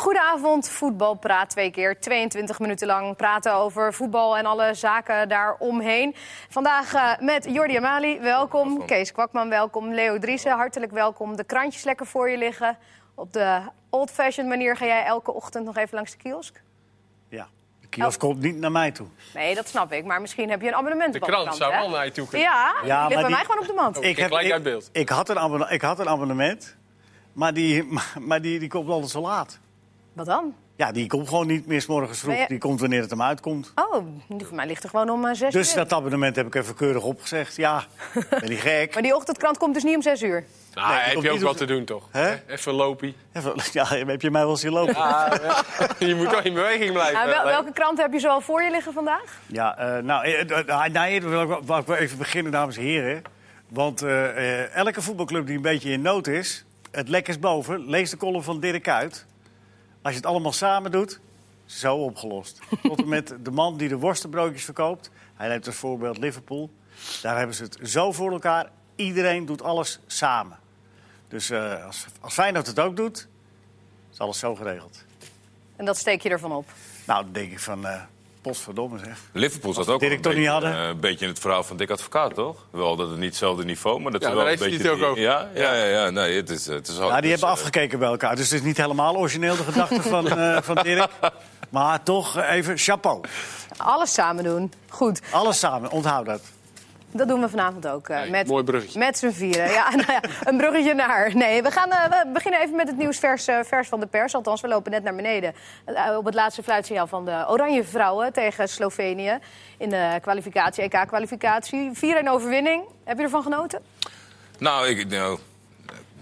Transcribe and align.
Goedenavond, 0.00 0.68
voetbalpraat 0.68 1.50
twee 1.50 1.70
keer. 1.70 2.00
22 2.00 2.58
minuten 2.58 2.86
lang 2.86 3.16
praten 3.16 3.54
over 3.54 3.94
voetbal 3.94 4.36
en 4.36 4.46
alle 4.46 4.74
zaken 4.74 5.28
daaromheen. 5.28 6.14
Vandaag 6.48 6.94
uh, 6.94 7.18
met 7.18 7.46
Jordi 7.50 7.76
Amali, 7.76 8.20
welkom. 8.20 8.86
Kees 8.86 9.12
Kwakman, 9.12 9.48
welkom. 9.48 9.94
Leo 9.94 10.18
Driessen, 10.18 10.52
hartelijk 10.52 10.92
welkom. 10.92 11.36
De 11.36 11.44
krantjes 11.44 11.84
lekker 11.84 12.06
voor 12.06 12.30
je 12.30 12.38
liggen. 12.38 12.78
Op 13.14 13.32
de 13.32 13.60
old-fashioned 13.90 14.50
manier 14.50 14.76
ga 14.76 14.86
jij 14.86 15.04
elke 15.04 15.32
ochtend 15.32 15.64
nog 15.64 15.76
even 15.76 15.94
langs 15.94 16.10
de 16.10 16.16
kiosk? 16.16 16.62
Ja. 17.28 17.46
De 17.80 17.88
kiosk 17.88 18.22
oh. 18.22 18.28
komt 18.28 18.42
niet 18.42 18.56
naar 18.56 18.72
mij 18.72 18.90
toe. 18.90 19.06
Nee, 19.34 19.54
dat 19.54 19.68
snap 19.68 19.92
ik. 19.92 20.04
Maar 20.04 20.20
misschien 20.20 20.50
heb 20.50 20.60
je 20.60 20.68
een 20.68 20.74
abonnement. 20.74 21.12
De 21.12 21.18
krant 21.18 21.56
zou 21.56 21.72
wel 21.72 21.90
naar 21.90 22.04
je 22.04 22.12
toe 22.12 22.28
kunnen. 22.28 22.48
Ja, 22.48 22.74
ja 22.84 23.00
die 23.00 23.16
ligt 23.16 23.28
bij 23.28 23.36
mij 23.36 23.44
gewoon 23.44 23.60
op 23.60 23.66
de 23.66 23.72
mand. 23.72 24.02
ik, 24.02 24.16
heb, 24.16 24.30
ik, 24.30 24.52
uit 24.52 24.62
beeld. 24.62 24.88
Ik, 24.92 25.08
had 25.08 25.28
een 25.28 25.70
ik 25.70 25.82
had 25.82 25.98
een 25.98 26.08
abonnement, 26.08 26.76
maar 27.32 27.54
die, 27.54 27.88
maar 28.28 28.42
die, 28.42 28.58
die 28.58 28.68
komt 28.68 28.88
altijd 28.88 29.10
zo 29.10 29.20
laat. 29.20 29.58
Wat 30.12 30.26
dan? 30.26 30.54
Ja, 30.80 30.92
die 30.92 31.06
komt 31.06 31.28
gewoon 31.28 31.46
niet 31.46 31.66
meer 31.66 31.80
s 31.80 31.86
morgens 31.86 32.18
vroeg. 32.18 32.46
Die 32.46 32.58
komt 32.58 32.80
wanneer 32.80 33.00
het 33.00 33.10
hem 33.10 33.22
uitkomt. 33.22 33.72
Oh, 33.74 34.06
die 34.28 34.46
voor 34.46 34.56
mij 34.56 34.66
ligt 34.66 34.82
er 34.82 34.88
gewoon 34.88 35.10
om 35.10 35.24
uh, 35.24 35.28
zes 35.28 35.38
dus 35.38 35.54
uur. 35.54 35.60
Dus 35.60 35.74
dat 35.74 35.92
abonnement 35.92 36.36
heb 36.36 36.46
ik 36.46 36.54
even 36.54 36.74
keurig 36.74 37.02
opgezegd. 37.02 37.56
Ja, 37.56 37.84
ben 38.30 38.48
niet 38.48 38.60
gek. 38.60 38.90
maar 38.94 39.02
die 39.02 39.14
ochtendkrant 39.14 39.58
komt 39.58 39.74
dus 39.74 39.82
niet 39.82 39.96
om 39.96 40.02
zes 40.02 40.22
uur? 40.22 40.44
Nou, 40.74 40.88
nee, 40.88 41.00
heb 41.00 41.22
je 41.22 41.30
ook 41.30 41.40
wat 41.40 41.56
te 41.56 41.64
doen, 41.64 41.84
toch? 41.84 42.08
He? 42.10 42.34
Even 42.46 42.72
lopen. 42.72 43.14
Even, 43.32 43.54
ja, 43.72 43.86
heb 43.86 44.22
je 44.22 44.30
mij 44.30 44.44
wel 44.44 44.56
zien 44.56 44.72
lopen? 44.72 44.94
Ja, 44.94 45.38
je 45.98 46.14
moet 46.14 46.30
toch 46.30 46.42
in 46.42 46.54
beweging 46.54 46.92
blijven. 46.92 47.14
Nou, 47.14 47.28
wel, 47.28 47.44
welke 47.44 47.72
krant 47.72 47.98
heb 47.98 48.12
je 48.12 48.18
zo 48.18 48.28
al 48.28 48.40
voor 48.40 48.62
je 48.62 48.70
liggen 48.70 48.92
vandaag? 48.92 49.40
Ja, 49.46 49.96
uh, 49.96 50.02
nou, 50.02 50.28
uh, 50.28 50.64
nou, 50.92 51.20
wil 51.64 51.78
ik 51.78 51.88
even 51.88 52.18
beginnen, 52.18 52.52
dames 52.52 52.76
en 52.76 52.82
heren. 52.82 53.22
Want 53.68 54.02
uh, 54.02 54.76
elke 54.76 55.02
voetbalclub 55.02 55.46
die 55.46 55.56
een 55.56 55.62
beetje 55.62 55.90
in 55.90 56.02
nood 56.02 56.26
is... 56.26 56.64
het 56.90 57.08
lek 57.08 57.28
is 57.28 57.38
boven. 57.38 57.90
Lees 57.90 58.10
de 58.10 58.16
column 58.16 58.42
van 58.42 58.60
Dirk 58.60 58.88
uit. 58.88 59.28
Als 60.02 60.12
je 60.12 60.18
het 60.18 60.28
allemaal 60.28 60.52
samen 60.52 60.90
doet, 60.90 61.20
zo 61.64 61.96
opgelost. 61.96 62.60
Tot 62.82 62.98
en 62.98 63.08
met 63.08 63.34
de 63.42 63.50
man 63.50 63.76
die 63.76 63.88
de 63.88 63.98
worstenbroodjes 63.98 64.64
verkoopt. 64.64 65.10
Hij 65.34 65.48
neemt 65.48 65.66
als 65.66 65.76
voorbeeld 65.76 66.18
Liverpool. 66.18 66.70
Daar 67.22 67.36
hebben 67.36 67.56
ze 67.56 67.62
het 67.62 67.78
zo 67.82 68.12
voor 68.12 68.32
elkaar. 68.32 68.70
Iedereen 68.96 69.46
doet 69.46 69.62
alles 69.62 70.00
samen. 70.06 70.58
Dus 71.28 71.50
uh, 71.50 71.86
als, 71.86 72.06
als 72.20 72.34
Feyenoord 72.34 72.66
het 72.66 72.80
ook 72.80 72.96
doet, 72.96 73.28
is 74.12 74.18
alles 74.18 74.38
zo 74.38 74.54
geregeld. 74.54 75.04
En 75.76 75.84
dat 75.84 75.96
steek 75.96 76.22
je 76.22 76.28
ervan 76.28 76.52
op? 76.52 76.68
Nou, 77.06 77.24
dan 77.24 77.32
denk 77.32 77.52
ik 77.52 77.60
van... 77.60 77.86
Uh, 77.86 78.02
Potverdomme 78.42 78.98
zeg. 78.98 79.18
Liverpool 79.32 79.72
zat 79.72 79.88
ook 79.88 80.02
een 80.02 80.20
beetje, 80.20 80.34
uh, 80.34 80.86
een 80.88 81.00
beetje 81.00 81.24
in 81.24 81.30
het 81.30 81.40
verhaal 81.40 81.62
van 81.62 81.76
Dick 81.76 81.90
Advocaat, 81.90 82.34
toch? 82.34 82.66
Wel 82.70 82.96
dat 82.96 83.08
het 83.08 83.18
niet 83.18 83.28
hetzelfde 83.28 83.64
niveau, 83.64 84.00
maar 84.00 84.12
dat 84.12 84.22
ja, 84.22 84.28
is 84.28 84.34
wel 84.34 84.50
een 84.50 84.58
beetje... 84.58 84.76
Het 84.76 84.88
ook 84.88 85.02
over. 85.02 85.22
Ja, 85.22 85.48
ja, 85.54 85.74
ja, 85.74 85.84
ja, 85.84 86.10
nee, 86.10 86.36
het 86.36 86.50
is, 86.50 86.66
het 86.66 86.88
is 86.88 86.96
ja, 86.96 87.12
die 87.12 87.20
dus, 87.20 87.30
hebben 87.30 87.48
afgekeken 87.48 87.98
bij 87.98 88.08
elkaar, 88.08 88.36
dus 88.36 88.50
het 88.50 88.60
is 88.60 88.66
niet 88.66 88.76
helemaal 88.76 89.16
origineel 89.16 89.56
de 89.56 89.62
gedachte 89.62 90.02
van, 90.02 90.26
uh, 90.38 90.58
van 90.68 90.74
Dirk. 90.82 91.10
Maar 91.68 92.02
toch 92.02 92.42
even 92.42 92.78
chapeau. 92.78 93.20
Alles 93.76 94.12
samen 94.12 94.44
doen, 94.44 94.72
goed. 94.88 95.20
Alles 95.30 95.58
samen, 95.58 95.90
onthoud 95.90 96.26
dat. 96.26 96.40
Dat 97.12 97.28
doen 97.28 97.40
we 97.40 97.48
vanavond 97.48 97.88
ook. 97.88 98.08
Uh, 98.08 98.20
nee, 98.20 98.30
met, 98.30 98.46
mooi 98.46 98.64
bruggetje. 98.64 98.98
Met 98.98 99.18
z'n 99.18 99.30
vieren. 99.30 99.70
Ja, 99.70 99.90
nou 99.96 100.12
ja, 100.12 100.22
een 100.44 100.56
bruggetje 100.56 100.94
naar. 100.94 101.30
Nee, 101.34 101.62
we, 101.62 101.70
gaan, 101.70 101.88
uh, 101.88 102.04
we 102.04 102.30
beginnen 102.32 102.60
even 102.60 102.76
met 102.76 102.88
het 102.88 102.96
nieuws 102.96 103.18
vers, 103.18 103.48
uh, 103.48 103.58
vers 103.64 103.88
van 103.88 104.00
de 104.00 104.06
pers. 104.06 104.34
Althans, 104.34 104.60
we 104.60 104.68
lopen 104.68 104.90
net 104.90 105.02
naar 105.02 105.14
beneden. 105.14 105.54
op 106.16 106.24
het 106.24 106.34
laatste 106.34 106.62
fluitsignaal 106.62 107.06
van 107.06 107.24
de 107.24 107.44
Oranje 107.48 107.84
Vrouwen 107.84 108.32
tegen 108.32 108.68
Slovenië. 108.68 109.38
In 109.78 109.88
de 109.88 110.18
kwalificatie, 110.20 110.82
EK-kwalificatie. 110.82 111.90
4-1 111.94 111.98
overwinning. 112.28 112.84
Heb 113.04 113.16
je 113.16 113.22
ervan 113.22 113.42
genoten? 113.42 113.80
Nou, 114.58 114.88
ik, 114.88 115.08
nou, 115.08 115.38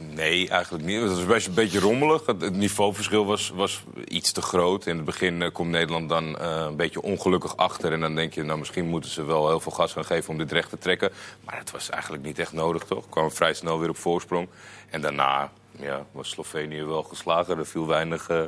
Nee, 0.00 0.48
eigenlijk 0.48 0.84
niet. 0.84 1.00
Het 1.00 1.14
was 1.14 1.26
best 1.26 1.46
een 1.46 1.54
beetje 1.54 1.78
rommelig. 1.78 2.26
Het, 2.26 2.56
niveauverschil 2.56 3.26
was, 3.26 3.50
was 3.54 3.82
iets 4.04 4.32
te 4.32 4.42
groot. 4.42 4.86
In 4.86 4.96
het 4.96 5.04
begin 5.04 5.40
uh, 5.40 5.50
komt 5.52 5.70
Nederland 5.70 6.08
dan 6.08 6.28
uh, 6.28 6.64
een 6.68 6.76
beetje 6.76 7.02
ongelukkig 7.02 7.56
achter. 7.56 7.92
En 7.92 8.00
dan 8.00 8.14
denk 8.14 8.34
je, 8.34 8.42
nou, 8.42 8.58
misschien 8.58 8.86
moeten 8.86 9.10
ze 9.10 9.24
wel 9.24 9.48
heel 9.48 9.60
veel 9.60 9.72
gas 9.72 9.92
gaan 9.92 10.04
geven 10.04 10.30
om 10.30 10.38
dit 10.38 10.52
recht 10.52 10.70
te 10.70 10.78
trekken. 10.78 11.10
Maar 11.44 11.58
het 11.58 11.70
was 11.70 11.90
eigenlijk 11.90 12.22
niet 12.22 12.38
echt 12.38 12.52
nodig, 12.52 12.84
toch? 12.84 13.08
Kwam 13.08 13.30
vrij 13.30 13.54
snel 13.54 13.78
weer 13.78 13.88
op 13.88 13.96
voorsprong. 13.96 14.48
En 14.90 15.00
daarna 15.00 15.52
ja, 15.80 16.06
was 16.12 16.28
Slovenië 16.28 16.84
wel 16.84 17.02
geslagen. 17.02 17.58
Er 17.58 17.66
viel 17.66 17.86
weinig... 17.86 18.30
Uh, 18.30 18.42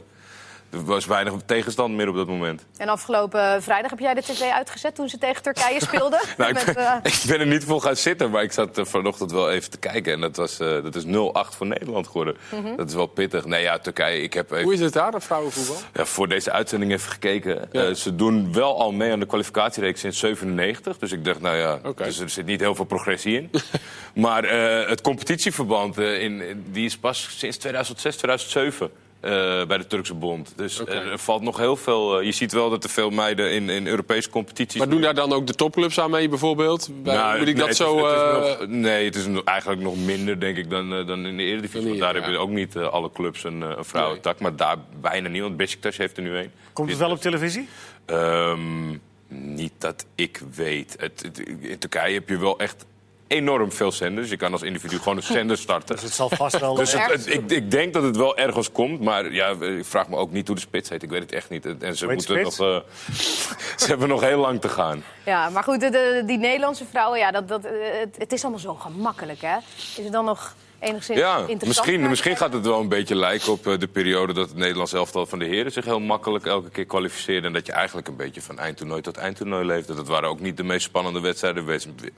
er 0.70 0.84
was 0.84 1.06
weinig 1.06 1.34
tegenstand 1.46 1.94
meer 1.94 2.08
op 2.08 2.14
dat 2.14 2.26
moment. 2.26 2.66
En 2.76 2.88
afgelopen 2.88 3.62
vrijdag 3.62 3.90
heb 3.90 3.98
jij 3.98 4.14
de 4.14 4.22
tv 4.22 4.40
uitgezet 4.40 4.94
toen 4.94 5.08
ze 5.08 5.18
tegen 5.18 5.42
Turkije 5.42 5.80
speelden? 5.88 6.20
nou, 6.36 6.58
ik, 6.58 6.64
ben, 6.64 6.76
uh... 6.78 6.94
ik, 7.12 7.22
ben, 7.26 7.40
er 7.40 7.46
niet 7.46 7.64
voor 7.64 7.82
gaan 7.82 7.96
zitten, 7.96 8.30
maar 8.30 8.42
ik 8.42 8.52
zat 8.52 8.80
vanochtend 8.82 9.32
wel 9.32 9.50
even 9.50 9.70
te 9.70 9.78
kijken. 9.78 10.12
En 10.12 10.20
dat, 10.20 10.36
was, 10.36 10.60
uh, 10.60 10.82
dat 10.82 10.94
is 10.94 11.04
0-8 11.04 11.08
voor 11.56 11.66
Nederland 11.66 12.06
geworden. 12.06 12.36
Mm 12.50 12.64
-hmm. 12.64 12.76
Dat 12.76 12.88
is 12.88 12.94
wel 12.94 13.06
pittig. 13.06 13.44
Nee, 13.44 13.62
ja, 13.62 13.78
Turkije, 13.78 14.22
ik 14.22 14.32
heb 14.32 14.50
even... 14.50 14.64
Hoe 14.64 14.72
is 14.72 14.80
het 14.80 14.92
daar, 14.92 15.10
dat 15.10 15.24
vrouwenvoetbal? 15.24 15.76
Ja, 15.94 16.04
voor 16.04 16.28
deze 16.28 16.52
uitzending 16.52 16.92
even 16.92 17.10
gekeken. 17.10 17.68
Ja. 17.72 17.94
ze 17.94 18.16
doen 18.16 18.52
wel 18.52 18.78
al 18.78 18.92
mee 18.92 19.12
aan 19.12 19.20
de 19.20 19.26
kwalificatiereeks 19.26 20.00
sinds 20.00 20.18
97. 20.18 20.98
Dus 20.98 21.12
ik 21.12 21.24
dacht, 21.24 21.40
nou 21.40 21.56
ja, 21.56 21.78
okay. 21.84 22.06
dus 22.06 22.18
er 22.18 22.30
zit 22.30 22.46
niet 22.46 22.60
heel 22.60 22.74
veel 22.74 22.84
progressie 22.84 23.36
in. 23.36 23.50
maar 24.24 24.44
het 24.88 25.00
competitieverband, 25.00 25.98
in, 25.98 26.64
die 26.72 26.84
is 26.84 26.98
pas 26.98 27.28
sinds 27.38 27.56
2006, 27.56 28.16
2007... 28.16 28.90
Uh, 29.24 29.30
bij 29.66 29.78
de 29.78 29.86
Turkse 29.86 30.14
bond. 30.14 30.52
Dus 30.56 30.80
okay. 30.80 30.96
er 30.96 31.18
valt 31.18 31.42
nog 31.42 31.56
heel 31.56 31.76
veel. 31.76 32.20
Uh, 32.20 32.26
je 32.26 32.32
ziet 32.32 32.52
wel 32.52 32.70
dat 32.70 32.84
er 32.84 32.90
veel 32.90 33.10
meiden 33.10 33.52
in, 33.52 33.68
in 33.68 33.86
Europese 33.86 34.30
competities. 34.30 34.78
Maar 34.78 34.88
doen 34.88 35.00
daar 35.00 35.14
dan 35.14 35.32
ook 35.32 35.46
de 35.46 35.54
topclubs 35.54 36.00
aan 36.00 36.10
mee, 36.10 36.28
bijvoorbeeld? 36.28 36.88
Bij, 37.02 37.14
nou, 37.14 37.38
moet 37.38 37.48
ik 37.48 37.56
nee, 37.56 37.66
dat 37.66 37.76
zo. 37.76 38.06
Het 38.06 38.58
nog, 38.58 38.68
nee, 38.68 39.04
het 39.04 39.14
is 39.14 39.26
eigenlijk 39.44 39.80
nog 39.80 39.96
minder, 39.96 40.40
denk 40.40 40.56
ik, 40.56 40.70
dan, 40.70 40.92
uh, 40.92 41.06
dan 41.06 41.26
in 41.26 41.36
de 41.36 41.42
Eredivisie. 41.42 41.88
Want 41.88 42.00
daar 42.00 42.14
ja. 42.14 42.20
hebben 42.20 42.40
ook 42.40 42.50
niet 42.50 42.76
alle 42.76 43.12
clubs 43.12 43.44
een, 43.44 43.60
een 43.60 43.84
vrouwentak. 43.84 44.40
Nee. 44.40 44.42
Maar 44.42 44.56
daar 44.56 44.76
bijna 45.00 45.28
niet, 45.28 45.42
want 45.42 45.56
Besiktas 45.56 45.96
heeft 45.96 46.16
er 46.16 46.22
nu 46.22 46.36
een. 46.36 46.50
Komt 46.72 46.90
het 46.90 46.98
wel 46.98 47.10
op 47.10 47.20
televisie? 47.20 47.68
Um, 48.06 49.00
niet 49.28 49.72
dat 49.78 50.06
ik 50.14 50.42
weet. 50.54 50.96
Het, 50.98 51.22
het, 51.22 51.38
in 51.60 51.78
Turkije 51.78 52.14
heb 52.14 52.28
je 52.28 52.38
wel 52.38 52.58
echt 52.58 52.84
enorm 53.30 53.72
veel 53.72 53.92
zenders. 53.92 54.30
Je 54.30 54.36
kan 54.36 54.52
als 54.52 54.62
individu 54.62 54.98
gewoon 54.98 55.16
een 55.16 55.22
zender 55.22 55.58
starten. 55.66 55.94
Dus 55.94 56.04
het 56.04 56.12
zal 56.12 56.28
vast 56.28 56.58
wel... 56.58 56.74
dus 56.74 56.92
het, 56.92 57.12
het, 57.12 57.26
ik, 57.26 57.50
ik, 57.50 57.70
denk 57.70 57.92
dat 57.92 58.02
het 58.02 58.16
wel 58.16 58.36
ergens 58.36 58.72
komt. 58.72 59.00
Maar 59.00 59.32
ja, 59.32 59.48
ik 59.48 59.84
vraag 59.84 60.08
me 60.08 60.16
ook 60.16 60.30
niet 60.30 60.46
hoe 60.46 60.56
de 60.56 60.62
spits 60.62 60.88
heet. 60.88 61.02
Ik 61.02 61.10
weet 61.10 61.20
het 61.20 61.32
echt 61.32 61.50
niet. 61.50 61.82
En 61.82 61.96
ze, 61.96 62.06
moeten 62.06 62.42
nog, 62.42 62.60
uh, 62.60 62.78
ze 63.82 63.86
hebben 63.86 64.08
nog 64.08 64.20
heel 64.20 64.38
lang 64.38 64.60
te 64.60 64.68
gaan. 64.68 65.04
Ja, 65.24 65.48
maar 65.48 65.62
goed, 65.62 65.80
de, 65.80 65.90
de, 65.90 66.22
die 66.26 66.38
Nederlandse 66.38 66.84
vrouwen... 66.90 67.18
Ja, 67.18 67.30
dat, 67.30 67.48
dat, 67.48 67.62
het, 67.62 68.16
het 68.18 68.32
is 68.32 68.42
allemaal 68.42 68.60
zo 68.60 68.74
gemakkelijk, 68.74 69.40
hè? 69.40 69.56
Is 69.76 70.04
het 70.04 70.12
dan 70.12 70.24
nog 70.24 70.54
enigszins 70.80 71.18
ja, 71.18 71.46
misschien, 71.64 72.08
misschien 72.08 72.36
gaat 72.36 72.52
het 72.52 72.66
wel 72.66 72.80
een 72.80 72.88
beetje 72.88 73.16
lijken 73.16 73.52
op 73.52 73.66
uh, 73.66 73.78
de 73.78 73.88
periode 73.88 74.32
dat 74.32 74.48
het 74.48 74.56
Nederlands 74.56 74.92
elftal 74.92 75.26
van 75.26 75.38
de 75.38 75.44
heren 75.44 75.72
zich 75.72 75.84
heel 75.84 76.00
makkelijk 76.00 76.46
elke 76.46 76.70
keer 76.70 76.84
kwalificeerde. 76.84 77.46
En 77.46 77.52
dat 77.52 77.66
je 77.66 77.72
eigenlijk 77.72 78.08
een 78.08 78.16
beetje 78.16 78.42
van 78.42 78.58
eindtoernooi 78.58 79.00
tot 79.00 79.16
eindtoernooi 79.16 79.64
leefde. 79.64 79.94
Dat 79.94 80.08
waren 80.08 80.28
ook 80.28 80.40
niet 80.40 80.56
de 80.56 80.64
meest 80.64 80.84
spannende 80.84 81.20
wedstrijden. 81.20 81.64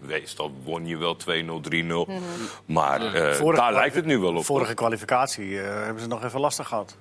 Meestal 0.00 0.52
won 0.64 0.86
je 0.86 0.96
wel 0.96 1.16
2-0, 1.16 1.18
3-0. 1.18 1.26
Mm 1.28 2.04
-hmm. 2.06 2.14
Maar 2.64 3.00
uh, 3.00 3.32
vorige, 3.32 3.60
daar 3.60 3.72
lijkt 3.72 3.94
het 3.94 4.04
nu 4.04 4.18
wel 4.18 4.34
op. 4.34 4.44
Vorige 4.44 4.74
kwalificatie 4.74 5.48
uh, 5.48 5.62
hebben 5.62 6.02
ze 6.02 6.08
nog 6.08 6.24
even 6.24 6.40
lastig 6.40 6.68
gehad. 6.68 6.96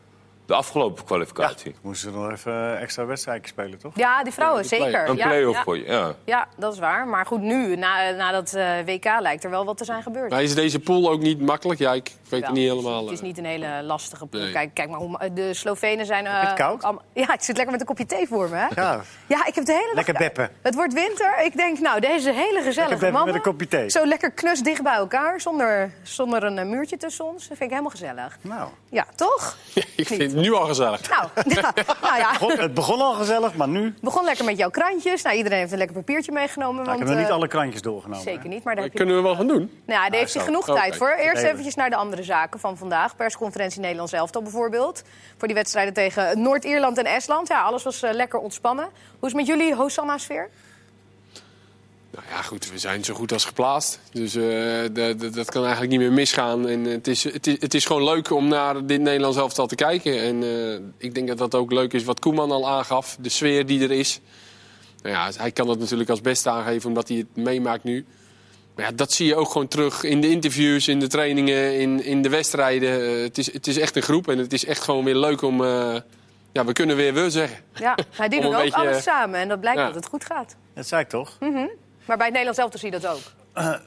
De 0.52 0.58
afgelopen 0.58 1.04
kwalificatie. 1.04 1.72
Ja, 1.72 1.78
moesten 1.82 2.12
ze 2.12 2.18
nog 2.18 2.32
even 2.32 2.80
extra 2.80 3.06
wedstrijden 3.06 3.48
spelen, 3.48 3.80
toch? 3.80 3.96
Ja, 3.96 4.24
die 4.24 4.34
vrouwen, 4.34 4.62
ja, 4.62 4.68
zeker. 4.68 5.10
Een 5.10 5.16
ja, 5.16 5.28
play-off 5.28 5.58
ja. 5.58 5.64
voor 5.64 5.78
je, 5.78 5.86
ja. 5.86 6.16
Ja, 6.26 6.48
dat 6.58 6.74
is 6.74 6.80
waar. 6.80 7.08
Maar 7.08 7.26
goed, 7.26 7.42
nu, 7.42 7.76
na, 7.76 8.10
na 8.12 8.32
dat 8.32 8.54
uh, 8.56 8.80
WK, 8.86 9.06
lijkt 9.20 9.44
er 9.44 9.50
wel 9.50 9.66
wat 9.66 9.78
te 9.78 9.86
zijn 9.86 10.04
gebeurd. 10.04 10.30
Maar 10.30 10.44
is 10.44 10.56
deze 10.56 10.80
pool 10.80 11.10
ook 11.10 11.22
niet 11.22 11.42
makkelijk? 11.42 11.80
Ja, 11.80 11.94
ik 11.94 12.12
weet 12.32 12.46
het 12.46 12.56
niet 12.56 12.70
helemaal. 12.70 13.04
Het 13.04 13.12
is 13.12 13.22
niet 13.22 13.38
een 13.38 13.46
hele 13.46 13.84
lastige. 13.84 14.28
Nee. 14.30 14.52
Kijk, 14.52 14.74
kijk 14.74 14.90
maar, 14.90 15.00
hoe, 15.00 15.34
de 15.34 15.54
Slovenen 15.54 16.06
zijn... 16.06 16.26
Uh, 16.26 16.42
het 16.42 16.54
koud? 16.54 16.84
Am, 16.84 17.02
ja, 17.14 17.34
ik 17.34 17.42
zit 17.42 17.56
lekker 17.56 17.72
met 17.72 17.82
een 17.82 17.88
kopje 17.88 18.06
thee 18.06 18.28
voor 18.28 18.50
me, 18.50 18.56
hè? 18.56 18.82
Ja. 18.82 19.02
Ja, 19.28 19.46
ik 19.46 19.56
heb 19.56 19.66
de 19.66 19.72
hele 19.72 19.86
dag... 19.86 19.96
Lekker 19.96 20.14
beppen. 20.14 20.50
Het 20.62 20.76
wordt 20.76 20.94
winter. 20.94 21.44
Ik 21.44 21.58
denk, 21.58 21.80
nou, 21.80 22.00
deze 22.00 22.32
hele 22.32 22.62
gezellige 22.62 23.12
mannen... 23.12 23.26
met 23.26 23.36
een 23.36 23.42
kopje 23.42 23.68
thee. 23.68 23.90
Zo 23.90 24.06
lekker 24.06 24.32
knus 24.32 24.62
dicht 24.62 24.84
bij 24.84 24.96
elkaar, 24.96 25.42
zonder, 25.42 25.92
zonder 26.04 26.44
een 26.44 26.70
muurtje 26.70 26.98
tussen 26.98 27.26
ons. 27.26 27.48
Dat 27.48 27.58
vind 27.58 27.62
ik 27.62 27.70
helemaal 27.70 27.90
gezellig. 27.90 28.38
Nou. 28.42 28.70
Ja, 28.90 29.06
toch? 29.16 29.58
Ik 29.96 30.08
vind 30.08 30.22
het 30.22 30.36
nu 30.36 30.54
al 30.54 30.66
gezellig. 30.66 31.10
Nou, 31.10 31.30
ja, 31.56 31.74
nou 32.02 32.18
ja. 32.18 32.30
Het, 32.32 32.40
begon, 32.40 32.60
het 32.60 32.74
begon 32.74 33.02
al 33.02 33.14
gezellig, 33.14 33.56
maar 33.56 33.68
nu... 33.68 33.84
Het 33.84 34.02
begon 34.02 34.24
lekker 34.24 34.46
met 34.46 34.58
jouw 34.58 34.70
krantjes. 34.70 35.22
Nou, 35.22 35.36
iedereen 35.36 35.60
heeft 35.60 35.72
een 35.72 35.78
lekker 35.78 35.96
papiertje 35.96 36.32
meegenomen. 36.32 36.76
Nou, 36.76 36.88
want, 36.88 37.00
ik 37.00 37.08
heb 37.08 37.16
nog 37.16 37.26
niet 37.26 37.36
alle 37.36 37.48
krantjes 37.48 37.82
doorgenomen. 37.82 38.24
Zeker 38.24 38.44
hè? 38.44 38.50
niet, 38.50 38.64
maar 38.64 38.76
daar 38.76 38.84
heb 38.84 38.92
je... 38.92 38.98
Kunnen 38.98 39.16
we 39.16 39.22
wel 39.22 39.36
gaan 39.36 39.48
doen? 39.48 39.72
Nou, 39.86 40.10
daar 40.10 40.20
heeft 40.20 40.34
hij 40.34 40.44
genoeg 40.44 40.70
Oh, 40.70 40.76
tijd 40.76 40.88
kijk. 40.90 40.96
voor. 40.96 41.10
Eerst 41.10 41.38
Even. 41.38 41.50
eventjes 41.50 41.76
naar 41.76 41.90
de 41.90 41.96
andere 41.96 42.21
zaken 42.24 42.60
van 42.60 42.78
vandaag. 42.78 43.16
Persconferentie 43.16 43.82
Nederlands 43.82 44.12
Elftal 44.12 44.42
bijvoorbeeld. 44.42 45.04
Voor 45.38 45.48
die 45.48 45.58
wedstrijden 45.58 45.94
tegen 45.94 46.42
Noord-Ierland 46.42 46.98
en 46.98 47.06
Estland. 47.06 47.48
Ja, 47.48 47.62
alles 47.62 47.84
was 47.84 48.02
eh, 48.02 48.14
lekker 48.14 48.40
ontspannen. 48.40 48.86
Hoe 49.20 49.30
is 49.30 49.36
het 49.36 49.48
met 49.48 49.48
jullie 49.48 49.76
Hosanna-sfeer? 49.76 50.50
Nou 52.12 52.26
ja, 52.30 52.42
goed, 52.42 52.72
we 52.72 52.78
zijn 52.78 53.04
zo 53.04 53.14
goed 53.14 53.32
als 53.32 53.46
geplaatst. 53.46 54.00
Dus 54.12 54.36
eh, 54.36 55.14
dat 55.34 55.52
kan 55.52 55.62
eigenlijk 55.62 55.92
niet 55.92 56.00
meer 56.00 56.12
misgaan. 56.12 56.68
En 56.68 56.84
het, 56.84 57.08
is, 57.08 57.24
het, 57.24 57.48
is, 57.48 57.56
het 57.60 57.74
is 57.74 57.86
gewoon 57.86 58.04
leuk 58.04 58.32
om 58.32 58.48
naar 58.48 58.86
dit 58.86 59.02
Nederlands 59.02 59.38
elftal 59.38 59.68
te 59.68 59.76
kijken. 59.76 60.22
En 60.22 60.44
eh, 60.44 60.80
ik 60.98 61.14
denk 61.14 61.28
dat 61.28 61.38
dat 61.38 61.56
ook 61.56 61.72
leuk 61.72 61.94
is 61.94 62.04
wat 62.04 62.20
Koeman 62.20 62.52
al 62.52 62.70
aangaf. 62.70 63.18
De 63.20 63.30
sfeer 63.30 63.66
die 63.66 63.84
er 63.84 63.92
is. 63.92 64.20
Nou 65.02 65.16
ja, 65.16 65.32
hij 65.38 65.52
kan 65.52 65.68
dat 65.68 65.80
natuurlijk 65.80 66.10
als 66.10 66.22
beste 66.22 66.50
aangeven 66.50 66.88
omdat 66.88 67.08
hij 67.08 67.18
het 67.18 67.44
meemaakt 67.44 67.84
nu. 67.84 68.06
Maar 68.76 68.86
ja, 68.86 68.92
dat 68.92 69.12
zie 69.12 69.28
je 69.28 69.36
ook 69.36 69.52
gewoon 69.52 69.68
terug 69.68 70.04
in 70.04 70.22
de 70.22 70.30
interviews, 70.30 70.88
in 70.88 71.00
de 71.00 71.08
trainingen, 71.08 71.80
in, 71.80 72.04
in 72.04 72.22
de 72.22 72.30
wedstrijden. 72.30 73.16
Eh, 73.16 73.22
het, 73.24 73.38
is, 73.38 73.54
het 73.54 73.68
is 73.68 73.78
echt 73.78 73.96
een 73.96 74.02
groep 74.02 74.28
en 74.28 74.38
het 74.38 74.54
is 74.54 74.66
echt 74.66 74.84
gewoon 74.84 75.04
weer 75.04 75.16
leuk 75.16 75.42
om... 75.42 75.64
eh, 75.64 75.96
ja, 76.54 76.66
we 76.66 76.72
kunnen 76.74 76.96
weer 76.96 77.14
we 77.14 77.30
zeggen. 77.30 77.58
Ja, 77.74 77.98
maar 78.18 78.30
die 78.30 78.42
doen 78.42 78.56
ook 78.56 78.62
beetje- 78.62 78.76
alles 78.78 79.04
samen 79.04 79.40
en 79.40 79.48
dat 79.48 79.60
blijkt 79.60 79.80
Ja. 79.80 79.86
dat 79.86 79.96
het 79.96 80.06
goed 80.06 80.26
gaat. 80.26 80.56
Dat 80.74 80.88
zei 80.88 81.02
ik 81.02 81.10
toch? 81.10 81.38
Maar 82.06 82.18
bij 82.18 82.26
het 82.26 82.36
Nederlands 82.36 82.58
zelf 82.60 82.72
zie 82.74 82.92
je 82.92 83.00
dat 83.00 83.12
ook. 83.12 83.20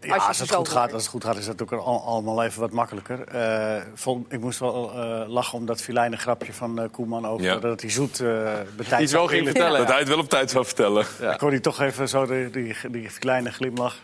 Ja, 0.00 0.14
Als 0.14 0.22
je 0.22 0.28
als 0.28 0.38
het 0.38 0.54
goed 0.54 0.68
gaat, 0.68 0.92
als 0.92 1.02
het 1.02 1.10
goed 1.10 1.24
gaat, 1.24 1.36
is 1.38 1.46
dat 1.46 1.62
ook 1.62 1.72
al- 1.72 2.02
allemaal 2.02 2.42
even 2.44 2.60
wat 2.60 2.70
makkelijker. 2.70 3.20
Eh, 3.28 3.82
vond- 3.94 4.32
ik 4.32 4.40
moest 4.40 4.58
wel 4.58 4.92
eh, 4.92 5.28
lachen 5.28 5.58
om 5.58 5.66
dat 5.66 5.82
filijne 5.82 6.16
grapje 6.16 6.52
van 6.52 6.88
Koeman 6.92 7.26
over 7.26 7.46
Ja. 7.46 7.56
dat 7.56 7.80
hij 7.80 7.90
zoet 7.90 8.20
uh, 8.20 8.52
Iets 9.00 9.12
wel 9.12 9.26
ging 9.26 9.42
zou 9.42 9.44
vertellen. 9.44 9.78
Dat 9.78 9.88
hij 9.88 9.98
het 9.98 10.08
wel 10.08 10.18
op 10.18 10.28
tijd 10.28 10.50
zou 10.50 10.64
vertellen. 10.64 11.06
Ik 11.32 11.38
kon 11.38 11.48
hij 11.48 11.60
toch 11.60 11.80
even 11.80 12.08
zo 12.08 12.26
die, 12.26 12.50
die, 12.50 12.74
die 12.90 13.10
kleine 13.18 13.50
glimlach. 13.52 13.96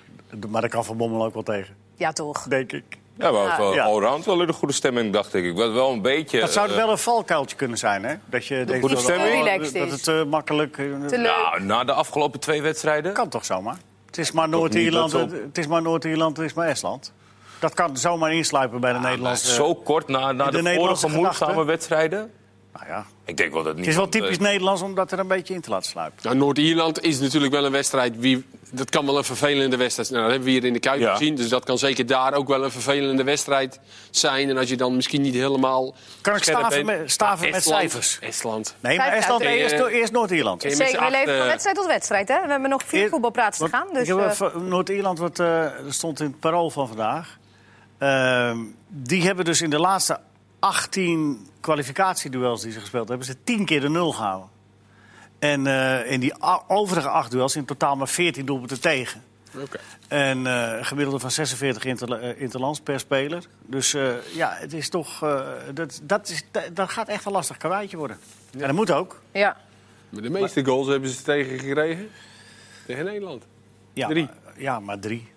Maar 0.49 0.61
dat 0.61 0.71
kan 0.71 0.85
Van 0.85 0.97
Bommel 0.97 1.25
ook 1.25 1.35
wel 1.35 1.43
tegen, 1.43 1.75
Ja, 1.97 2.13
toch? 2.13 2.43
denk 2.43 2.73
ik. 2.73 2.85
Ja, 3.19 3.31
maar 3.31 3.43
Ja. 3.43 3.57
wel 3.59 3.75
Ja. 3.75 3.85
allround 3.85 4.25
wel 4.25 4.41
in 4.41 4.47
de 4.47 4.53
goede 4.53 4.75
stemming, 4.75 5.13
dacht 5.13 5.35
ik. 5.35 5.45
Ik 5.45 5.57
was 5.57 5.73
wel 5.73 5.91
een 5.91 6.03
beetje... 6.03 6.41
Dat 6.41 6.53
zou 6.53 6.69
eh, 6.71 6.77
wel 6.77 6.91
een 6.91 6.99
valkuiltje 6.99 7.57
kunnen 7.57 7.79
zijn, 7.79 8.05
hè? 8.05 8.15
Dat 8.25 8.47
je 8.47 8.55
denkt 8.65 8.81
goede 8.81 8.95
dat- 8.95 9.05
stemming? 9.05 9.31
dat- 9.35 9.45
Relaxed 9.45 9.75
dat 9.75 9.91
het 9.91 10.09
eh, 10.09 10.25
makkelijk... 10.25 10.79
eh, 10.79 10.85
Te 10.85 11.19
leuk. 11.19 11.27
Nou, 11.27 11.63
na 11.63 11.85
de 11.85 11.93
afgelopen 11.93 12.41
twee 12.41 12.63
wedstrijden... 12.63 13.13
kan 13.13 13.29
toch 13.29 13.45
zomaar? 13.45 13.77
Het 14.07 14.19
is 14.19 14.33
maar 14.33 14.49
Noord-Ierland, 14.49 15.13
het 15.13 15.59
is 15.59 15.67
maar 15.67 15.83
Noord-Ierland, 15.83 16.37
het 16.37 16.47
is 16.47 16.55
maar 16.55 16.67
Estland. 16.69 17.13
Dat 17.59 17.75
kan 17.75 17.97
zomaar 17.97 18.33
insluipen 18.35 18.81
bij 18.81 18.93
de 18.93 18.99
Nederlandse... 18.99 19.53
zo 19.55 19.75
kort 19.75 20.09
na, 20.09 20.33
na 20.33 20.51
de 20.51 20.63
de, 20.63 20.75
vorige 20.75 21.09
moeizame 21.09 21.65
wedstrijden. 21.65 22.33
Nou 22.75 22.87
ja, 22.87 23.05
Ik 23.25 23.37
denk 23.37 23.53
wel 23.53 23.63
dat 23.63 23.77
het 23.77 23.87
is 23.87 23.97
wel 23.97 24.09
typisch 24.09 24.37
eh, 24.37 24.43
Nederlands 24.43 24.83
om 24.83 24.95
dat 24.95 25.13
er 25.13 25.19
een 25.19 25.27
beetje 25.27 25.55
in 25.55 25.61
te 25.61 25.71
laten 25.71 25.91
sluipen. 25.91 26.19
Nou, 26.23 26.37
Noord-Ierland 26.37 27.03
is 27.03 27.21
natuurlijk 27.21 27.53
wel 27.53 27.65
een 27.65 27.73
wedstrijd. 27.73 28.17
Wie, 28.19 28.45
dat 28.71 28.91
kan 28.91 29.07
wel 29.07 29.17
een 29.19 29.25
vervelende 29.25 29.77
wedstrijd 29.77 30.09
zijn. 30.09 30.21
Nou, 30.21 30.33
dat 30.33 30.41
hebben 30.43 30.45
we 30.55 30.61
hier 30.61 30.69
in 30.69 30.73
de 30.83 30.89
Kuip 30.89 31.01
Ja. 31.01 31.13
gezien. 31.17 31.35
Dus 31.35 31.49
dat 31.49 31.65
kan 31.65 31.79
zeker 31.79 32.07
daar 32.07 32.35
ook 32.35 32.49
wel 32.49 32.65
een 32.65 32.71
vervelende 32.71 33.25
wedstrijd 33.25 33.81
zijn. 34.11 34.49
En 34.49 34.57
als 34.59 34.69
je 34.69 34.77
dan 34.77 34.97
misschien 34.97 35.23
niet 35.23 35.35
helemaal. 35.35 35.95
Kan 36.21 36.37
ik 36.37 36.43
staven 36.43 36.85
bent- 36.87 37.01
met- 37.01 37.11
staven 37.11 37.47
met 37.47 37.55
Estland- 37.55 37.81
cijfers? 37.81 38.19
Estland. 38.21 38.77
Nee, 38.81 38.97
maar 38.97 39.13
Estland, 39.13 39.41
eerst, 39.43 39.75
eerst 39.75 40.13
Noord-Ierland. 40.13 40.65
Met 40.65 40.77
Zeker, 40.77 41.05
we 41.05 41.11
leven 41.11 41.33
van 41.37 41.43
eh, 41.43 41.49
wedstrijd 41.51 41.77
tot 41.77 41.87
wedstrijd. 41.87 42.29
Hè? 42.29 42.41
We 42.45 42.51
hebben 42.51 42.71
nog 42.71 42.83
vier 42.87 43.09
voetbalpraatsen 43.09 43.65
te 43.71 43.77
gaan. 43.77 43.87
Dus, 43.93 44.09
eh, 44.41 44.55
Noord-Ierland, 44.57 45.19
wat 45.19 45.39
eh, 45.39 45.63
er 45.63 45.75
stond 45.89 46.21
in 46.21 46.27
het 46.27 46.41
parool 46.41 46.71
van 46.71 46.89
vandaag. 46.89 47.39
Ehm, 47.99 48.59
die 48.89 49.23
hebben 49.23 49.45
dus 49.45 49.61
in 49.61 49.71
de 49.71 49.79
laatste 49.79 50.19
18 50.63 51.47
kwalificatieduels 51.61 52.63
die 52.63 52.73
ze 52.73 52.81
gespeeld 52.81 53.09
hebben, 53.09 53.27
ze 53.27 53.37
10 53.45 53.65
keer 53.65 53.81
de 53.81 53.89
nul 53.89 54.13
gehouden. 54.13 54.49
En 55.39 55.67
eh, 55.67 56.11
in 56.13 56.21
die 56.21 56.35
overige 56.69 57.09
acht 57.09 57.31
duels 57.31 57.57
in 57.57 57.65
totaal 57.65 57.97
maar 57.97 58.09
14 58.09 58.45
doelpunten 58.47 58.81
tegen. 58.81 59.23
Oké. 59.59 59.79
En 60.09 60.47
eh, 60.47 60.85
gemiddelde 60.85 61.19
van 61.21 61.31
46 61.31 61.85
interla- 61.85 62.19
eh, 62.19 62.41
interlands 62.41 62.81
per 62.81 63.01
speler. 63.01 63.45
Dus 63.67 63.95
eh, 63.95 64.13
ja, 64.35 64.53
het 64.59 64.73
is 64.73 64.89
toch. 64.89 65.23
eh, 65.23 65.41
dat, 65.75 66.01
dat, 66.03 66.29
is, 66.29 66.43
dat, 66.73 66.91
gaat 66.91 67.09
echt 67.09 67.25
een 67.25 67.33
lastig 67.33 67.57
karweitje 67.57 67.97
worden. 67.97 68.19
En 68.53 68.59
dat 68.59 68.73
moet 68.73 68.91
ook. 68.91 69.21
ja. 69.33 69.57
Maar 70.09 70.23
de 70.23 70.31
meeste 70.31 70.65
goals 70.65 70.87
hebben 70.89 71.09
ze 71.11 71.23
tegen 71.23 71.59
gekregen. 71.59 72.09
Tegen 72.87 73.05
Nederland. 73.05 73.45
Ja, 73.93 74.09
Drie. 74.09 74.25
Maar, 74.45 74.61
ja, 74.61 74.81
maar 74.81 74.99
drie. 74.99 75.32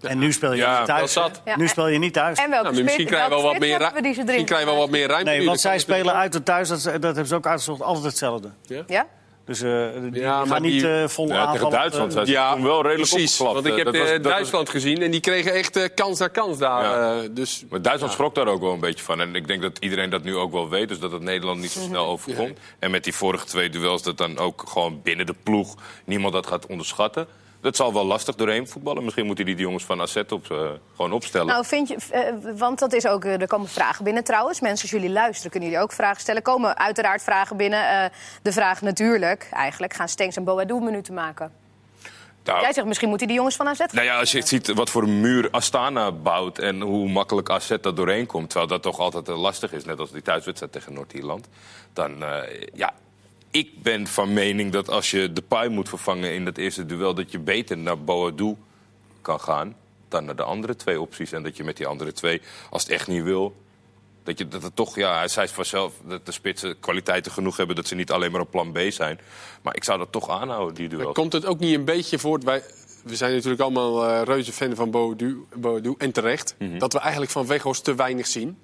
En 0.00 0.18
nu 0.18 0.32
speel 0.32 0.50
je 0.52 0.56
Ja, 0.56 0.84
thuis. 0.84 1.12
dat 1.12 1.42
Nu 1.56 1.68
speel 1.68 1.88
je 1.88 1.98
niet 1.98 2.12
thuis. 2.12 2.38
En 2.38 2.50
welke 2.50 2.70
Nou, 2.70 2.82
misschien 2.82 3.06
krijgen 3.06 3.28
we 3.28 3.34
wel 3.34 3.44
wat 3.44 3.58
meer, 3.58 3.68
spits 3.68 3.84
hebben 3.84 4.02
ru- 4.02 4.06
die 4.06 4.14
ze 4.14 4.20
misschien 4.24 4.26
drie 4.34 4.44
krijgen 4.44 4.66
we 4.66 4.72
wel 4.72 4.82
wat 4.82 4.90
meer 4.90 5.08
ruimte. 5.08 5.30
Nee, 5.30 5.46
want 5.46 5.60
zij 5.60 5.78
spelen 5.78 6.14
uit 6.14 6.34
en 6.34 6.42
thuis, 6.42 6.68
dat, 6.68 6.82
dat 6.82 7.02
hebben 7.02 7.26
ze 7.26 7.34
ook 7.34 7.46
uitgezocht, 7.46 7.82
altijd 7.82 8.04
hetzelfde. 8.04 8.50
Ja? 8.62 8.82
Ja? 8.86 9.06
Dus 9.44 9.62
eh 9.62 9.86
die 10.10 10.20
Ja, 10.22 10.38
gaan 10.38 10.48
maar 10.48 10.60
niet 10.60 10.82
eh 10.84 11.06
vol 11.08 11.26
Ja, 11.28 11.34
aanvallen. 11.34 11.52
tegen 11.58 11.70
Duitsland 11.70 12.12
zijn 12.12 12.26
ze 12.26 12.32
Ja, 12.32 12.52
toen 12.52 12.62
wel 12.62 12.82
redelijk 12.82 13.10
precies. 13.10 13.30
opgeklapt. 13.40 13.54
Want 13.54 13.66
ik 13.66 13.72
Eh, 13.72 13.76
heb 13.76 13.86
dat 13.86 13.96
was- 13.96 14.04
eh, 14.10 14.14
dat 14.16 14.22
was- 14.24 14.32
Duitsland 14.32 14.68
gezien 14.68 15.02
en 15.02 15.10
die 15.10 15.20
kregen 15.20 15.52
echt 15.52 15.76
eh, 15.76 15.84
kans 15.94 16.18
na 16.18 16.28
kans 16.28 16.58
daar. 16.58 16.82
Ja. 16.82 17.22
eh, 17.22 17.28
dus 17.30 17.64
Maar 17.70 17.82
Duitsland 17.82 18.12
schrok 18.12 18.34
daar 18.34 18.46
ook 18.46 18.60
wel 18.60 18.72
een 18.72 18.80
beetje 18.80 19.04
van. 19.04 19.20
En 19.20 19.34
ik 19.34 19.46
denk 19.46 19.62
dat 19.62 19.78
iedereen 19.80 20.10
dat 20.10 20.22
nu 20.22 20.36
ook 20.36 20.52
wel 20.52 20.68
weet. 20.68 20.88
Dus 20.88 20.98
dat 20.98 21.12
het 21.12 21.22
Nederland 21.22 21.60
niet 21.60 21.70
zo 21.70 21.80
snel 21.80 22.06
overkomt. 22.06 22.58
En 22.78 22.90
met 22.90 23.04
die 23.04 23.14
vorige 23.14 23.44
twee 23.46 23.70
duels 23.70 24.02
dat 24.02 24.18
dan 24.18 24.38
ook 24.38 24.62
gewoon 24.68 25.00
binnen 25.02 25.26
de 25.26 25.34
ploeg 25.42 25.74
niemand 26.04 26.32
dat 26.32 26.46
gaat 26.46 26.66
onderschatten. 26.66 27.26
Dat 27.60 27.76
zal 27.76 27.92
wel 27.92 28.04
lastig 28.04 28.34
doorheen 28.34 28.68
voetballen. 28.68 29.04
Misschien 29.04 29.26
moeten 29.26 29.44
die 29.44 29.54
die 29.54 29.64
jongens 29.64 29.84
van 29.84 30.00
AZ 30.00 30.16
op, 30.16 30.50
eh, 30.50 30.70
gewoon 30.96 31.12
opstellen. 31.12 31.46
Nou, 31.46 31.64
vind 31.64 31.88
je, 31.88 31.96
eh, 32.10 32.32
want 32.56 32.78
dat 32.78 32.92
is 32.92 33.06
ook, 33.06 33.24
eh, 33.24 33.40
er 33.40 33.46
komen 33.46 33.68
vragen 33.68 34.04
binnen 34.04 34.24
trouwens. 34.24 34.60
Mensen, 34.60 34.82
als 34.82 34.90
jullie 34.90 35.10
luisteren, 35.10 35.50
kunnen 35.50 35.68
jullie 35.68 35.84
ook 35.84 35.92
vragen 35.92 36.20
stellen. 36.20 36.42
komen 36.42 36.78
uiteraard 36.78 37.22
vragen 37.22 37.56
binnen. 37.56 38.12
De 38.42 38.52
vraag 38.52 38.80
natuurlijk, 38.82 39.48
eigenlijk, 39.52 39.94
gaan 39.94 40.08
Stenks 40.08 40.36
en 40.36 40.44
Boadu 40.44 40.80
minuten 40.80 41.14
maken? 41.14 41.52
Nou, 42.44 42.60
Jij 42.60 42.72
zegt, 42.72 42.86
misschien 42.86 43.08
moeten 43.08 43.26
die 43.26 43.36
jongens 43.36 43.56
van 43.56 43.68
AZ 43.68 43.78
Nou 43.92 44.06
ja, 44.06 44.18
als 44.18 44.32
je 44.32 44.46
ziet 44.46 44.72
wat 44.72 44.90
voor 44.90 45.02
een 45.02 45.20
muur 45.20 45.48
Astana 45.50 46.12
bouwt 46.12 46.58
en 46.58 46.80
hoe 46.80 47.08
makkelijk 47.08 47.50
AZ 47.50 47.76
dat 47.80 47.96
doorheen 47.96 48.26
komt... 48.26 48.48
terwijl 48.48 48.70
dat 48.70 48.82
toch 48.82 48.98
altijd 48.98 49.26
lastig 49.26 49.72
is, 49.72 49.84
net 49.84 49.98
als 49.98 50.10
die 50.10 50.22
thuiswedstrijd 50.22 50.72
tegen 50.72 50.92
Noord-Ierland... 50.92 51.48
dan, 51.92 52.24
ja, 52.72 52.92
ik 53.50 53.82
ben 53.82 54.06
van 54.06 54.32
mening 54.32 54.72
dat 54.72 54.88
als 54.88 55.10
je 55.10 55.32
de 55.32 55.42
paai 55.42 55.68
moet 55.68 55.88
vervangen 55.88 56.34
in 56.34 56.44
dat 56.44 56.56
eerste 56.56 56.86
duel... 56.86 57.14
dat 57.14 57.32
je 57.32 57.38
beter 57.38 57.78
naar 57.78 58.04
Boadu 58.04 58.56
kan 59.22 59.40
gaan 59.40 59.76
dan 60.08 60.24
naar 60.24 60.36
de 60.36 60.42
andere 60.42 60.76
twee 60.76 61.00
opties. 61.00 61.32
En 61.32 61.42
dat 61.42 61.56
je 61.56 61.64
met 61.64 61.76
die 61.76 61.86
andere 61.86 62.12
twee, 62.12 62.40
als 62.70 62.82
het 62.82 62.92
echt 62.92 63.08
niet 63.08 63.22
wil... 63.22 63.54
Dat, 64.22 64.38
je, 64.38 64.48
dat 64.48 64.62
het 64.62 64.76
toch, 64.76 64.96
ja, 64.96 65.16
hij 65.16 65.28
zei 65.28 65.48
vanzelf 65.48 65.94
dat 66.06 66.26
de 66.26 66.32
spitsen 66.32 66.80
kwaliteiten 66.80 67.32
genoeg 67.32 67.56
hebben... 67.56 67.76
dat 67.76 67.86
ze 67.86 67.94
niet 67.94 68.10
alleen 68.10 68.30
maar 68.30 68.40
een 68.40 68.48
plan 68.48 68.72
B 68.72 68.78
zijn. 68.88 69.20
Maar 69.62 69.76
ik 69.76 69.84
zou 69.84 69.98
dat 69.98 70.12
toch 70.12 70.30
aanhouden, 70.30 70.74
die 70.74 70.88
duel. 70.88 71.12
Komt 71.12 71.32
het 71.32 71.46
ook 71.46 71.58
niet 71.58 71.74
een 71.74 71.84
beetje 71.84 72.18
voort? 72.18 72.44
Wij, 72.44 72.62
we 73.04 73.16
zijn 73.16 73.32
natuurlijk 73.32 73.62
allemaal 73.62 74.06
eh, 74.06 74.22
reuze 74.24 74.52
fan 74.52 74.74
van 74.74 74.90
Boadu, 74.90 75.46
Boadu 75.54 75.94
en 75.98 76.12
terecht. 76.12 76.54
Mhm. 76.58 76.78
Dat 76.78 76.92
we 76.92 76.98
eigenlijk 76.98 77.30
van 77.30 77.46
Weghorst 77.46 77.84
te 77.84 77.94
weinig 77.94 78.26
zien. 78.26 78.58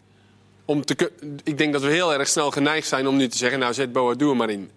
Om 0.65 0.85
te, 0.85 1.13
ik 1.45 1.59
denk 1.59 1.73
dat 1.73 1.83
we 1.83 1.91
heel 1.91 2.13
erg 2.13 2.29
snel 2.29 2.51
geneigd 2.51 2.89
zijn 2.89 3.07
om 3.07 3.17
nu 3.17 3.29
te 3.29 3.37
zeggen... 3.37 3.59
nou, 3.59 3.75
zet 3.75 3.93
Boadu 3.93 4.29
er 4.29 4.37
maar 4.37 4.51
in. 4.51 4.71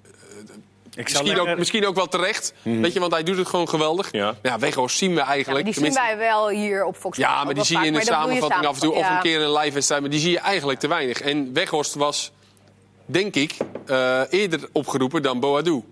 Ik 1.00 1.06
Misschien 1.06 1.20
ook, 1.22 1.28
lekker- 1.28 1.50
Mhm. 1.50 1.60
misschien 1.60 1.86
ook 1.88 1.96
wel 1.96 2.08
terecht. 2.08 2.54
Weet 2.64 2.94
je, 2.94 3.00
want 3.00 3.12
hij 3.12 3.24
doet 3.24 3.38
het 3.38 3.48
gewoon 3.48 3.70
geweldig. 3.70 4.12
Ja. 4.12 4.36
Ja, 4.42 4.60
Weghorst 4.60 4.98
zien 4.98 5.10
we 5.14 5.20
Ja, 5.20 5.26
eigenlijk. 5.26 5.66
maar 5.66 5.74
die 5.74 5.84
zien 5.84 5.94
wij 5.94 6.18
wel 6.18 6.50
hier 6.50 6.86
op 6.86 6.96
Fox. 6.96 7.18
Ja, 7.18 7.44
maar 7.44 7.54
die 7.54 7.64
zie 7.64 7.80
je 7.80 7.86
in 7.86 7.94
de 7.94 8.02
samenvatting 8.02 8.66
af 8.66 8.74
en 8.76 8.82
toe. 8.82 8.94
Of 8.94 9.10
een 9.10 9.20
keer 9.20 9.36
in 9.40 9.46
een 9.46 9.58
live 9.58 9.72
wedstrijd. 9.74 10.02
Maar 10.02 10.10
die 10.10 10.20
zie 10.20 10.32
je 10.32 10.40
eigenlijk 10.40 10.80
te 10.80 10.88
weinig. 10.88 11.22
En 11.22 11.54
Weghorst 11.54 11.96
was, 11.96 12.32
denk 13.06 13.36
ik, 13.36 13.56
eh, 13.86 14.22
eerder 14.30 14.70
opgeroepen 14.72 15.22
dan 15.22 15.40
Boadu. 15.40 15.84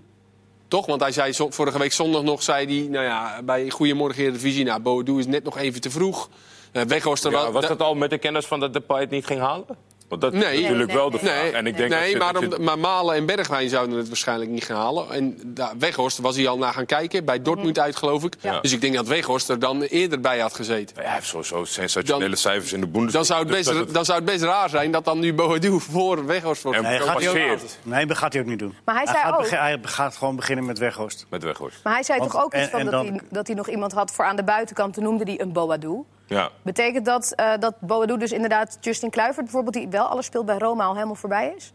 Toch? 0.67 0.85
Want 0.85 1.01
hij 1.01 1.11
zei 1.11 1.33
vorige 1.49 1.77
week 1.77 1.93
zondag 1.93 2.23
nog, 2.23 2.43
zei 2.43 2.79
hij, 2.79 2.87
nou 2.89 3.05
ja, 3.05 3.41
bij 3.43 3.69
Goedemorgen 3.69 4.23
Eredivisie, 4.23 4.65
nou, 4.65 4.79
Boadu 4.79 5.19
is 5.19 5.25
net 5.27 5.43
nog 5.43 5.57
even 5.57 5.81
te 5.81 5.89
vroeg. 5.89 6.29
Eh 6.71 6.81
Weghorst 6.83 7.25
er 7.25 7.31
Ja, 7.31 7.37
wel... 7.41 7.51
was 7.51 7.61
da- 7.61 7.67
dat 7.67 7.81
al 7.81 7.95
met 7.95 8.09
de 8.09 8.17
kennis 8.17 8.45
van 8.45 8.59
dat 8.59 8.73
Depay 8.73 8.99
het 9.01 9.09
niet 9.09 9.25
ging 9.25 9.39
halen? 9.39 9.65
Want 10.07 10.21
dat 10.21 10.33
Nee. 10.33 10.41
is 10.55 10.61
natuurlijk 10.61 10.87
Nee, 10.87 10.95
wel 10.97 11.09
nee, 11.09 11.19
de 11.19 11.25
nee. 11.25 11.33
vraag. 11.33 11.43
Nee, 11.43 11.51
En 11.51 11.67
ik 11.67 11.77
denk 11.77 11.89
nee 11.89 12.17
maar, 12.17 12.37
om- 12.37 12.63
maar 12.63 12.79
Malen 12.79 13.15
en 13.15 13.25
Bergwijn 13.25 13.69
zouden 13.69 13.97
het 13.97 14.07
waarschijnlijk 14.07 14.49
niet 14.49 14.63
gaan 14.63 14.75
halen. 14.77 15.09
En 15.11 15.37
daar, 15.45 15.71
Weghorst 15.77 16.17
was 16.17 16.35
hij 16.35 16.47
al 16.47 16.57
naar 16.57 16.73
gaan 16.73 16.85
kijken, 16.85 17.25
bij 17.25 17.41
Dortmund 17.41 17.79
uit 17.79 17.95
geloof 17.95 18.23
ik. 18.23 18.33
Ja. 18.41 18.59
Dus 18.59 18.71
ik 18.71 18.81
denk 18.81 18.95
dat 18.95 19.07
Weghorst 19.07 19.49
er 19.49 19.59
dan 19.59 19.81
eerder 19.81 20.19
bij 20.19 20.39
had 20.39 20.53
gezeten. 20.55 20.95
Ja, 20.99 21.03
hij 21.03 21.13
heeft 21.13 21.27
sowieso 21.27 21.63
sensationele 21.65 22.27
Dan- 22.27 22.37
cijfers 22.37 22.73
in 22.73 22.79
de 22.79 22.87
Bundesliga. 22.87 23.17
Dan 23.17 23.25
zou, 23.25 23.39
het 23.39 23.47
Dus 23.47 23.57
best, 23.57 23.77
dat 23.85 23.93
dan 23.93 24.05
zou 24.05 24.17
het 24.17 24.27
best 24.27 24.43
raar 24.43 24.69
zijn 24.69 24.91
dat 24.91 25.05
dan 25.05 25.19
nu 25.19 25.33
Boadu 25.33 25.79
voor 25.79 26.25
Weghorst 26.25 26.61
wordt 26.63 26.81
Nee, 26.81 26.99
gaat 26.99 27.23
hij 27.23 27.57
nee, 27.83 28.05
dat 28.05 28.17
gaat 28.17 28.33
hij 28.33 28.41
ook 28.41 28.47
niet 28.47 28.59
doen. 28.59 28.73
Maar 28.85 28.95
hij 28.95 29.05
zei 29.05 29.17
gaat, 29.17 29.37
ook- 29.39 29.49
hij 29.49 29.79
gaat 29.81 30.15
gewoon 30.15 30.35
beginnen 30.35 30.65
met 30.65 30.77
Weghorst. 30.77 31.25
met 31.29 31.43
Weghorst. 31.43 31.79
Maar 31.83 31.93
hij 31.93 32.03
zei 32.03 32.19
Want- 32.19 32.31
toch 32.31 32.43
ook 32.43 32.53
iets 32.53 32.63
en- 32.63 32.69
van 32.69 32.79
en 32.79 32.85
dat, 32.85 32.93
dan- 32.93 33.05
hij, 33.07 33.21
dat 33.29 33.47
hij 33.47 33.55
nog 33.55 33.69
iemand 33.69 33.91
had 33.91 34.11
voor 34.11 34.25
aan 34.25 34.35
de 34.35 34.43
buitenkant. 34.43 34.93
Toen 34.93 35.03
noemde 35.03 35.23
hij 35.23 35.39
een 35.41 35.51
Boadu. 35.51 36.03
Ja. 36.27 36.49
Betekent 36.61 37.05
dat 37.05 37.33
uh, 37.39 37.53
dat 37.59 37.79
Boadu 37.79 38.17
dus 38.17 38.31
inderdaad 38.31 38.77
Justin 38.81 39.09
Kluivert 39.09 39.43
bijvoorbeeld... 39.45 39.73
die 39.73 39.87
wel 39.87 40.05
alles 40.05 40.25
speelt 40.25 40.45
bij 40.45 40.57
Roma 40.57 40.83
al 40.85 40.93
helemaal 40.93 41.15
voorbij 41.15 41.53
is? 41.57 41.73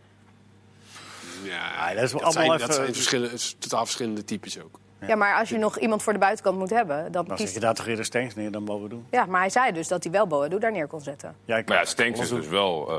Ja, 1.42 1.94
dat 1.94 2.02
is 2.02 2.12
wel 2.12 2.20
dat, 2.22 2.32
zijn, 2.32 2.48
allemaal 2.48 2.66
dat 2.66 2.76
zijn 2.76 2.94
verschillen, 2.94 3.30
het 3.30 3.38
is 3.40 3.56
totaal 3.58 3.84
verschillende 3.84 4.24
types 4.24 4.60
ook. 4.62 4.80
Ja, 5.06 5.16
maar 5.16 5.38
als 5.38 5.48
je 5.48 5.58
nog 5.58 5.78
iemand 5.78 6.02
voor 6.02 6.12
de 6.12 6.18
buitenkant 6.18 6.58
moet 6.58 6.70
hebben... 6.70 6.96
Dan 7.02 7.10
Dan 7.12 7.26
zet 7.26 7.36
kiest... 7.36 7.54
je 7.54 7.60
daar 7.60 7.74
toch 7.74 7.86
eerder 7.86 8.04
Stengs 8.04 8.34
neer 8.34 8.50
dan 8.50 8.64
Boadu. 8.64 9.02
Ja, 9.10 9.24
maar 9.26 9.40
hij 9.40 9.50
zei 9.50 9.72
dus 9.72 9.88
dat 9.88 10.02
hij 10.02 10.12
wel 10.12 10.26
Boadu 10.26 10.58
daar 10.58 10.72
neer 10.72 10.86
kon 10.86 11.00
zetten. 11.00 11.36
Ja, 11.44 11.56
ik- 11.56 11.68
Maar 11.68 11.76
ja, 11.78 11.84
Stenks 11.84 12.20
is 12.20 12.28
dus 12.28 12.46
wel 12.46 12.90
eh, 12.90 12.98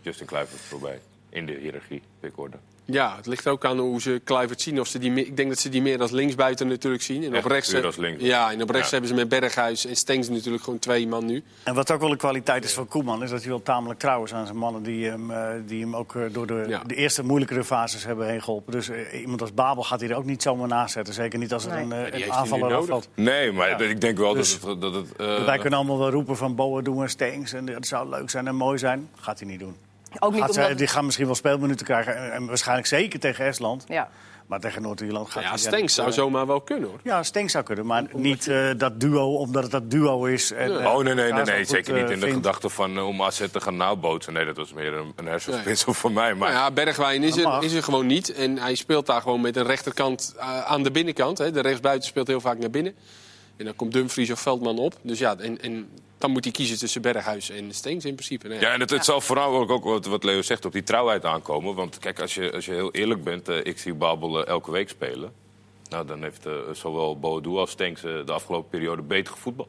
Justin 0.00 0.26
Kluivert 0.26 0.60
voorbij. 0.60 1.00
In 1.28 1.46
de 1.46 1.52
hiërarchie, 1.52 2.02
pickorde. 2.20 2.56
Ja, 2.86 3.16
het 3.16 3.26
ligt 3.26 3.48
ook 3.48 3.64
aan 3.64 3.78
hoe 3.78 4.00
ze 4.00 4.20
Kluivert 4.24 4.60
zien. 4.60 4.80
Of 4.80 4.86
ze 4.88 4.98
die, 4.98 5.12
ik 5.26 5.36
denk 5.36 5.48
dat 5.48 5.58
ze 5.58 5.68
die 5.68 5.82
meer 5.82 6.00
als 6.00 6.10
linksbuiten 6.10 6.68
natuurlijk 6.68 7.02
zien. 7.02 7.22
En 7.24 7.36
op 7.36 7.44
rechts, 7.44 7.70
puur 7.70 7.84
als 7.86 7.96
links. 7.96 8.22
Ja, 8.22 8.52
en 8.52 8.62
op 8.62 8.70
rechts 8.70 8.84
Ja. 8.90 8.92
hebben 8.92 9.08
ze 9.08 9.14
met 9.14 9.28
Berghuis 9.28 9.86
en 9.86 9.96
Stengs 9.96 10.28
natuurlijk 10.28 10.64
gewoon 10.64 10.78
twee 10.78 11.06
man 11.08 11.26
nu. 11.26 11.42
En 11.62 11.74
wat 11.74 11.90
ook 11.92 12.00
wel 12.00 12.10
een 12.10 12.16
kwaliteit 12.16 12.64
is 12.64 12.72
van 12.72 12.88
Koeman... 12.88 13.22
is 13.22 13.30
dat 13.30 13.40
hij 13.40 13.48
wel 13.48 13.62
tamelijk 13.62 14.00
trouw 14.00 14.24
is 14.24 14.34
aan 14.34 14.46
zijn 14.46 14.58
mannen... 14.58 14.82
die 14.82 15.06
hem, 15.08 15.30
eh, 15.30 15.48
die 15.66 15.80
hem 15.80 15.96
ook 15.96 16.14
eh, 16.14 16.22
door 16.32 16.46
de, 16.46 16.64
Ja. 16.68 16.82
de 16.86 16.94
eerste 16.94 17.24
moeilijkere 17.24 17.64
fases 17.64 18.04
hebben 18.04 18.28
heen 18.28 18.42
geholpen. 18.42 18.72
Dus 18.72 18.88
eh, 18.88 19.20
iemand 19.20 19.40
als 19.40 19.54
Babel 19.54 19.82
gaat 19.82 20.00
hij 20.00 20.08
er 20.10 20.16
ook 20.16 20.24
niet 20.24 20.42
zomaar 20.42 20.68
naast 20.68 20.92
zetten. 20.92 21.14
Zeker 21.14 21.38
niet 21.38 21.52
als 21.52 21.64
er 21.66 21.72
Nee. 21.86 22.00
een, 22.00 22.22
een 22.22 22.32
aanvaller 22.32 22.74
afvalt. 22.74 23.08
Nee, 23.14 23.52
maar 23.52 23.80
ik 23.80 24.00
denk 24.00 24.18
wel 24.18 24.34
Dus- 24.34 24.60
dat 24.60 24.70
het... 24.70 24.80
Dat 24.80 24.94
het 24.94 25.16
eh, 25.16 25.44
Wij 25.44 25.58
kunnen 25.58 25.78
allemaal 25.78 25.98
wel 25.98 26.10
roepen 26.10 26.36
van 26.36 26.54
Boadu 26.54 27.00
en 27.00 27.10
Stengs... 27.10 27.52
en 27.52 27.64
dat 27.66 27.86
zou 27.86 28.08
leuk 28.08 28.30
zijn 28.30 28.46
en 28.46 28.54
mooi 28.56 28.78
zijn. 28.78 29.08
Gaat 29.20 29.38
hij 29.38 29.48
niet 29.48 29.60
doen. 29.60 29.76
Ook 30.18 30.32
niet 30.32 30.40
Gaat 30.40 30.54
zij- 30.54 30.62
omdat... 30.62 30.78
die 30.78 30.86
gaan 30.86 31.04
misschien 31.04 31.26
wel 31.26 31.34
speelminuten 31.34 31.86
krijgen. 31.86 32.16
En, 32.16 32.32
en 32.32 32.46
waarschijnlijk 32.46 32.86
zeker 32.88 33.20
tegen 33.20 33.44
Estland. 33.44 33.84
Ja. 33.88 34.08
Maar 34.46 34.60
tegen 34.60 34.82
Noord-Ierland 34.82 35.30
gaat 35.30 35.42
Ja, 35.42 35.48
hij... 35.48 35.58
Stenks 35.58 35.94
zou 35.94 36.08
eh, 36.08 36.14
zomaar 36.14 36.46
wel 36.46 36.60
kunnen 36.60 36.88
hoor. 36.88 36.98
Ja, 37.02 37.22
Stenks 37.22 37.52
zou 37.52 37.64
kunnen, 37.64 37.86
maar 37.86 38.04
niet 38.12 38.48
eh, 38.48 38.70
dat 38.76 39.00
duo, 39.00 39.34
omdat 39.36 39.62
het 39.62 39.72
dat 39.72 39.90
duo 39.90 40.24
is. 40.24 40.52
En, 40.52 40.68
Nee. 40.68 40.78
eh, 40.78 40.94
Oh, 40.94 41.02
nee, 41.04 41.14
nee, 41.14 41.32
nee, 41.32 41.44
nee. 41.44 41.64
Zeker 41.64 41.94
niet 42.02 42.10
in 42.10 42.20
de 42.20 42.30
gedachte 42.30 42.68
van 42.68 42.96
eh, 42.96 43.06
om 43.06 43.22
AZ 43.22 43.42
te 43.52 43.60
gaan 43.60 43.76
nabootsen. 43.76 44.32
Nee, 44.32 44.44
dat 44.44 44.56
was 44.56 44.72
meer 44.72 44.92
een, 44.94 45.12
een 45.16 45.26
hersenspinsel 45.26 45.94
voor 45.94 46.12
mij. 46.12 46.34
Maar 46.34 46.48
Maar 46.48 46.58
ja, 46.58 46.70
Bergwijn 46.70 47.22
is 47.22 47.36
er, 47.36 47.62
is 47.62 47.72
er 47.72 47.82
gewoon 47.82 48.06
niet. 48.06 48.32
En 48.32 48.58
hij 48.58 48.74
speelt 48.74 49.06
daar 49.06 49.20
gewoon 49.22 49.40
met 49.40 49.56
een 49.56 49.66
rechterkant 49.66 50.34
eh, 50.38 50.60
aan 50.64 50.82
de 50.82 50.90
binnenkant. 50.90 51.38
Hè. 51.38 51.50
De 51.50 51.60
rechtsbuiten 51.60 52.08
speelt 52.08 52.26
heel 52.26 52.40
vaak 52.40 52.58
naar 52.58 52.70
binnen. 52.70 52.94
En 53.56 53.64
dan 53.64 53.76
komt 53.76 53.92
Dumfries 53.92 54.30
of 54.30 54.40
Veldman 54.40 54.78
op. 54.78 54.94
Dus 55.02 55.18
ja, 55.18 55.36
en, 55.38 55.60
en 55.60 55.88
dan 56.18 56.30
moet 56.30 56.44
hij 56.44 56.52
kiezen 56.52 56.78
tussen 56.78 57.02
Berghuis 57.02 57.50
en 57.50 57.74
Steens 57.74 58.04
in 58.04 58.14
principe. 58.14 58.48
Nee. 58.48 58.60
Ja, 58.60 58.72
en 58.72 58.80
het, 58.80 58.90
het 58.90 59.04
zal 59.04 59.20
vooral 59.20 59.70
ook, 59.70 59.84
wat, 59.84 60.06
wat 60.06 60.24
Leo 60.24 60.42
zegt 60.42 60.64
op 60.64 60.72
die 60.72 60.82
trouwheid 60.82 61.24
aankomen. 61.24 61.74
Want 61.74 61.98
kijk, 61.98 62.20
als 62.20 62.34
je, 62.34 62.52
als 62.52 62.64
je 62.64 62.72
heel 62.72 62.92
eerlijk 62.92 63.24
bent, 63.24 63.48
eh, 63.48 63.64
ik 63.64 63.78
zie 63.78 63.94
Babel 63.94 64.40
eh, 64.40 64.48
elke 64.48 64.70
week 64.70 64.88
spelen. 64.88 65.32
Nou, 65.88 66.06
dan 66.06 66.22
heeft 66.22 66.46
eh, 66.46 66.52
zowel 66.72 67.18
Boadu 67.18 67.50
als 67.50 67.70
Stenks 67.70 68.00
de 68.00 68.32
afgelopen 68.32 68.70
periode 68.70 69.02
beter 69.02 69.32
gevoetbald. 69.32 69.68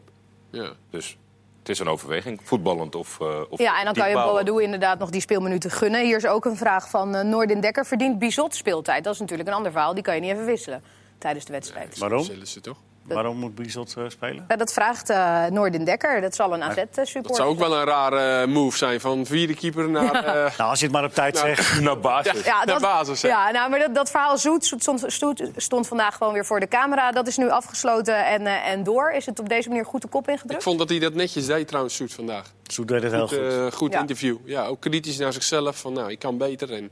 Ja. 0.49 0.71
Dus 0.89 1.17
het 1.59 1.69
is 1.69 1.79
een 1.79 1.87
overweging, 1.87 2.39
voetballend 2.43 2.95
of, 2.95 3.19
eh 3.19 3.41
of 3.49 3.59
Ja, 3.59 3.79
en 3.79 3.85
dan 3.85 3.93
kan 3.93 4.09
je. 4.09 4.15
Boadu 4.15 4.61
inderdaad 4.61 4.99
nog 4.99 5.09
die 5.09 5.21
speelminuten 5.21 5.71
gunnen. 5.71 6.03
Hier 6.05 6.17
is 6.17 6.25
ook 6.25 6.45
een 6.45 6.57
vraag 6.57 6.89
van 6.89 7.15
uh, 7.15 7.21
Noordin 7.21 7.59
Dekker. 7.59 7.85
Verdient 7.85 8.19
Bizot 8.19 8.55
speeltijd? 8.55 9.03
Dat 9.03 9.13
is 9.13 9.19
natuurlijk 9.19 9.49
een 9.49 9.55
ander 9.55 9.71
verhaal. 9.71 9.93
Die 9.93 10.03
kan 10.03 10.15
je 10.15 10.21
niet 10.21 10.31
even 10.31 10.45
wisselen 10.45 10.83
tijdens 11.17 11.45
de 11.45 11.51
wedstrijd. 11.51 11.97
Waarom? 11.97 12.23
Zullen 12.23 12.47
ze 12.47 12.61
toch? 12.61 12.77
Waarom 13.13 13.38
moet 13.38 13.55
Bizot 13.55 13.93
eh, 13.97 14.03
spelen? 14.07 14.45
Ja, 14.47 14.55
dat 14.55 14.74
vraagt 14.74 15.09
uh, 15.09 15.45
Noordin 15.45 15.83
Dekker. 15.85 16.21
Dat 16.21 16.35
zal 16.35 16.53
een 16.53 16.63
AZ-supporter 16.63 17.21
Dat 17.24 17.35
zou 17.35 17.50
ook 17.50 17.59
wel 17.59 17.75
een 17.75 17.83
rare 17.85 18.47
move 18.47 18.77
zijn 18.77 19.00
van 19.00 19.25
vierde 19.25 19.53
keeper 19.55 19.89
naar... 19.89 20.13
eh, 20.25 20.57
Nou, 20.57 20.69
als 20.69 20.79
je 20.79 20.85
het 20.85 20.93
maar 20.93 21.03
op 21.03 21.13
tijd 21.13 21.33
Nou, 21.33 21.47
zegt. 21.55 21.79
Naar 21.81 22.00
basis. 22.00 22.43
Ja, 22.45 22.65
dat, 22.65 22.81
basis, 22.81 23.21
hè? 23.21 23.27
ja 23.27 23.51
nou, 23.51 23.69
maar 23.69 23.79
dat, 23.79 23.95
dat 23.95 24.09
verhaal 24.09 24.38
Zoet 24.38 24.65
stond, 24.65 25.03
stond, 25.07 25.50
stond 25.55 25.88
vandaag 25.88 26.15
gewoon 26.15 26.33
weer 26.33 26.45
voor 26.45 26.59
de 26.59 26.67
camera. 26.67 27.12
Dat 27.12 27.27
is 27.27 27.38
nu 27.38 27.50
afgesloten 27.50 28.25
en, 28.25 28.41
uh, 28.41 28.67
en 28.67 28.83
door. 28.83 29.12
Is 29.12 29.25
het 29.25 29.39
op 29.39 29.50
deze 29.50 29.69
manier 29.69 29.85
goed 29.85 30.01
de 30.01 30.07
kop 30.07 30.24
Ik 30.27 30.33
ingedrukt? 30.33 30.63
vond 30.63 30.79
dat 30.79 30.89
hij 30.89 31.00
dat 31.00 31.13
netjes 31.13 31.45
deed 31.45 31.67
trouwens, 31.67 31.95
Soet, 31.95 32.13
vandaag. 32.13 32.51
Zoet 32.63 32.88
deed 32.88 33.03
het 33.03 33.12
heel 33.12 33.27
Goed, 33.27 33.38
goed. 33.38 33.51
eh, 33.53 33.71
goed 33.71 33.93
Ja. 33.93 34.00
interview. 34.00 34.38
Ja, 34.45 34.65
ook 34.65 34.79
kritisch 34.81 35.17
naar 35.17 35.33
zichzelf. 35.33 35.77
Van, 35.79 35.93
nou, 35.93 36.12
ik 36.12 36.19
kan 36.19 36.38
beter. 36.38 36.74
En 36.74 36.91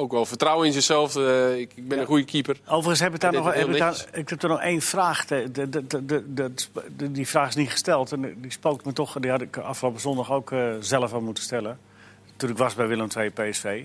ook 0.00 0.12
wel 0.12 0.26
vertrouwen 0.26 0.66
in 0.66 0.72
zichzelf. 0.72 1.16
Eh, 1.16 1.58
ik, 1.58 1.72
ik 1.74 1.88
ben 1.88 1.98
een 1.98 2.06
goede 2.06 2.24
keeper. 2.24 2.60
Overigens 2.66 3.00
heb 3.00 3.14
ik 3.14 3.20
daar 3.20 3.32
nog, 3.32 3.54
heb 3.54 3.68
ik, 3.68 3.78
daar, 3.78 4.04
ik 4.12 4.28
heb 4.28 4.42
er 4.42 4.48
nog 4.48 4.60
één 4.60 4.80
vraag. 4.80 5.24
De, 5.24 5.50
de, 5.50 5.86
de, 6.96 7.12
die 7.12 7.28
vraag 7.28 7.48
is 7.48 7.54
niet 7.54 7.70
gesteld. 7.70 8.12
En 8.12 8.40
die 8.40 8.50
spookt 8.50 8.84
me 8.84 8.92
toch. 8.92 9.16
Die 9.20 9.30
had 9.30 9.40
ik 9.40 9.56
afgelopen 9.56 10.00
zondag 10.00 10.32
ook 10.32 10.52
eh, 10.52 10.70
zelf 10.80 11.14
aan 11.14 11.24
moeten 11.24 11.42
stellen. 11.42 11.78
Toen 12.36 12.50
ik 12.50 12.56
was 12.56 12.74
bij 12.74 12.86
Willem 12.86 13.08
II 13.16 13.30
PSV. 13.30 13.84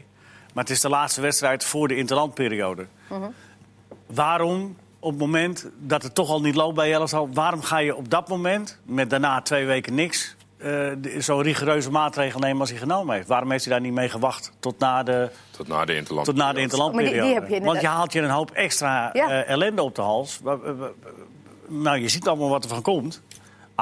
Maar 0.53 0.63
het 0.63 0.73
is 0.73 0.81
de 0.81 0.89
laatste 0.89 1.21
wedstrijd 1.21 1.63
voor 1.63 1.87
de 1.87 1.95
interlandperiode. 1.95 2.85
Waarom 4.05 4.77
op 4.99 5.09
het 5.09 5.19
moment 5.19 5.67
dat 5.77 6.03
het 6.03 6.15
toch 6.15 6.29
al 6.29 6.41
niet 6.41 6.55
loopt 6.55 6.75
bij 6.75 6.89
Jellersal... 6.89 7.29
waarom 7.33 7.61
ga 7.61 7.77
je 7.77 7.95
op 7.95 8.09
dat 8.09 8.27
moment, 8.27 8.79
met 8.85 9.09
daarna 9.09 9.41
twee 9.41 9.65
weken 9.65 9.93
niks... 9.95 10.35
eh, 10.63 10.91
de- 10.97 11.21
zo'n 11.21 11.41
rigoureuze 11.41 11.91
maatregel 11.91 12.39
nemen 12.39 12.59
als 12.59 12.69
hij 12.69 12.79
genomen 12.79 13.15
heeft? 13.15 13.27
Waarom 13.27 13.51
heeft 13.51 13.63
hij 13.65 13.73
daar 13.73 13.81
niet 13.81 13.93
mee 13.93 14.09
gewacht 14.09 14.51
tot 14.59 14.79
na 14.79 15.03
de, 15.03 15.29
Tot 15.51 15.67
na 15.67 15.85
de 15.85 15.95
interland. 15.95 16.25
tot 16.27 16.35
na 16.35 16.53
de 16.53 16.61
interlandperiode. 16.61 17.15
Maar 17.15 17.25
die- 17.25 17.31
die 17.33 17.39
heb 17.41 17.49
je 17.49 17.55
inderdaad- 17.55 17.81
Want 17.81 17.93
je 17.93 17.97
haalt 17.99 18.13
je 18.13 18.21
een 18.21 18.29
hoop 18.29 18.51
extra 18.51 19.09
Ja. 19.13 19.29
eh, 19.29 19.49
ellende 19.49 19.81
op 19.83 19.95
de 19.95 20.01
hals. 20.01 20.39
Nou, 21.67 21.97
je 21.99 22.09
ziet 22.09 22.27
allemaal 22.27 22.49
wat 22.49 22.63
er 22.63 22.69
van 22.69 22.81
komt. 22.81 23.21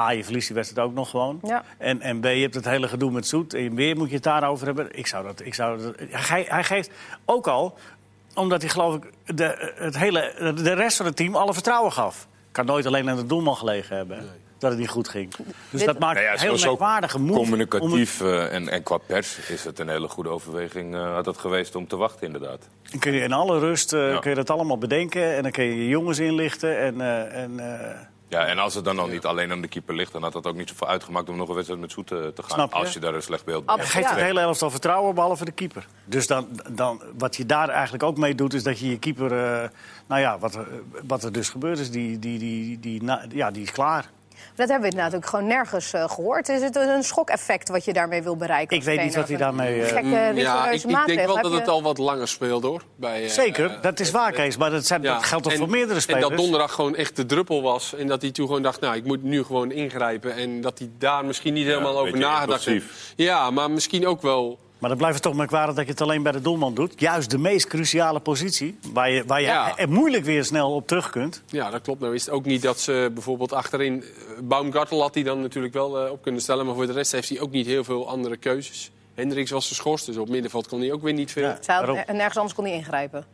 A, 0.00 0.10
je 0.10 0.24
verliest 0.24 0.46
die 0.46 0.56
wedstrijd 0.56 0.88
ook 0.88 0.94
nog 0.94 1.10
gewoon. 1.10 1.38
Ja. 1.42 1.64
En, 1.78 2.00
en 2.00 2.20
B, 2.20 2.24
je 2.24 2.30
hebt 2.40 2.54
het 2.54 2.64
hele 2.64 2.88
gedoe 2.88 3.10
met 3.10 3.26
Zoet. 3.26 3.54
En 3.54 3.74
weer 3.74 3.96
moet 3.96 4.08
je 4.08 4.14
het 4.14 4.24
daarover 4.24 4.66
hebben. 4.66 4.88
Ik 4.98 5.06
zou 5.06 5.24
dat... 5.24 5.40
Ik 5.44 5.54
zou 5.54 5.82
dat 5.82 5.94
hij, 6.10 6.44
hij 6.48 6.64
geeft 6.64 6.90
ook 7.24 7.46
al, 7.46 7.74
omdat 8.34 8.60
hij 8.60 8.70
geloof 8.70 8.94
ik 8.94 9.10
de, 9.36 9.72
het 9.76 9.98
hele, 9.98 10.52
de 10.62 10.72
rest 10.72 10.96
van 10.96 11.06
het 11.06 11.16
team 11.16 11.36
alle 11.36 11.52
vertrouwen 11.52 11.92
gaf. 11.92 12.26
Kan 12.52 12.66
nooit 12.66 12.86
alleen 12.86 13.10
aan 13.10 13.16
de 13.16 13.26
doelman 13.26 13.56
gelegen 13.56 13.96
hebben. 13.96 14.18
Dat 14.62 14.70
het 14.70 14.80
niet 14.80 14.88
goed 14.90 15.08
ging. 15.08 15.32
Dus 15.70 15.84
dat 15.84 15.98
maakt 15.98 16.14
Nou 16.20 16.32
ja, 16.34 16.40
heel 16.40 16.56
merkwaardige 16.58 17.18
het- 17.18 17.30
Communicatief 17.36 18.20
eh, 18.20 18.54
en, 18.54 18.68
en 18.68 18.82
qua 18.82 18.98
pers 18.98 19.38
is 19.48 19.64
het 19.64 19.78
een 19.78 19.88
hele 19.88 20.08
goede 20.08 20.28
overweging 20.30 20.94
eh, 20.94 21.14
had 21.14 21.26
het 21.26 21.38
geweest 21.38 21.74
om 21.74 21.86
te 21.88 21.96
wachten, 21.96 22.26
inderdaad. 22.26 22.68
Dan 22.90 23.00
kun 23.00 23.12
je 23.12 23.20
in 23.20 23.32
alle 23.32 23.58
rust 23.58 23.92
eh, 23.92 24.10
Ja. 24.12 24.18
kun 24.18 24.30
je 24.30 24.36
dat 24.36 24.50
allemaal 24.50 24.78
bedenken. 24.78 25.36
En 25.36 25.42
dan 25.42 25.52
kun 25.52 25.64
je 25.64 25.76
je 25.76 25.88
jongens 25.88 26.18
inlichten. 26.18 26.78
En, 26.78 27.00
eh, 27.00 27.42
en, 27.42 27.80
eh, 27.80 27.98
Ja, 28.28 28.46
en 28.46 28.58
als 28.58 28.74
het 28.74 28.84
dan 28.84 28.98
al 28.98 29.06
niet 29.06 29.24
alleen 29.24 29.50
aan 29.52 29.60
de 29.60 29.68
keeper 29.68 29.94
ligt, 29.94 30.12
dan 30.12 30.22
had 30.22 30.34
het 30.34 30.46
ook 30.46 30.56
niet 30.56 30.68
zoveel 30.68 30.88
uitgemaakt 30.88 31.28
om 31.28 31.36
nog 31.36 31.48
een 31.48 31.54
wedstrijd 31.54 31.80
met 31.80 31.92
Zoet 31.92 32.06
te 32.06 32.32
gaan. 32.36 32.50
Snap 32.50 32.72
je? 32.72 32.78
Als 32.78 32.92
je 32.92 33.00
daar 33.00 33.14
een 33.14 33.22
slecht 33.22 33.44
beeld 33.44 33.66
bij 33.66 33.74
hebt. 33.74 33.88
geeft 33.88 34.08
Ja. 34.08 34.14
het 34.14 34.22
hele 34.24 34.40
elftal 34.40 34.70
vertrouwen, 34.70 35.14
behalve 35.14 35.44
de 35.44 35.50
keeper. 35.52 35.86
Dus 36.04 36.26
dan, 36.26 36.48
dan, 36.70 37.02
wat 37.18 37.36
je 37.36 37.46
daar 37.46 37.68
eigenlijk 37.68 38.02
ook 38.02 38.16
mee 38.16 38.34
doet, 38.34 38.54
is 38.54 38.62
dat 38.62 38.78
je 38.78 38.88
je 38.90 38.98
keeper... 38.98 39.32
eh, 39.32 39.68
nou 40.08 40.20
ja, 40.20 40.38
wat, 40.38 40.54
er- 40.54 40.68
wat 41.06 41.22
er 41.24 41.32
dus 41.32 41.48
gebeurd 41.48 41.78
is, 41.78 41.90
die, 41.90 42.18
die, 42.18 42.38
die, 42.38 42.80
die, 42.80 43.02
na- 43.02 43.24
ja, 43.28 43.50
die 43.50 43.62
is 43.62 43.72
klaar. 43.72 44.10
Dat 44.54 44.68
hebben 44.68 44.90
we 45.10 45.16
ook 45.16 45.26
gewoon 45.26 45.46
nergens 45.46 45.92
eh, 45.92 46.08
gehoord. 46.10 46.48
Is 46.48 46.60
het 46.62 46.76
een 46.76 47.02
schokeffect 47.02 47.68
wat 47.68 47.84
je 47.84 47.92
daarmee 47.92 48.22
wil 48.22 48.36
bereiken? 48.36 48.76
Ik 48.76 48.82
weet 48.82 49.02
niet 49.02 49.14
wat 49.14 49.28
hij 49.28 49.36
daarmee... 49.36 49.82
eh, 49.82 49.88
Gekke, 49.88 50.00
Mm, 50.32 50.38
ja, 50.38 50.70
ik, 50.70 50.82
ik 50.82 51.06
denk 51.06 51.26
wel 51.26 51.42
dat 51.42 51.52
je- 51.52 51.58
het 51.58 51.68
al 51.68 51.82
wat 51.82 51.98
langer 51.98 52.28
speelt 52.28 52.62
hoor. 52.62 52.82
Bij, 52.96 53.24
eh, 53.24 53.30
Zeker, 53.30 53.78
dat 53.80 54.00
is 54.00 54.10
waar, 54.10 54.32
Kees. 54.32 54.56
Maar 54.56 54.70
dat, 54.70 54.86
zijn, 54.86 55.02
ja. 55.02 55.14
dat 55.14 55.24
geldt 55.24 55.44
toch 55.44 55.52
En- 55.52 55.58
voor 55.58 55.68
meerdere 55.70 56.00
spelers? 56.00 56.22
En 56.24 56.28
dat 56.30 56.38
donderdag 56.38 56.72
gewoon 56.72 56.94
echt 56.96 57.16
de 57.16 57.26
druppel 57.26 57.62
was. 57.62 57.94
En 57.94 58.06
dat 58.06 58.22
hij 58.22 58.30
toen 58.30 58.46
gewoon 58.46 58.62
dacht, 58.62 58.80
nou, 58.80 58.96
ik 58.96 59.04
moet 59.04 59.22
nu 59.22 59.42
gewoon 59.42 59.70
ingrijpen. 59.72 60.34
En 60.34 60.60
dat 60.60 60.78
hij 60.78 60.90
daar 60.98 61.24
misschien 61.24 61.52
niet 61.54 61.66
helemaal 61.66 61.98
over 61.98 62.18
nagedacht 62.18 62.64
heeft. 62.64 62.86
Ja, 63.16 63.50
maar 63.50 63.70
misschien 63.70 64.06
ook 64.06 64.22
wel... 64.22 64.58
Maar 64.82 64.90
dan 64.90 64.98
blijft 65.00 65.16
het 65.16 65.26
toch 65.26 65.36
merkwaardig 65.36 65.74
dat 65.74 65.84
je 65.84 65.90
het 65.90 66.00
alleen 66.00 66.22
bij 66.22 66.32
de 66.32 66.40
doelman 66.40 66.74
doet. 66.74 67.00
Juist 67.00 67.30
de 67.30 67.38
meest 67.38 67.66
cruciale 67.66 68.20
positie, 68.20 68.78
waar 68.92 69.10
je, 69.10 69.24
waar 69.26 69.40
je 69.40 69.46
Ja. 69.46 69.78
er 69.78 69.88
moeilijk 69.88 70.24
weer 70.24 70.44
snel 70.44 70.74
op 70.74 70.86
terug 70.86 71.10
kunt. 71.10 71.42
Ja, 71.46 71.70
dat 71.70 71.82
klopt. 71.82 72.00
Nou 72.00 72.14
is 72.14 72.24
het 72.24 72.34
ook 72.34 72.44
niet 72.44 72.62
dat 72.62 72.80
ze 72.80 73.10
bijvoorbeeld 73.14 73.52
achterin... 73.52 74.02
eh, 74.02 74.42
Baumgartel 74.42 75.00
had 75.00 75.14
hij 75.14 75.22
dan 75.22 75.40
natuurlijk 75.40 75.74
wel 75.74 76.04
eh, 76.04 76.10
op 76.10 76.22
kunnen 76.22 76.40
stellen. 76.40 76.66
Maar 76.66 76.74
voor 76.74 76.86
de 76.86 76.92
rest 76.92 77.12
heeft 77.12 77.28
hij 77.28 77.40
ook 77.40 77.50
niet 77.50 77.66
heel 77.66 77.84
veel 77.84 78.08
andere 78.08 78.36
keuzes. 78.36 78.90
Hendricks 79.14 79.50
was 79.50 79.68
geschorst, 79.68 80.06
dus 80.06 80.16
op 80.16 80.28
middenveld 80.28 80.68
kon 80.68 80.80
hij 80.80 80.92
ook 80.92 81.02
weer 81.02 81.12
niet 81.12 81.32
veel. 81.32 81.42
Ja. 81.66 82.04
En 82.06 82.16
nergens 82.16 82.36
anders 82.36 82.54
kon 82.54 82.64
hij 82.64 82.74
ingrijpen. 82.74 83.24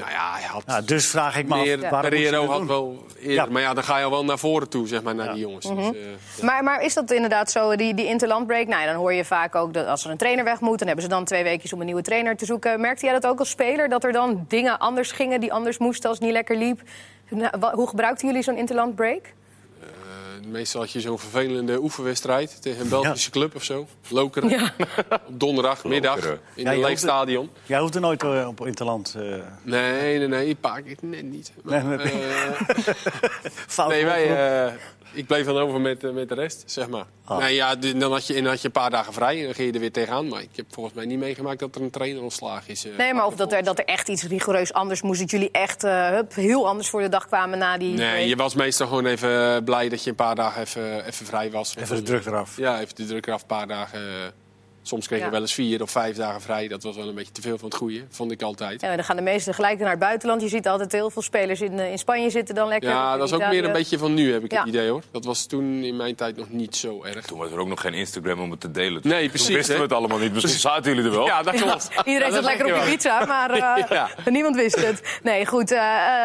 Nou 0.00 0.10
ja, 0.10 0.32
hij 0.32 0.42
had... 0.48 0.66
Nou, 0.66 0.84
dus 0.84 1.06
vraag 1.06 1.36
ik 1.38 1.48
me 1.48 1.54
af, 1.54 1.90
waarom 1.90 2.10
Pereiro 2.10 2.46
had 2.46 2.58
doen? 2.58 2.66
wel 2.66 3.06
eerder. 3.18 3.34
Ja. 3.34 3.46
Maar 3.46 3.62
ja, 3.62 3.74
dan 3.74 3.84
ga 3.84 3.98
je 3.98 4.04
al 4.04 4.10
wel 4.10 4.24
naar 4.24 4.38
voren 4.38 4.68
toe, 4.68 4.86
zeg 4.88 5.02
maar, 5.02 5.14
naar 5.14 5.32
die 5.32 5.40
jongens. 5.42 5.66
Dus, 5.66 5.74
Mhm. 5.76 5.94
eh, 5.94 6.00
ja. 6.36 6.44
Maar, 6.44 6.64
maar 6.64 6.82
is 6.82 6.94
dat 6.94 7.10
inderdaad 7.10 7.50
zo, 7.50 7.76
die, 7.76 7.94
die 7.94 8.06
interlandbreak? 8.06 8.66
Nou, 8.66 8.80
ja, 8.80 8.86
dan 8.86 8.96
hoor 8.96 9.12
je 9.12 9.24
vaak 9.24 9.54
ook 9.54 9.74
dat 9.74 9.86
als 9.86 10.04
er 10.04 10.10
een 10.10 10.16
trainer 10.16 10.44
weg 10.44 10.60
moet... 10.60 10.78
dan 10.78 10.86
hebben 10.86 11.04
ze 11.04 11.10
dan 11.10 11.24
twee 11.24 11.42
weekjes 11.42 11.72
om 11.72 11.80
een 11.80 11.86
nieuwe 11.86 12.02
trainer 12.02 12.36
te 12.36 12.44
zoeken. 12.44 12.80
Merkte 12.80 13.04
jij 13.04 13.14
dat 13.14 13.26
ook 13.26 13.38
als 13.38 13.48
speler? 13.50 13.88
Dat 13.88 14.04
er 14.04 14.12
dan 14.12 14.44
dingen 14.48 14.78
anders 14.78 15.12
gingen 15.12 15.40
die 15.40 15.52
anders 15.52 15.78
moesten 15.78 16.08
als 16.08 16.18
het 16.18 16.26
niet 16.26 16.36
lekker 16.36 16.56
liep? 16.56 16.80
Nou, 17.28 17.74
hoe 17.74 17.88
gebruikten 17.88 18.26
jullie 18.26 18.42
zo'n 18.42 18.56
interlandbreak? 18.56 19.32
Eh, 20.40 20.46
meestal 20.50 20.80
had 20.80 20.90
je 20.90 21.00
zo'n 21.00 21.18
vervelende 21.18 21.78
oefenwedstrijd 21.82 22.62
tegen 22.62 22.80
een 22.80 22.88
Belgische 22.88 23.30
club 23.30 23.54
of 23.54 23.64
zo. 23.64 23.86
Lokeren. 24.08 24.48
Ja. 24.48 24.72
Op 25.28 25.40
donderdagmiddag 25.40 26.14
Lokeren. 26.14 26.40
in 26.54 26.64
Ja, 26.64 26.72
een 26.72 26.80
leeg 26.80 26.98
stadion. 26.98 27.50
Jij 27.66 27.80
hoeft 27.80 27.94
er 27.94 28.00
nooit 28.00 28.22
eh, 28.22 28.46
op 28.48 28.66
Interland... 28.66 29.14
eh 29.16 29.22
Nee, 29.62 30.18
nee, 30.18 30.28
nee, 30.28 30.48
een 30.48 30.56
paar 30.56 30.82
keer 30.82 30.96
net 31.00 31.22
niet. 31.22 31.52
Maar, 31.62 31.84
Nee, 31.84 31.96
nee. 31.96 32.22
fout 33.66 33.88
nee, 33.88 34.04
wij, 34.04 34.66
eh, 34.66 34.72
ik 35.12 35.26
bleef 35.26 35.46
dan 35.46 35.56
over 35.56 35.80
met, 35.80 36.04
eh, 36.04 36.10
met 36.10 36.28
de 36.28 36.34
rest, 36.34 36.62
zeg 36.66 36.88
maar. 36.88 37.04
Ah. 37.24 37.38
Nee, 37.38 37.54
ja, 37.54 37.74
dan, 37.76 38.12
had 38.12 38.26
je, 38.26 38.34
en 38.34 38.42
dan 38.42 38.52
had 38.52 38.60
je 38.60 38.66
een 38.66 38.72
paar 38.72 38.90
dagen 38.90 39.12
vrij 39.12 39.38
en 39.38 39.44
dan 39.44 39.54
ging 39.54 39.66
je 39.68 39.74
er 39.74 39.80
weer 39.80 39.92
tegenaan. 39.92 40.28
Maar 40.28 40.40
ik 40.40 40.48
heb 40.54 40.66
volgens 40.70 40.94
mij 40.94 41.04
niet 41.04 41.18
meegemaakt 41.18 41.58
dat 41.58 41.74
er 41.74 41.80
een 41.82 41.90
trainer 41.90 42.22
ontslagen 42.22 42.70
is. 42.70 42.84
eh, 42.84 42.96
Nee, 42.98 43.14
maar 43.14 43.26
of 43.26 43.34
dat 43.36 43.52
er, 43.52 43.62
dat 43.62 43.78
er 43.78 43.84
echt 43.84 44.08
iets 44.08 44.22
rigoureus 44.22 44.72
anders 44.72 45.02
moest. 45.02 45.20
Dat 45.20 45.30
jullie 45.30 45.50
echt 45.50 45.84
eh, 45.84 46.08
hup, 46.08 46.34
heel 46.34 46.68
anders 46.68 46.88
voor 46.88 47.00
de 47.02 47.08
dag 47.08 47.26
kwamen 47.26 47.58
na 47.58 47.78
die 47.78 47.94
Nee, 47.94 48.28
je 48.28 48.36
was 48.36 48.54
meestal 48.54 48.86
gewoon 48.86 49.06
even 49.06 49.64
blij 49.64 49.88
dat 49.88 50.04
je 50.04 50.10
een 50.10 50.16
paar 50.16 50.34
dagen 50.34 50.60
even, 50.62 51.04
even 51.06 51.26
vrij 51.26 51.50
was. 51.50 51.76
Even 51.76 51.96
de 51.96 52.02
druk 52.02 52.26
eraf. 52.26 52.56
Ja, 52.56 52.80
even 52.80 52.94
de 52.94 53.06
druk 53.06 53.26
eraf, 53.26 53.40
een 53.40 53.46
paar 53.46 53.66
dagen. 53.66 54.00
Soms 54.82 55.06
kreeg 55.06 55.18
je 55.18 55.24
Ja. 55.24 55.30
wel 55.30 55.40
eens 55.40 55.54
vier 55.54 55.82
of 55.82 55.90
vijf 55.90 56.16
dagen 56.16 56.40
vrij. 56.40 56.68
Dat 56.68 56.82
was 56.82 56.96
wel 56.96 57.08
een 57.08 57.14
beetje 57.14 57.32
te 57.32 57.40
veel 57.40 57.58
van 57.58 57.68
het 57.68 57.76
goede, 57.78 58.04
vond 58.10 58.30
ik 58.32 58.42
altijd. 58.42 58.80
Ja, 58.80 58.94
dan 58.96 59.04
gaan 59.04 59.16
de 59.16 59.22
meesten 59.22 59.54
gelijk 59.54 59.78
naar 59.78 59.90
het 59.90 59.98
buitenland. 59.98 60.42
Je 60.42 60.48
ziet 60.48 60.68
altijd 60.68 60.92
heel 60.92 61.10
veel 61.10 61.22
spelers 61.22 61.60
in, 61.60 61.78
eh, 61.78 61.90
in 61.90 61.98
Spanje 61.98 62.30
zitten 62.30 62.54
dan 62.54 62.68
lekker. 62.68 62.90
Ja, 62.90 63.16
dat 63.16 63.26
is 63.28 63.32
ook 63.34 63.48
meer 63.48 63.64
een 63.64 63.72
beetje 63.72 63.98
van 63.98 64.14
nu, 64.14 64.32
heb 64.32 64.44
ik 64.44 64.52
Ja. 64.52 64.58
het 64.58 64.68
idee 64.68 64.88
hoor. 64.90 65.02
Dat 65.10 65.24
was 65.24 65.46
toen 65.46 65.82
in 65.82 65.96
mijn 65.96 66.14
tijd 66.14 66.36
nog 66.36 66.48
niet 66.50 66.76
zo 66.76 67.04
erg. 67.04 67.26
Toen 67.26 67.38
was 67.38 67.50
er 67.50 67.58
ook 67.58 67.68
nog 67.68 67.80
geen 67.80 67.94
Instagram 67.94 68.40
om 68.40 68.50
het 68.50 68.60
te 68.60 68.70
delen. 68.70 69.00
Nee, 69.04 69.20
Toen 69.20 69.28
precies, 69.28 69.48
wisten 69.54 69.76
we 69.76 69.82
het 69.82 69.92
allemaal 69.92 70.18
niet. 70.18 70.32
Misschien 70.32 70.58
zaten 70.58 70.94
jullie 70.94 71.10
er 71.10 71.16
wel. 71.16 71.26
Ja, 71.26 71.42
dat 71.42 71.54
klopt. 71.54 71.88
Iedereen 72.04 72.32
zat 72.32 72.44
lekker 72.44 72.66
op 72.76 72.84
je 72.84 72.90
pizza, 72.90 73.24
maar 73.24 73.50
eh, 73.50 73.84
Ja. 73.98 74.08
niemand 74.30 74.56
wist 74.56 74.86
het. 74.86 75.18
Nee, 75.22 75.46
goed. 75.46 75.70
eh, 75.70 75.78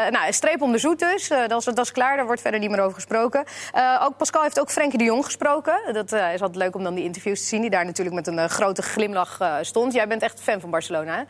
nou, 0.10 0.34
streep 0.34 0.62
om 0.62 0.72
de 0.72 0.78
zoet 0.78 1.00
dus. 1.00 1.28
Dat, 1.28 1.60
is, 1.60 1.66
dat 1.66 1.80
is 1.80 1.92
klaar, 1.92 2.16
daar 2.18 2.26
wordt 2.26 2.42
verder 2.42 2.60
niet 2.60 2.70
meer 2.70 2.82
over 2.82 2.94
gesproken. 2.96 3.44
Eh, 3.74 4.02
ook 4.04 4.18
Pascal 4.18 4.42
heeft 4.44 4.60
ook 4.60 4.72
Frenkie 4.72 4.98
de 4.98 5.04
Jong 5.04 5.26
gesproken. 5.26 5.80
Dat 5.94 6.12
eh, 6.14 6.34
is 6.34 6.42
altijd 6.42 6.56
leuk 6.64 6.76
om 6.76 6.84
dan 6.84 6.96
die 6.96 7.04
interviews 7.04 7.40
te 7.42 7.46
zien... 7.46 7.62
die 7.62 7.70
daar 7.70 7.86
natuurlijk 7.86 8.16
met 8.16 8.28
een 8.28 8.45
grote 8.50 8.82
glimlach 8.82 9.40
eh, 9.40 9.56
stond. 9.62 9.94
Jij 9.94 10.08
bent 10.08 10.22
echt 10.22 10.42
fan 10.42 10.60
van 10.60 10.70
Barcelona, 10.70 11.16
hè? 11.18 11.24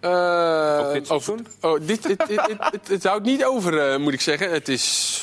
Eh, 0.00 0.92
dit 0.92 1.10
over- 1.10 1.40
oh, 1.60 1.80
dit, 1.82 2.02
dit, 2.02 2.26
dit- 2.26 2.46
dit- 2.46 2.56
het, 2.58 2.88
het 2.88 3.04
houdt 3.04 3.24
niet 3.24 3.44
over, 3.44 3.92
eh, 3.92 3.98
moet 3.98 4.12
ik 4.12 4.20
zeggen. 4.20 4.50
Het 4.52 4.68
is, 4.68 5.22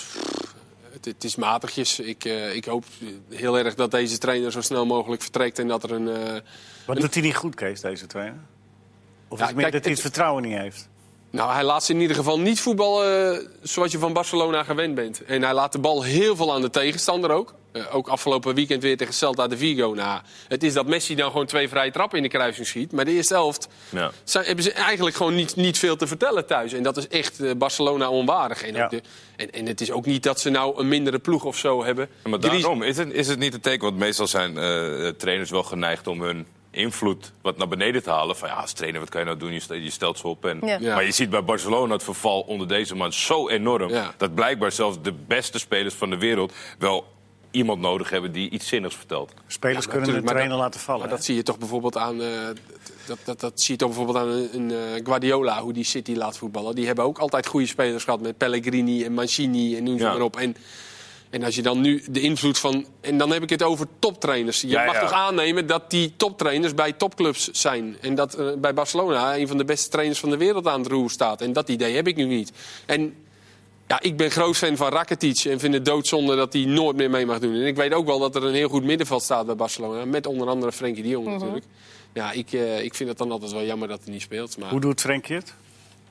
het, 0.91 1.05
het 1.05 1.23
is 1.23 1.35
matigjes. 1.35 1.99
Ik, 1.99 2.25
eh, 2.25 2.55
ik 2.55 2.65
hoop 2.65 2.85
heel 3.29 3.57
erg 3.57 3.75
dat 3.75 3.91
deze 3.91 4.17
trainer 4.17 4.51
zo 4.51 4.61
snel 4.61 4.85
mogelijk 4.85 5.21
vertrekt 5.21 5.59
en 5.59 5.67
dat 5.67 5.83
er 5.83 5.91
een... 5.91 6.07
eh, 6.09 6.39
Wat 6.85 6.99
doet 6.99 7.13
hij 7.13 7.23
niet 7.23 7.35
goed, 7.35 7.55
Kees, 7.55 7.81
deze 7.81 8.05
trainer? 8.07 8.39
Of 9.27 9.37
Ja, 9.37 9.43
is 9.43 9.49
het 9.49 9.59
meer 9.61 9.69
kijk, 9.69 9.83
dat 9.83 9.83
hij 9.83 9.93
het 9.93 10.03
het- 10.03 10.11
vertrouwen 10.13 10.43
niet 10.43 10.57
heeft? 10.57 10.89
Nou, 11.33 11.53
hij 11.53 11.63
laat 11.63 11.83
ze 11.83 11.93
in 11.93 12.01
ieder 12.01 12.15
geval 12.15 12.39
niet 12.39 12.59
voetballen 12.61 13.33
eh, 13.39 13.47
zoals 13.61 13.91
je 13.91 13.97
van 13.99 14.13
Barcelona 14.13 14.63
gewend 14.63 14.95
bent. 14.95 15.23
En 15.25 15.43
hij 15.43 15.53
laat 15.53 15.71
de 15.71 15.79
bal 15.79 16.03
heel 16.03 16.35
veel 16.35 16.53
aan 16.53 16.61
de 16.61 16.69
tegenstander 16.69 17.31
ook. 17.31 17.53
Eh, 17.71 17.95
ook 17.95 18.07
afgelopen 18.07 18.55
weekend 18.55 18.81
weer 18.83 18.97
tegen 18.97 19.13
Celta 19.13 19.47
de 19.47 19.57
Vigo. 19.57 19.93
Nou, 19.93 20.21
het 20.47 20.63
is 20.63 20.73
dat 20.73 20.87
Messi 20.87 21.15
dan 21.15 21.31
gewoon 21.31 21.45
twee 21.45 21.69
vrije 21.69 21.91
trappen 21.91 22.17
in 22.17 22.23
de 22.23 22.29
kruising 22.29 22.67
schiet. 22.67 22.91
Maar 22.91 23.05
de 23.05 23.11
eerste 23.11 23.33
helft 23.33 23.67
Ja. 23.89 24.11
zijn, 24.23 24.45
hebben 24.45 24.63
ze 24.63 24.71
eigenlijk 24.71 25.15
gewoon 25.15 25.35
niet, 25.35 25.55
niet 25.55 25.77
veel 25.79 25.95
te 25.95 26.07
vertellen 26.07 26.45
thuis. 26.45 26.73
En 26.73 26.83
dat 26.83 26.97
is 26.97 27.07
echt 27.07 27.39
eh, 27.39 27.51
Barcelona 27.57 28.09
onwaardig. 28.09 28.63
En, 28.63 28.73
Ja. 28.73 28.87
de, 28.87 29.01
en, 29.35 29.51
en 29.51 29.65
het 29.65 29.81
is 29.81 29.91
ook 29.91 30.05
niet 30.05 30.23
dat 30.23 30.39
ze 30.39 30.49
nou 30.49 30.79
een 30.79 30.87
mindere 30.87 31.19
ploeg 31.19 31.43
of 31.43 31.57
zo 31.57 31.83
hebben. 31.83 32.09
Maar 32.23 32.39
daarom 32.39 32.83
is 32.83 32.97
het, 32.97 33.11
is 33.13 33.27
het 33.27 33.39
niet 33.39 33.53
een 33.53 33.61
teken, 33.61 33.83
want 33.83 33.97
meestal 33.97 34.27
zijn 34.27 34.53
trainers 35.17 35.49
wel 35.49 35.63
geneigd 35.63 36.07
om 36.07 36.21
hun 36.21 36.47
invloed 36.73 37.31
wat 37.41 37.57
naar 37.57 37.67
beneden 37.67 38.03
te 38.03 38.09
halen. 38.09 38.35
Van 38.35 38.49
ja, 38.49 38.55
als 38.55 38.73
trainer, 38.73 38.99
wat 38.99 39.09
kan 39.09 39.19
je 39.19 39.25
nou 39.25 39.37
doen? 39.37 39.53
Je 39.53 39.59
stelt, 39.59 39.83
je 39.83 39.89
stelt 39.89 40.17
ze 40.17 40.27
op. 40.27 40.45
En, 40.45 40.59
Ja. 40.61 40.77
Ja. 40.79 40.93
Maar 40.95 41.05
je 41.05 41.11
ziet 41.11 41.29
bij 41.29 41.43
Barcelona 41.43 41.93
het 41.93 42.03
verval 42.03 42.41
onder 42.41 42.67
deze 42.67 42.95
man 42.95 43.13
zo 43.13 43.49
enorm... 43.49 43.89
Ja. 43.89 44.13
dat 44.17 44.35
blijkbaar 44.35 44.71
zelfs 44.71 44.97
de 45.01 45.13
beste 45.27 45.59
spelers 45.59 45.93
van 45.93 46.09
de 46.09 46.17
wereld 46.17 46.53
wel 46.79 47.05
iemand 47.51 47.81
nodig 47.81 48.09
hebben 48.09 48.31
die 48.31 48.49
iets 48.49 48.67
zinnigs 48.67 48.95
vertelt. 48.95 49.33
Spelers 49.47 49.85
Ja, 49.85 49.91
kunnen 49.91 50.13
de 50.13 50.21
trainer 50.23 50.49
dat- 50.49 50.59
laten 50.59 50.79
vallen. 50.79 51.01
Maar 51.01 51.09
hè? 51.09 51.15
dat 51.15 51.25
zie 51.25 51.35
je 51.35 51.43
toch 51.43 51.57
bijvoorbeeld 51.57 51.97
aan, 51.97 52.21
eh, 52.21 52.27
dat, 53.05 53.17
dat, 53.23 53.39
dat 53.39 53.61
zie 53.61 53.71
je 53.73 53.79
toch 53.79 53.87
bijvoorbeeld 53.89 54.17
aan 54.17 54.29
een, 54.51 54.71
eh, 54.71 54.77
Guardiola, 55.03 55.61
hoe 55.61 55.73
die 55.73 55.83
City 55.83 56.13
laat 56.15 56.37
voetballen. 56.37 56.75
Die 56.75 56.85
hebben 56.85 57.05
ook 57.05 57.17
altijd 57.17 57.47
goede 57.47 57.65
spelers 57.67 58.03
gehad 58.03 58.21
met 58.21 58.37
Pellegrini 58.37 59.03
en 59.03 59.13
Mancini 59.13 59.77
en 59.77 59.83
noem 59.83 59.97
ze 59.97 60.03
Ja. 60.03 60.11
maar 60.11 60.21
op. 60.21 60.35
En, 60.35 60.55
en 61.33 61.43
als 61.43 61.55
je 61.55 61.61
dan 61.61 61.81
nu 61.81 62.03
de 62.09 62.21
invloed 62.21 62.59
van. 62.59 62.85
En 63.01 63.17
dan 63.17 63.31
heb 63.31 63.43
ik 63.43 63.49
het 63.49 63.63
over 63.63 63.87
toptrainers. 63.99 64.61
Je 64.61 64.67
Ja, 64.67 64.85
mag 64.85 64.93
ja. 64.93 64.99
toch 64.99 65.11
aannemen 65.11 65.67
dat 65.67 65.89
die 65.89 66.13
toptrainers 66.17 66.73
bij 66.73 66.93
topclubs 66.93 67.49
zijn. 67.51 67.97
En 68.01 68.15
dat 68.15 68.33
eh, 68.33 68.47
bij 68.57 68.73
Barcelona 68.73 69.37
een 69.37 69.47
van 69.47 69.57
de 69.57 69.65
beste 69.65 69.89
trainers 69.89 70.19
van 70.19 70.29
de 70.29 70.37
wereld 70.37 70.67
aan 70.67 70.79
het 70.79 70.91
roer 70.91 71.09
staat. 71.09 71.41
En 71.41 71.53
dat 71.53 71.69
idee 71.69 71.95
heb 71.95 72.07
ik 72.07 72.15
nu 72.15 72.25
niet. 72.25 72.51
En 72.85 73.15
ja, 73.87 74.01
ik 74.01 74.17
ben 74.17 74.31
groot 74.31 74.57
fan 74.57 74.77
van 74.77 74.91
Rakitic 74.91 75.43
en 75.45 75.59
vind 75.59 75.73
het 75.73 75.85
doodzonde 75.85 76.35
dat 76.35 76.53
hij 76.53 76.65
nooit 76.65 76.95
meer 76.95 77.09
mee 77.09 77.25
mag 77.25 77.39
doen. 77.39 77.53
En 77.53 77.65
ik 77.65 77.75
weet 77.75 77.93
ook 77.93 78.05
wel 78.05 78.19
dat 78.19 78.35
er 78.35 78.43
een 78.43 78.53
heel 78.53 78.69
goed 78.69 78.83
middenveld 78.83 79.23
staat 79.23 79.45
bij 79.45 79.55
Barcelona. 79.55 80.05
Met 80.05 80.27
onder 80.27 80.47
andere 80.47 80.71
Frenkie 80.71 81.03
de 81.03 81.09
Jong 81.09 81.27
natuurlijk. 81.27 81.65
Ja, 82.13 82.31
ik, 82.31 82.53
eh, 82.53 82.83
ik 82.83 82.93
vind 82.95 83.09
het 83.09 83.17
dan 83.17 83.31
altijd 83.31 83.51
wel 83.51 83.63
jammer 83.63 83.87
dat 83.87 83.99
hij 84.03 84.13
niet 84.13 84.21
speelt. 84.21 84.57
Maar 84.57 84.69
Hoe 84.69 84.81
doet 84.81 85.01
Frenkie 85.01 85.35
het? 85.35 85.53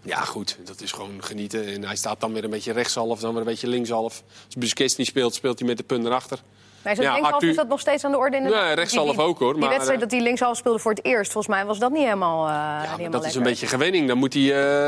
Ja, 0.02 0.24
goed, 0.24 0.58
dat 0.64 0.80
is 0.80 0.92
gewoon 0.92 1.24
genieten. 1.24 1.66
En 1.66 1.84
hij 1.84 1.96
staat 1.96 2.20
dan 2.20 2.32
weer 2.32 2.44
een 2.44 2.50
beetje 2.50 2.72
rechtshalf, 2.72 3.20
dan 3.20 3.30
weer 3.30 3.40
een 3.40 3.46
beetje 3.46 3.68
linkshalf. 3.68 4.22
Als 4.46 4.54
Busquets 4.54 4.96
niet 4.96 5.06
speelt, 5.06 5.34
speelt 5.34 5.58
hij 5.58 5.68
met 5.68 5.76
de 5.76 5.82
punt 5.82 6.04
erachter. 6.06 6.42
Maar 6.82 6.92
is 6.92 6.98
dat 6.98 7.06
Ja, 7.06 7.12
linkshalf, 7.12 7.34
Arthur- 7.34 7.50
is 7.50 7.56
dat 7.56 7.68
nog 7.68 7.80
steeds 7.80 8.04
aan 8.04 8.10
de 8.10 8.16
orde? 8.16 8.36
In 8.36 8.42
de 8.42 8.48
Nee, 8.48 8.74
rechtshalf 8.74 9.06
die- 9.08 9.16
die- 9.16 9.24
ook, 9.26 9.38
hoor, 9.38 9.52
Die 9.52 9.60
maar, 9.60 9.68
wedstrijd 9.70 9.98
eh, 9.98 10.04
dat 10.04 10.12
hij 10.14 10.22
linkshalf 10.22 10.56
speelde 10.56 10.78
voor 10.78 10.90
het 10.92 11.04
eerst, 11.04 11.32
volgens 11.32 11.54
mij 11.54 11.64
was 11.64 11.78
dat 11.78 11.90
niet 11.92 12.02
helemaal, 12.02 12.46
eh 12.46 12.52
Ja, 12.52 12.70
niet 12.78 12.88
maar 12.88 12.96
helemaal 12.98 13.20
dat 13.20 13.28
is 13.28 13.34
een 13.34 13.42
beetje 13.42 13.66
gewenning. 13.66 14.08
Dan 14.08 14.18
moet 14.18 14.34
hij, 14.34 14.42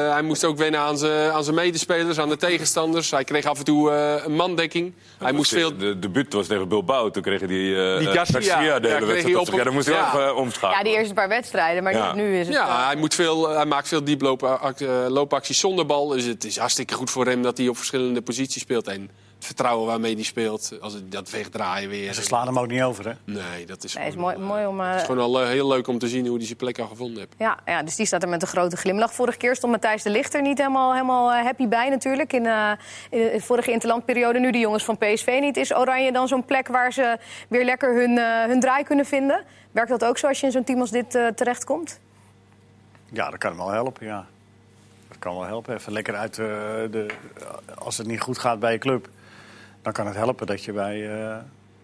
eh, 0.07 0.13
hij 0.13 0.23
moest 0.23 0.45
ook 0.45 0.57
wennen 0.57 0.81
aan 0.81 0.99
zijn 0.99 1.33
aan 1.33 1.45
zijn 1.45 1.57
medespelers, 1.57 2.19
aan 2.19 2.29
de 2.29 2.37
tegenstanders. 2.37 3.11
Hij 3.11 3.25
kreeg 3.25 3.45
af 3.45 3.59
en 3.59 3.65
toe 3.65 3.91
eh, 3.91 4.25
een 4.25 4.35
mandekking. 4.35 4.95
Hij 5.19 5.33
moest 5.33 5.51
veel... 5.53 5.77
De 5.77 5.99
debuut 5.99 6.33
was 6.33 6.47
tegen 6.47 6.69
Bilbao. 6.69 7.11
Toen 7.11 7.23
kregen 7.23 7.49
die, 7.49 7.77
eh 7.77 7.99
Die 7.99 8.09
eh, 8.09 8.15
Garcia. 8.15 8.39
de 8.41 8.43
Ja, 8.65 8.71
hele 8.73 8.81
kreeg 8.81 8.91
hij 8.99 9.07
wedstrijd 9.07 9.35
op 9.35 9.41
op- 9.41 9.47
zich. 9.47 9.57
Ja, 9.57 9.65
dan 9.65 9.73
moest 9.75 9.87
hij 9.87 10.07
even 10.07 10.37
omschakelen. 10.37 10.77
Ja, 10.79 10.91
die 10.91 10.99
eerste 10.99 11.15
paar 11.15 11.29
wedstrijden, 11.29 11.83
maar 11.83 11.93
Ja. 11.93 12.15
nu- 12.15 12.39
is 12.39 12.47
het... 12.47 12.57
Ja, 12.57 12.87
hij, 12.87 12.97
moet 12.97 13.15
veel, 13.15 13.49
hij 13.49 13.65
maakt 13.67 13.89
veel 13.89 14.05
dieploopacties 14.05 15.59
zonder 15.61 15.87
bal. 15.87 16.07
Dus 16.09 16.25
het 16.25 16.45
is 16.45 16.59
hartstikke 16.59 16.95
goed 16.95 17.11
voor 17.11 17.27
hem 17.27 17.43
dat 17.43 17.59
hij 17.59 17.69
op 17.69 17.77
verschillende 17.77 18.23
posities 18.23 18.63
speelt. 18.63 18.87
En 18.89 19.11
vertrouwen 19.45 19.87
waarmee 19.87 20.15
hij 20.15 20.23
speelt, 20.23 20.73
als 20.81 20.93
het, 20.93 21.13
dat 21.13 21.31
wegdraaien 21.31 21.89
weer. 21.89 22.15
Ze 22.15 22.23
slaan 22.23 22.47
hem 22.47 22.59
ook 22.59 22.69
niet 22.69 22.83
over, 22.83 23.05
hè? 23.09 23.13
Nee, 23.25 23.67
dat 23.67 23.85
is 23.85 23.95
nee, 23.95 24.07
is 24.07 24.13
gewoon, 24.13 24.41
mooi, 24.41 24.47
mooi 24.47 24.67
om... 24.67 24.81
eh, 24.81 24.91
het 24.91 25.01
is 25.01 25.07
gewoon 25.07 25.21
al 25.23 25.41
eh, 25.41 25.49
heel 25.49 25.69
leuk 25.69 25.87
om 25.87 25.99
te 25.99 26.09
zien 26.09 26.27
hoe 26.27 26.37
hij 26.37 26.47
zijn 26.47 26.59
plek 26.59 26.79
al 26.79 26.87
gevonden 26.87 27.19
heeft. 27.19 27.35
Ja, 27.39 27.59
ja, 27.67 27.83
dus 27.83 27.97
die 27.97 28.07
staat 28.07 28.23
er 28.23 28.29
met 28.29 28.43
een 28.43 28.49
grote 28.49 28.77
glimlach. 28.77 29.15
Vorige 29.15 29.39
keer 29.39 29.57
stond 29.57 29.73
Matthijs 29.73 30.03
de 30.03 30.11
Lichter 30.11 30.43
niet 30.43 30.59
helemaal, 30.59 30.93
helemaal 30.93 31.33
eh, 31.33 31.45
happy 31.45 31.69
bij 31.69 31.89
natuurlijk. 31.89 32.33
In, 32.33 32.47
eh, 32.47 32.71
in 33.11 33.19
de 33.33 33.41
vorige 33.41 33.71
interlandperiode, 33.73 34.39
nu 34.39 34.51
de 34.51 34.59
jongens 34.59 34.85
van 34.85 34.99
PSV 34.99 35.39
niet. 35.41 35.57
Is 35.57 35.75
Oranje 35.75 36.13
dan 36.13 36.29
zo'n 36.29 36.45
plek 36.45 36.69
waar 36.69 36.93
ze 36.93 37.19
weer 37.49 37.65
lekker 37.65 37.95
hun, 37.95 38.19
eh, 38.19 38.45
hun 38.45 38.61
draai 38.61 38.85
kunnen 38.85 39.07
vinden? 39.07 39.45
Werkt 39.73 39.91
dat 39.91 40.05
ook 40.05 40.19
zo 40.19 40.27
als 40.27 40.41
je 40.41 40.47
in 40.47 40.53
zo'n 40.53 40.65
team 40.65 40.81
als 40.81 40.91
dit 40.91 41.15
eh, 41.15 41.27
terechtkomt? 41.27 42.01
Ja, 43.13 43.31
dat 43.31 43.39
kan 43.39 43.57
wel 43.57 43.71
helpen, 43.71 44.07
ja. 44.07 44.27
Dat 45.09 45.19
kan 45.19 45.35
wel 45.35 45.45
helpen. 45.45 45.75
Even 45.75 45.93
lekker 45.93 46.15
uit 46.15 46.39
eh, 46.39 46.47
de... 46.91 47.07
Als 47.75 47.99
het 47.99 48.07
niet 48.07 48.21
goed 48.21 48.39
gaat 48.39 48.59
bij 48.61 48.73
je 48.73 48.79
club, 48.79 49.09
dan 49.85 49.93
kan 49.93 50.07
het 50.07 50.17
helpen 50.17 50.47
dat 50.47 50.65
je 50.65 50.73
bij, 50.73 51.21
eh, 51.21 51.37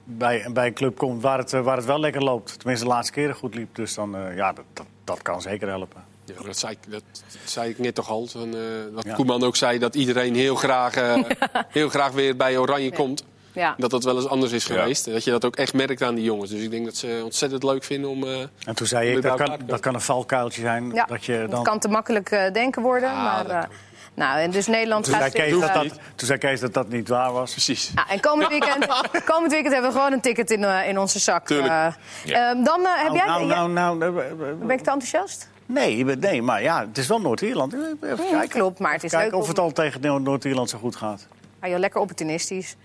bij, 0.05 0.47
bij 0.53 0.67
een 0.67 0.73
club 0.75 0.97
komt 0.97 1.23
waar 1.23 1.39
het, 1.39 1.53
eh, 1.53 1.61
waar 1.61 1.77
het 1.77 1.87
wel 1.87 2.01
lekker 2.01 2.23
loopt. 2.23 2.59
Tenminste, 2.59 2.85
de 2.87 2.91
laatste 2.93 3.13
keren 3.13 3.35
goed 3.35 3.55
liep. 3.55 3.75
Dus 3.75 3.95
dan, 3.95 4.17
eh, 4.17 4.37
ja, 4.37 4.53
dat, 4.53 4.65
dat, 4.73 4.87
dat 5.05 5.23
kan 5.23 5.43
zeker 5.43 5.69
helpen. 5.69 6.05
Ja, 6.25 6.35
dat, 6.45 6.59
zei 6.59 6.73
ik, 6.73 6.93
dat 6.93 7.03
zei 7.45 7.71
ik 7.71 7.79
net 7.79 7.95
toch 7.95 8.09
al. 8.11 8.27
Van, 8.27 8.55
eh, 8.55 8.61
wat 8.93 9.05
Ja. 9.05 9.15
Koeman 9.15 9.43
ook 9.43 9.57
zei, 9.57 9.79
dat 9.79 9.95
iedereen 9.95 10.35
heel 10.35 10.55
graag, 10.55 10.95
heel 11.69 11.89
graag 11.89 12.13
weer 12.13 12.37
bij 12.37 12.59
Oranje 12.59 12.93
komt. 12.93 13.25
Ja. 13.53 13.75
Dat 13.79 13.91
dat 13.91 14.05
wel 14.05 14.17
eens 14.17 14.29
anders 14.29 14.53
is 14.53 14.65
geweest. 14.65 15.05
Dat 15.13 15.25
je 15.25 15.31
dat 15.31 15.45
ook 15.45 15.57
echt 15.57 15.75
merkt 15.75 16.03
aan 16.03 16.15
die 16.15 16.25
jongens. 16.25 16.51
Dus 16.51 16.63
ik 16.63 16.71
denk 16.71 16.85
dat 16.85 16.97
ze 16.97 17.21
ontzettend 17.25 17.63
leuk 17.63 17.85
vinden 17.85 18.11
om... 18.11 18.25
eh, 18.25 18.41
En 18.65 18.75
toen 18.75 18.87
zei 18.87 19.17
ik, 19.17 19.23
dat 19.23 19.37
kan, 19.37 19.59
dat 19.67 19.81
kan 19.81 19.95
een 19.95 20.01
valkuiltje 20.01 20.61
zijn. 20.61 20.91
Ja, 20.93 21.05
dat 21.05 21.25
je 21.25 21.33
het 21.33 21.51
dan... 21.51 21.63
kan 21.63 21.79
te 21.79 21.89
makkelijk 21.89 22.51
denken 22.53 22.83
worden. 22.83 23.09
Ah, 23.11 23.23
maar, 23.23 23.43
dat 23.45 23.53
eh, 23.53 23.61
kan. 23.61 23.69
Nou, 24.15 24.39
en 24.41 24.51
dus 24.51 24.67
Nederland 24.67 25.05
Toen 25.05 25.15
gaat 25.15 25.33
zei, 25.33 25.45
Kees 25.51 25.61
dat 25.61 25.75
dat, 25.75 25.89
toen 26.15 26.27
zei 26.27 26.39
Kees 26.39 26.61
dat 26.61 26.75
dat 26.75 26.89
niet 26.89 27.09
waar 27.09 27.33
was. 27.33 27.53
precies. 27.53 27.93
Ja, 27.95 28.09
en 28.09 28.21
komend 28.21 28.49
weekend, 28.49 28.87
komend 29.33 29.53
weekend 29.53 29.73
hebben 29.73 29.91
we 29.93 29.97
gewoon 29.97 30.13
een 30.13 30.21
ticket 30.21 30.51
in, 30.51 30.65
eh, 30.65 30.89
in 30.89 30.99
onze 30.99 31.19
zak. 31.19 31.47
Tuurlijk. 31.47 31.69
Eh, 31.73 31.87
Ja. 32.25 32.51
ehm, 32.51 32.63
dan 32.65 32.81
eh, 32.87 32.93
heb 32.97 33.13
Nou, 33.13 33.17
jij... 33.17 33.27
nou, 33.27 33.47
ja, 33.49 33.67
nou, 33.67 33.99
nou, 33.99 34.21
eh, 34.23 34.35
Ben 34.61 34.71
ik 34.71 34.83
te 34.85 34.91
enthousiast? 34.91 35.49
nee, 35.67 36.05
nee, 36.05 36.43
maar 36.43 36.63
ja, 36.63 36.87
het 36.87 36.99
is 36.99 37.07
wel 37.07 37.21
Noord-Ierland. 37.21 37.73
Even 37.73 37.99
kijken. 38.31 38.49
klopt, 38.49 38.79
maar 38.79 38.93
het 38.93 39.05
is 39.05 39.11
Kijken 39.11 39.29
leuk 39.31 39.37
of 39.39 39.43
om- 39.45 39.49
het 39.49 39.59
al 39.59 39.71
tegen 39.73 40.01
Noord- 40.01 40.23
Noord-Ierland 40.23 40.71
zo 40.71 40.79
goed 40.79 40.97
gaat. 40.97 41.27
Ah, 41.61 41.71
joh, 41.71 41.79
lekker 41.79 42.01
opportunistisch. 42.01 42.77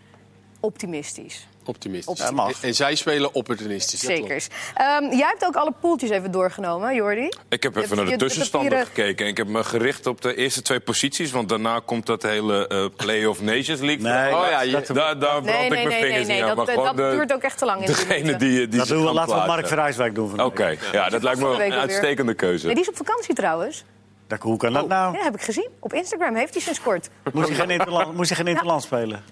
Optimistisch. 0.65 1.47
Optimistisch. 1.65 2.19
Ja, 2.19 2.31
mag. 2.31 2.47
En, 2.49 2.55
en 2.67 2.75
zij 2.75 2.95
spelen 2.95 3.33
opportunistisch. 3.33 3.99
Zekers. 3.99 4.47
Ehm, 4.73 5.03
jij 5.03 5.27
hebt 5.27 5.45
ook 5.45 5.55
alle 5.55 5.71
poeltjes 5.79 6.09
even 6.09 6.31
doorgenomen, 6.31 6.95
Jordi. 6.95 7.29
Ik 7.49 7.63
heb 7.63 7.75
even 7.75 7.95
naar 7.97 8.05
de 8.05 8.15
tussenstanden 8.15 8.69
papieren- 8.69 8.93
gekeken. 8.95 9.25
En 9.25 9.31
ik 9.31 9.37
heb 9.37 9.47
me 9.47 9.63
gericht 9.63 10.07
op 10.07 10.21
de 10.21 10.35
eerste 10.35 10.61
twee 10.61 10.79
posities. 10.79 11.31
Want 11.31 11.49
daarna 11.49 11.79
komt 11.85 12.05
dat 12.05 12.21
hele 12.23 12.67
eh 12.67 12.85
Play-off 12.95 13.41
Nations 13.41 13.79
League. 13.79 13.97
Nee, 14.03 14.33
Oh 14.35 14.45
ja, 14.49 14.61
je- 14.61 14.71
dat, 14.71 14.87
Daar, 14.87 15.19
daar 15.19 15.41
brand 15.41 15.45
Nee, 15.45 15.53
ik 15.53 15.59
nee, 15.61 15.69
mijn 15.69 15.87
nee, 15.87 16.03
vingers 16.09 16.27
nee, 16.27 16.41
Dat, 16.41 16.55
maar 16.55 16.65
dat 16.75 16.95
de- 16.97 17.09
duurt 17.11 17.33
ook 17.33 17.41
echt 17.41 17.57
te 17.57 17.65
lang 17.65 17.79
in 17.79 17.85
de 17.85 17.91
Degene 17.91 18.13
minuten. 18.19 18.39
die, 18.39 18.67
die 18.67 18.79
dat 18.79 18.87
doen 18.87 19.05
we, 19.05 19.13
laten 19.13 19.39
we. 19.41 19.45
Mark 19.47 19.67
Verrijswijk 19.67 20.15
doen 20.15 20.27
vandaag. 20.27 20.45
Oké, 20.47 20.75
ja, 20.91 21.09
dat 21.09 21.23
lijkt 21.23 21.39
me 21.39 21.63
een 21.65 21.73
uitstekende 21.73 22.33
keuze. 22.33 22.67
Die 22.67 22.79
is 22.79 22.89
op 22.89 22.95
vakantie 22.97 23.33
trouwens. 23.35 23.83
Dat, 24.27 24.39
hoe 24.41 24.57
kan 24.57 24.73
dat 24.73 24.83
Oh, 24.83 24.89
nou? 24.89 25.17
Ja, 25.17 25.23
heb 25.23 25.35
ik 25.35 25.41
gezien. 25.41 25.69
Op 25.79 25.93
Instagram 25.93 26.35
heeft 26.35 26.53
hij 26.53 26.61
sinds 26.63 26.81
kort. 26.81 27.09
Moest 27.33 27.47
je 27.49 27.55
geen 27.55 27.69
interland, 27.69 28.15
moest 28.15 28.29
je 28.29 28.35
geen 28.35 28.47
interland 28.47 28.83
spelen? 28.83 29.23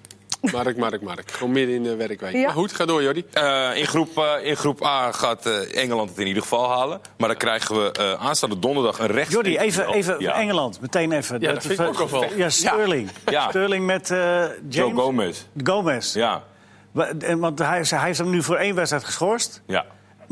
Mark, 0.52 0.78
Mark, 0.78 1.02
Mark. 1.02 1.32
Gewoon 1.32 1.52
midden 1.54 1.76
in 1.76 1.84
de 1.84 1.96
werkweek. 1.96 2.34
Ja. 2.34 2.42
Maar 2.46 2.54
goed, 2.54 2.74
ga 2.74 2.86
door, 2.86 3.04
Jordi. 3.04 3.24
Eh, 3.34 3.70
in, 3.76 3.86
groep, 3.88 4.18
eh, 4.18 4.46
in 4.50 4.56
groep 4.58 4.84
A 4.86 5.12
gaat 5.12 5.46
eh, 5.46 5.82
Engeland 5.84 6.10
het 6.10 6.20
in 6.20 6.28
ieder 6.28 6.42
geval 6.42 6.70
halen. 6.70 7.02
Maar 7.18 7.28
dan 7.28 7.38
krijgen 7.38 7.84
we 7.84 7.92
eh, 7.92 8.14
aanstaande 8.28 8.60
donderdag 8.60 9.00
een 9.00 9.08
rechts. 9.08 9.34
Jordi, 9.34 9.58
even, 9.58 9.88
even 9.94 10.16
Ja. 10.20 10.34
Engeland. 10.34 10.82
Meteen 10.82 11.12
even. 11.12 11.40
Ja, 11.42 11.54
dat 11.54 11.62
vind 11.66 11.80
ik 11.80 11.88
ook 11.88 12.00
al 12.00 12.10
wel. 12.10 12.26
Ja, 12.36 12.50
Sterling. 12.50 13.10
Ja. 13.26 13.50
Sterling 13.50 13.86
met 13.86 14.12
eh, 14.12 14.18
James. 14.20 14.56
Joe 14.70 14.94
Gomez. 14.94 15.42
Gomez. 15.64 16.14
Ja, 16.14 16.44
Want 17.38 17.60
hij, 17.60 17.86
hij 17.90 18.00
heeft 18.06 18.18
hem 18.18 18.30
nu 18.30 18.44
voor 18.44 18.56
één 18.56 18.76
wedstrijd 18.76 19.04
geschorst. 19.04 19.62
ja. 19.68 19.86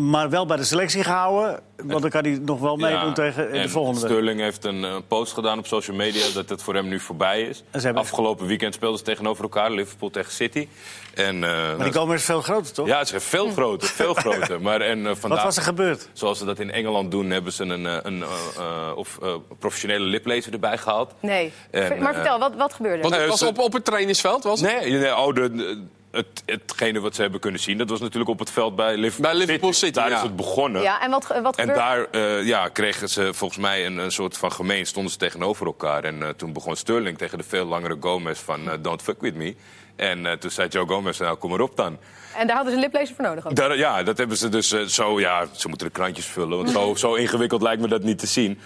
Maar 0.10 0.30
wel 0.30 0.46
bij 0.46 0.58
de 0.58 0.64
selectie 0.64 1.04
gehouden. 1.04 1.60
Want 1.84 2.02
dan 2.02 2.10
kan 2.10 2.24
hij 2.24 2.40
nog 2.46 2.60
wel 2.60 2.76
meedoen 2.76 3.00
Ja, 3.08 3.12
tegen 3.14 3.46
in 3.48 3.52
de 3.54 3.60
en 3.60 3.70
volgende 3.70 4.00
wedstrijd. 4.00 4.24
Sterling 4.24 4.40
heeft 4.40 4.66
een 4.66 4.84
eh, 4.84 4.96
post 5.08 5.34
gedaan 5.34 5.58
op 5.60 5.68
social 5.68 5.96
media 5.98 6.26
dat 6.34 6.50
het 6.50 6.64
voor 6.64 6.74
hem 6.76 6.88
nu 6.88 7.00
voorbij 7.00 7.42
is. 7.42 7.64
En 7.72 7.80
ze 7.80 7.86
hebben- 7.86 8.04
Afgelopen 8.04 8.46
weekend 8.48 8.74
speelden 8.74 8.98
ze 9.00 9.04
tegenover 9.06 9.44
elkaar, 9.44 9.72
Liverpool 9.72 10.10
tegen 10.10 10.32
City. 10.32 10.68
En, 11.14 11.36
eh, 11.44 11.50
Maar 11.52 11.84
die 11.84 11.94
Gomez 11.94 12.16
is 12.16 12.24
veel 12.26 12.42
groter, 12.42 12.74
toch? 12.74 12.88
Ja, 12.88 12.98
het 13.00 13.14
is 13.14 13.24
veel 13.24 13.50
groter, 13.52 13.88
veel 14.02 14.14
groter. 14.14 14.62
Maar, 14.62 14.82
en, 14.82 14.98
eh, 15.08 15.16
vandaag, 15.16 15.38
Wat 15.38 15.44
was 15.44 15.58
er 15.58 15.64
gebeurd? 15.64 16.10
Zoals 16.14 16.38
ze 16.38 16.46
dat 16.46 16.60
in 16.60 16.72
Engeland 16.72 17.12
doen, 17.12 17.30
hebben 17.30 17.54
ze 17.54 17.64
een, 17.64 17.86
eh, 17.86 17.98
een 18.02 18.24
eh, 18.24 18.30
eh, 18.58 18.98
of, 18.98 19.18
eh, 19.22 19.34
professionele 19.60 20.06
liplezer 20.06 20.54
erbij 20.54 20.78
gehaald. 20.78 21.14
Nee. 21.20 21.52
En, 21.72 21.88
maar 22.02 22.10
eh, 22.10 22.16
vertel, 22.16 22.40
wat, 22.40 22.56
wat 22.56 22.74
gebeurde 22.74 22.96
er? 22.98 23.02
Want 23.02 23.14
het 23.14 23.22
Nee, 23.22 23.32
was 23.32 23.40
ze- 23.40 23.48
op, 23.48 23.60
op 23.60 23.74
het 23.74 23.86
trainingsveld, 23.86 24.44
was 24.44 24.62
het? 24.62 24.72
Nee, 24.82 24.92
nee 24.92 25.16
oh, 25.18 25.34
de, 25.34 25.52
de- 25.56 25.84
het, 26.12 26.44
hetgene 26.46 27.00
wat 27.00 27.16
ze 27.16 27.22
hebben 27.22 27.40
kunnen 27.40 27.60
zien, 27.60 27.78
dat 27.78 27.90
was 27.90 28.00
natuurlijk 28.00 28.30
op 28.30 28.40
het 28.40 28.52
veld 28.52 28.76
bij 28.76 28.98
Liverpool, 28.98 29.32
Bij 29.32 29.40
Liverpool 29.40 29.74
City, 29.74 29.92
Daar 29.92 30.10
ja. 30.10 30.16
is 30.16 30.22
het 30.22 30.36
begonnen. 30.36 30.82
Ja, 30.82 31.02
en 31.02 31.12
wat, 31.12 31.28
wat 31.42 31.56
En 31.56 31.68
daar 31.68 32.06
eh, 32.12 32.46
ja, 32.46 32.68
kregen 32.68 33.10
ze 33.10 33.34
volgens 33.34 33.60
mij 33.60 33.86
een, 33.86 33.98
een 33.98 34.12
soort 34.12 34.38
van 34.38 34.52
gemeen, 34.52 34.86
stonden 34.86 35.12
ze 35.12 35.18
tegenover 35.18 35.66
elkaar. 35.66 36.04
En 36.04 36.24
eh, 36.24 36.30
toen 36.30 36.54
begon 36.54 36.76
Sterling 36.76 37.18
tegen 37.18 37.38
de 37.38 37.44
veel 37.44 37.66
langere 37.66 37.98
Gomez 38.00 38.40
van 38.40 38.70
eh, 38.70 38.78
Don't 38.82 39.02
fuck 39.02 39.22
with 39.22 39.36
me. 39.36 39.56
En 39.96 40.40
toen 40.40 40.52
zei 40.52 40.68
Joe 40.68 40.88
Gomez, 40.88 41.20
nou 41.20 41.38
kom 41.38 41.54
erop 41.54 41.76
dan. 41.76 41.98
En 42.38 42.48
daar 42.48 42.56
hadden 42.56 42.74
ze 42.74 42.78
een 42.78 42.84
liplezer 42.84 43.16
voor 43.16 43.26
nodig 43.26 43.48
ook. 43.48 43.56
Daar, 43.56 43.78
ja, 43.78 44.04
dat 44.04 44.18
hebben 44.18 44.38
ze 44.38 44.50
dus 44.50 44.68
zo, 44.70 45.20
ja, 45.20 45.48
ze 45.52 45.68
moeten 45.68 45.88
de 45.88 45.94
krantjes 45.94 46.26
vullen. 46.26 46.58
Want 46.58 46.70
zo, 46.70 46.96
zo 46.96 47.14
ingewikkeld 47.14 47.62
lijkt 47.62 47.82
me 47.82 47.88
dat 47.88 48.04
niet 48.04 48.20
te 48.20 48.28
zien. 48.28 48.60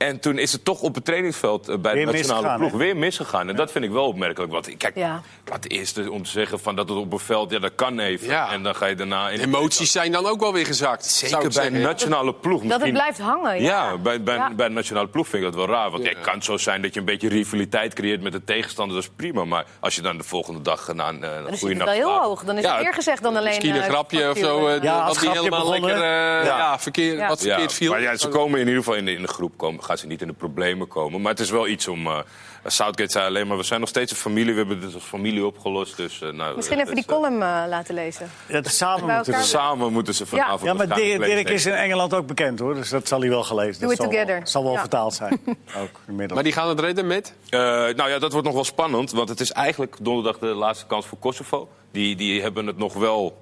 En 0.00 0.20
toen 0.20 0.38
is 0.38 0.52
het 0.52 0.64
toch 0.64 0.80
op 0.80 0.94
het 0.94 1.04
trainingsveld 1.04 1.68
eh, 1.68 1.76
bij 1.78 1.94
Weer 1.94 2.06
de 2.06 2.12
nationale 2.12 2.56
ploeg 2.58 2.70
hè? 2.72 2.76
weer 2.78 2.96
misgegaan. 2.96 3.48
En 3.48 3.56
dat 3.56 3.72
vind 3.72 3.84
ik 3.84 3.90
wel 3.90 4.06
opmerkelijk. 4.06 4.52
Want 4.52 4.76
kijk, 4.76 4.96
Ja. 4.96 5.20
laat 5.50 5.64
eerst 5.68 6.08
om 6.08 6.22
te 6.22 6.30
zeggen 6.30 6.60
van 6.60 6.76
dat 6.76 6.88
het 6.88 6.98
op 6.98 7.12
een 7.12 7.18
veld, 7.18 7.50
ja, 7.50 7.58
dat 7.58 7.74
kan 7.74 7.98
even. 7.98 8.26
Ja. 8.26 8.52
En 8.52 8.62
dan 8.62 8.74
ga 8.74 8.86
je 8.86 8.94
daarna... 8.94 9.28
In 9.30 9.40
Emoties 9.40 9.92
zijn 9.92 10.12
dan 10.12 10.26
ook 10.26 10.40
wel 10.40 10.52
weer 10.52 10.66
gezakt. 10.66 11.04
zou 11.06 11.28
Zeker 11.30 11.42
bij 11.44 11.52
zeggen. 11.62 11.80
nationale 11.80 12.34
ploeg. 12.34 12.62
Dat 12.62 12.80
het 12.80 12.92
blijft 12.92 13.18
hangen. 13.18 13.62
Ja, 13.62 13.68
Ja, 13.90 13.96
bij, 13.98 14.22
bij, 14.22 14.34
Ja. 14.34 14.50
bij 14.54 14.68
de 14.68 14.74
nationale 14.74 15.08
ploeg 15.08 15.28
vind 15.28 15.44
ik 15.44 15.52
dat 15.52 15.66
wel 15.66 15.74
raar. 15.74 15.90
Want 15.90 16.02
Ja. 16.02 16.08
het 16.08 16.20
kan 16.20 16.42
zo 16.42 16.56
zijn 16.56 16.82
dat 16.82 16.94
je 16.94 17.00
een 17.00 17.06
beetje 17.06 17.28
rivaliteit 17.28 17.94
creëert 17.94 18.22
met 18.22 18.32
de 18.32 18.44
tegenstander. 18.44 18.94
Dat 18.96 19.04
is 19.04 19.10
prima. 19.16 19.44
Maar 19.44 19.64
als 19.80 19.94
je 19.94 20.02
dan 20.02 20.16
de 20.16 20.24
volgende 20.24 20.60
dag 20.62 20.92
na 20.94 21.08
een, 21.08 21.24
eh, 21.24 21.30
een 21.30 21.42
Dan 21.42 21.50
zit 21.50 21.58
goede 21.58 21.74
het 21.74 21.84
nacht 21.84 21.98
wel 21.98 22.08
heel 22.08 22.20
hoog. 22.22 22.44
Dan 22.44 22.56
is 22.56 22.62
Ja, 22.64 22.74
het 22.74 22.82
meer 22.82 22.94
gezegd 22.94 23.22
dan 23.22 23.36
alleen... 23.36 23.48
Misschien 23.48 23.74
een 23.74 23.82
eh, 23.82 23.88
grapje 23.88 24.30
of 24.30 24.38
zo. 24.38 24.66
eh, 24.68 24.82
Ja, 24.82 24.92
als 24.98 25.02
wat 25.02 25.08
niet 25.08 25.18
grapje 25.18 25.38
helemaal 25.38 25.64
begonnen. 25.64 25.88
lekker 25.90 26.04
eh, 26.48 26.78
verkeerd 26.78 27.72
viel. 27.72 27.90
maar 27.90 28.00
ja, 28.02 28.16
ze 28.16 28.28
komen 28.28 28.60
in 28.60 28.66
ieder 28.66 28.82
geval 28.82 28.98
in 28.98 29.04
de, 29.04 29.12
in 29.14 29.22
de 29.22 29.28
groep. 29.28 29.48
Komen, 29.56 29.84
gaan 29.90 29.98
ze 29.98 30.06
niet 30.06 30.20
in 30.22 30.26
de 30.28 30.32
problemen 30.34 30.88
komen. 30.88 31.20
Maar 31.20 31.30
het 31.30 31.40
is 31.40 31.50
wel 31.50 31.68
iets 31.68 31.88
om... 31.88 32.06
eh, 32.06 32.18
Southgate 32.66 33.10
zei 33.12 33.26
alleen 33.26 33.46
maar, 33.46 33.56
we 33.56 33.62
zijn 33.62 33.80
nog 33.80 33.88
steeds 33.88 34.10
een 34.10 34.16
familie. 34.16 34.52
We 34.52 34.58
hebben 34.58 34.80
dit 34.80 34.94
als 34.94 35.02
familie 35.04 35.46
opgelost. 35.46 35.96
Dus, 35.96 36.20
eh, 36.22 36.30
nou, 36.32 36.56
Misschien 36.56 36.78
even 36.80 36.94
die 36.94 37.04
is, 37.04 37.10
eh, 37.10 37.16
column 37.16 37.38
laten 37.68 37.94
lezen. 37.94 38.30
Dat 38.48 38.66
samen 38.68 39.14
moeten 39.14 39.32
doen. 39.32 39.42
Samen 39.42 39.92
moeten 39.92 40.14
ze 40.14 40.26
vanavond... 40.26 40.60
Ja, 40.62 40.74
maar 40.74 40.86
waarschijnlijk 40.86 41.20
Dirk, 41.30 41.44
Dirk 41.44 41.48
is 41.56 41.66
in 41.66 41.72
Engeland 41.72 42.14
ook 42.14 42.26
bekend 42.26 42.58
hoor, 42.58 42.74
dus 42.74 42.88
dat 42.88 43.08
zal 43.08 43.20
hij 43.20 43.28
wel 43.28 43.42
gelezen. 43.42 43.82
Do 43.82 43.90
it 43.90 43.96
zal, 43.96 44.08
together. 44.08 44.40
zal 44.44 44.62
wel 44.64 44.72
Ja. 44.72 44.80
vertaald 44.80 45.14
zijn. 45.14 45.40
ook 45.82 46.00
inmiddels. 46.06 46.32
Maar 46.34 46.42
die 46.42 46.52
gaan 46.52 46.68
het 46.68 46.80
redden 46.80 47.06
met? 47.06 47.34
Eh, 47.48 47.60
nou 47.60 48.10
ja, 48.10 48.18
dat 48.18 48.32
wordt 48.32 48.46
nog 48.46 48.54
wel 48.54 48.64
spannend. 48.64 49.10
Want 49.10 49.28
het 49.28 49.40
is 49.40 49.52
eigenlijk 49.52 49.96
donderdag 50.00 50.38
de 50.38 50.46
laatste 50.46 50.86
kans 50.86 51.06
voor 51.06 51.18
Kosovo. 51.18 51.68
Die, 51.92 52.16
die 52.16 52.42
hebben 52.42 52.66
het 52.66 52.76
nog 52.78 52.94
wel 52.94 53.36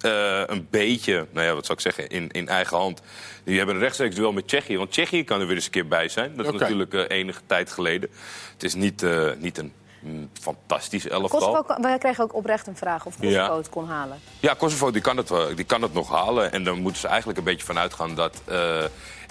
eh, 0.00 0.42
een 0.46 0.66
beetje, 0.70 1.26
nou 1.30 1.46
ja, 1.46 1.54
wat 1.54 1.66
zou 1.66 1.78
ik 1.78 1.84
zeggen, 1.84 2.08
in, 2.08 2.30
in 2.30 2.48
eigen 2.48 2.76
hand. 2.76 3.02
Die 3.44 3.56
hebben 3.56 3.74
een 3.74 3.80
rechtstreeks 3.80 4.14
duel 4.14 4.32
met 4.32 4.48
Tsjechië. 4.48 4.76
Want 4.76 4.90
Tsjechië 4.90 5.24
kan 5.24 5.40
er 5.40 5.46
weer 5.46 5.54
eens 5.56 5.64
een 5.64 5.70
keer 5.70 5.88
bij 5.88 6.08
zijn. 6.08 6.36
Dat 6.36 6.46
is 6.46 6.52
natuurlijk 6.52 6.94
eh, 6.94 7.04
enige 7.18 7.40
tijd 7.46 7.72
geleden. 7.72 8.10
Het 8.52 8.62
is 8.62 8.74
niet, 8.74 9.02
eh, 9.02 9.30
niet 9.38 9.58
een 9.58 9.72
mm, 10.00 10.30
fantastisch 10.40 11.08
elftal. 11.08 11.40
Kosovo, 11.40 11.80
wij 11.82 11.98
kregen 11.98 12.24
ook 12.24 12.34
oprecht 12.34 12.66
een 12.66 12.76
vraag 12.76 13.06
of 13.06 13.16
Kosovo 13.16 13.36
Ja. 13.36 13.56
het 13.56 13.68
kon 13.68 13.86
halen. 13.86 14.20
Ja, 14.40 14.54
Kosovo 14.54 14.90
die 14.90 15.02
kan, 15.02 15.16
het, 15.16 15.32
die 15.54 15.64
kan 15.64 15.82
het 15.82 15.94
nog 15.94 16.10
halen. 16.10 16.52
En 16.52 16.64
dan 16.64 16.80
moeten 16.80 17.00
ze 17.00 17.08
eigenlijk 17.08 17.38
een 17.38 17.44
beetje 17.44 17.66
vanuit 17.66 17.94
gaan 17.94 18.14
dat 18.14 18.42
eh, 18.44 18.84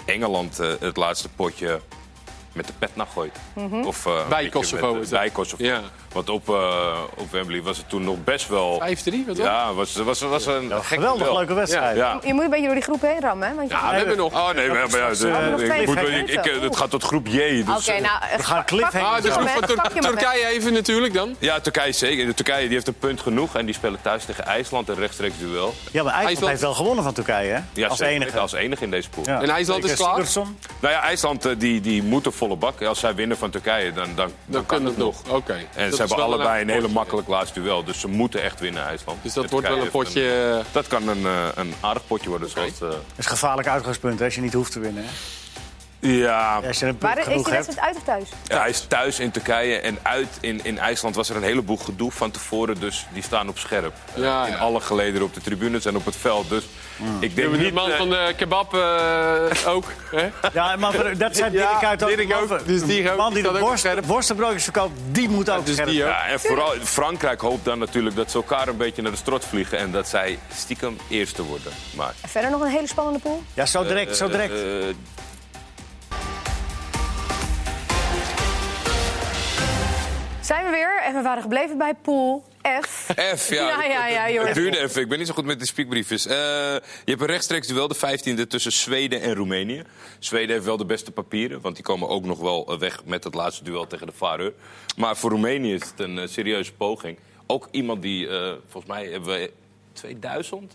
Engeland 0.06 0.58
eh, 0.58 0.72
het 0.80 0.96
laatste 0.96 1.28
potje 1.28 1.80
met 2.52 2.66
de 2.66 2.72
pet 2.78 2.96
naar 2.96 3.06
gooit. 3.14 3.36
Of, 3.84 4.06
eh, 4.06 4.12
een 4.12 4.28
Bij 4.28 4.48
Kosovo 4.48 4.92
met- 4.92 5.02
is 5.02 5.08
dat. 5.08 5.20
bij 5.20 5.30
Kosovo. 5.30 5.64
Ja. 5.64 5.80
Want 6.12 6.28
op, 6.28 6.48
eh, 6.48 6.98
op 7.16 7.30
Wembley 7.32 7.62
was 7.62 7.76
het 7.76 7.88
toen 7.88 8.04
nog 8.04 8.24
best 8.24 8.48
wel... 8.48 8.78
5-3, 8.80 9.24
wat 9.26 9.36
dan? 9.36 9.44
Ja, 9.46 9.72
was, 9.72 9.94
was, 9.96 10.20
was 10.20 10.46
een 10.46 10.68
Ja, 10.68 10.76
gek 10.76 10.84
geweldig 10.86 11.32
leuke 11.32 11.54
wedstrijd. 11.54 11.96
Ja. 11.96 12.18
Je 12.24 12.34
moet 12.34 12.44
een 12.44 12.50
beetje 12.50 12.64
door 12.64 12.74
die 12.74 12.82
groep 12.82 13.02
heen 13.02 13.20
rammen, 13.20 13.48
hè? 13.48 13.54
Want 13.54 13.68
je... 13.70 13.74
Ja, 13.74 13.90
we 13.90 13.96
hebben 13.96 14.16
nog. 14.16 14.32
Oh 14.32 14.46
nee, 14.54 14.68
de- 14.68 14.74
hebben 14.74 16.62
het 16.62 16.76
gaat 16.76 16.90
tot 16.90 17.02
groep 17.02 17.26
J. 17.26 17.32
Dus, 17.64 17.88
Oké, 17.88 17.90
eh, 17.90 18.02
nou... 18.02 18.36
We 18.36 18.42
gaan 18.42 18.64
cliffhanger 18.64 19.08
Ah, 19.08 19.22
de 19.22 19.30
groep 19.30 19.48
van 19.48 19.62
Tur- 19.66 19.76
maar 19.76 19.90
Turkije 19.90 20.46
even 20.46 20.72
natuurlijk 20.72 21.14
dan. 21.14 21.36
Ja, 21.38 21.60
Turkije 21.60 21.92
zeker. 21.92 22.26
De 22.26 22.34
Turkije 22.34 22.64
die 22.64 22.72
heeft 22.74 22.86
een 22.86 22.98
punt 22.98 23.20
genoeg. 23.20 23.54
En 23.56 23.64
die 23.66 23.74
spelen 23.74 24.00
thuis 24.02 24.24
tegen 24.24 24.44
IJsland 24.46 24.88
een 24.88 24.94
rechtstreeks 24.94 25.38
duel. 25.38 25.74
Ja, 25.90 26.02
maar 26.02 26.14
IJsland, 26.14 26.48
heeft 26.48 26.60
wel 26.60 26.74
gewonnen 26.74 27.04
van 27.04 27.12
Turkije, 27.12 27.52
hè? 27.52 27.60
Ja, 27.72 27.88
als 27.88 28.00
enige. 28.00 28.38
Als 28.38 28.52
enige 28.52 28.84
in 28.84 28.90
deze 28.90 29.08
pool. 29.08 29.24
En 29.24 29.50
IJsland 29.50 29.84
is 29.84 29.94
klaar? 29.94 30.24
Nou 30.80 30.94
ja, 30.94 31.02
IJsland 31.02 31.44
eh, 31.44 31.52
die, 31.58 31.80
die 31.80 32.02
moet 32.02 32.26
een 32.26 32.32
volle 32.58 32.72
bak. 32.72 32.82
Als 32.88 32.98
zij 32.98 33.14
winnen 33.14 33.36
van 33.36 33.50
Turkije, 33.50 33.92
dan, 33.92 34.04
dan, 34.04 34.14
dan, 34.16 34.32
Dan 34.46 34.66
kan 34.66 34.84
het 34.84 34.96
nog. 34.96 35.22
Oké. 35.28 35.52
En 35.74 35.84
Dat 35.90 35.94
ze 35.98 36.04
hebben 36.04 36.24
allebei 36.24 36.62
een 36.62 36.68
hele 36.68 36.80
potje. 36.80 36.94
makkelijk 36.94 37.28
laatste 37.28 37.62
duel. 37.62 37.84
Dus 37.84 38.00
ze 38.00 38.08
moeten 38.08 38.42
echt 38.42 38.60
winnen, 38.60 38.82
IJsland. 38.84 39.22
Dus 39.22 39.32
dat 39.32 39.50
wordt 39.50 39.68
wel 39.68 39.78
een 39.80 39.90
potje... 39.90 40.54
eh, 40.58 40.72
dat 40.72 40.86
kan 40.86 41.08
een, 41.08 41.26
eh, 41.26 41.46
een 41.54 41.74
aardig 41.80 42.06
potje 42.06 42.28
worden. 42.28 42.50
Zoals, 42.50 42.72
eh, 42.72 42.78
Dat 42.80 42.90
is 43.16 43.24
een 43.24 43.30
gevaarlijk 43.30 43.68
uitgangspunt 43.68 44.18
hè, 44.18 44.24
als 44.24 44.34
je 44.34 44.40
niet 44.40 44.52
hoeft 44.52 44.72
te 44.72 44.80
winnen. 44.80 45.02
Hè? 45.04 45.10
Ja, 46.00 46.60
Als 46.66 46.78
je 46.78 46.86
een 46.86 46.96
Waar 47.00 47.14
punt 47.14 47.26
is 47.26 47.32
die 47.34 47.42
hebt. 47.42 47.50
wedstrijd 47.66 47.80
uit 47.88 47.96
of 47.96 48.02
thuis? 48.02 48.28
Ja, 48.44 48.58
hij 48.60 48.68
is 48.68 48.80
thuis 48.88 49.18
in 49.20 49.30
Turkije 49.30 49.76
en 49.78 49.98
uit 50.02 50.28
in, 50.40 50.64
in 50.64 50.78
IJsland 50.78 51.14
was 51.14 51.28
er 51.30 51.36
een 51.36 51.42
heleboel 51.42 51.76
gedoe 51.76 52.10
van 52.12 52.30
tevoren. 52.30 52.80
Dus 52.80 53.06
die 53.12 53.22
staan 53.22 53.48
op 53.48 53.58
scherp. 53.58 53.92
Eh, 54.14 54.22
Ja, 54.22 54.46
in 54.46 54.52
ja. 54.52 54.58
alle 54.58 54.80
gelederen 54.80 55.26
op 55.26 55.34
de 55.34 55.40
tribunes 55.40 55.84
en 55.84 55.96
op 55.96 56.04
het 56.04 56.16
veld. 56.16 56.48
Dus 56.48 56.64
ik 57.20 57.36
denk 57.36 57.52
Die 57.52 57.60
niet... 57.62 57.74
man 57.74 57.90
eh, 57.90 57.96
van 57.96 58.08
de 58.08 58.32
kebab 58.36 58.74
eh, 58.74 59.68
ook. 59.74 59.84
Hè? 60.10 60.28
Ja, 60.52 60.76
maar 60.76 61.18
dat 61.18 61.36
zijn 61.36 61.52
Ja, 61.52 61.70
Dirk 61.70 61.84
uit 61.84 62.02
ook. 62.02 62.08
Dirk 62.16 62.34
ook. 62.34 62.48
Man- 62.48 62.58
Dus 62.66 62.82
die 62.82 63.10
ook. 63.10 63.16
man 63.16 63.32
die 63.34 63.42
Die 63.42 63.52
de 63.52 63.58
worst, 63.58 63.78
scherp. 63.78 64.04
worstenbroodjes 64.04 64.64
verkoopt, 64.64 64.92
die 65.10 65.28
moet 65.28 65.50
ook 65.50 65.64
dus 65.66 65.74
scherp 65.74 65.88
die 65.90 66.02
ook. 66.02 66.08
ja, 66.08 66.26
en 66.26 66.40
vooral 66.40 66.72
Frankrijk 66.82 67.40
hoopt 67.40 67.64
dan 67.64 67.78
natuurlijk 67.78 68.16
dat 68.16 68.30
ze 68.30 68.36
elkaar 68.36 68.68
een 68.68 68.76
beetje 68.76 69.02
naar 69.02 69.10
de 69.10 69.16
strot 69.16 69.44
vliegen. 69.44 69.78
En 69.78 69.90
dat 69.90 70.08
zij 70.08 70.38
stiekem 70.54 70.98
eerste 71.08 71.42
worden. 71.42 71.72
Maar, 71.94 72.14
En 72.20 72.28
verder 72.28 72.50
nog 72.50 72.60
een 72.60 72.70
hele 72.70 72.86
spannende 72.88 73.18
pool. 73.18 73.42
Ja, 73.54 73.66
zo 73.66 73.84
direct, 73.84 74.16
zo 74.16 74.28
direct. 74.28 74.52
Zijn 80.50 80.64
we 80.64 80.70
weer 80.70 81.02
en 81.04 81.14
we 81.14 81.22
waren 81.22 81.42
gebleven 81.42 81.78
bij 81.78 81.94
pool 81.94 82.44
F. 82.82 83.06
F, 83.36 83.48
ja. 83.50 83.68
Ja, 83.84 84.06
ja, 84.08 84.26
ja, 84.26 84.44
Het- 84.44 84.54
duurde 84.54 84.78
even. 84.78 85.02
Ik 85.02 85.08
ben 85.08 85.18
niet 85.18 85.26
zo 85.26 85.34
goed 85.34 85.44
met 85.44 85.58
de 85.60 85.66
speakbriefjes. 85.66 86.26
Eh, 86.26 86.36
je 86.36 86.80
hebt 87.04 87.20
een 87.20 87.26
rechtstreeks 87.26 87.66
duel, 87.66 87.88
de 87.88 87.94
15e, 87.96 88.46
tussen 88.46 88.72
Zweden 88.72 89.20
en 89.20 89.34
Roemenië. 89.34 89.82
Zweden 90.18 90.50
heeft 90.50 90.64
wel 90.64 90.76
de 90.76 90.84
beste 90.84 91.10
papieren, 91.12 91.60
want 91.60 91.74
die 91.74 91.84
komen 91.84 92.08
ook 92.08 92.24
nog 92.24 92.38
wel 92.38 92.66
eh, 92.66 92.78
weg 92.78 93.04
met 93.04 93.24
het 93.24 93.34
laatste 93.34 93.64
duel 93.64 93.86
tegen 93.86 94.06
de 94.06 94.12
Vareur. 94.12 94.52
Maar 94.96 95.16
voor 95.16 95.30
Roemenië 95.30 95.74
is 95.74 95.82
het 95.90 96.00
een 96.00 96.18
eh, 96.18 96.28
serieuze 96.28 96.72
poging. 96.72 97.18
Ook 97.46 97.68
iemand 97.70 98.02
die, 98.02 98.28
volgens 98.68 98.92
mij 98.92 99.06
hebben 99.06 99.28
we 99.28 99.52
2000 99.92 100.72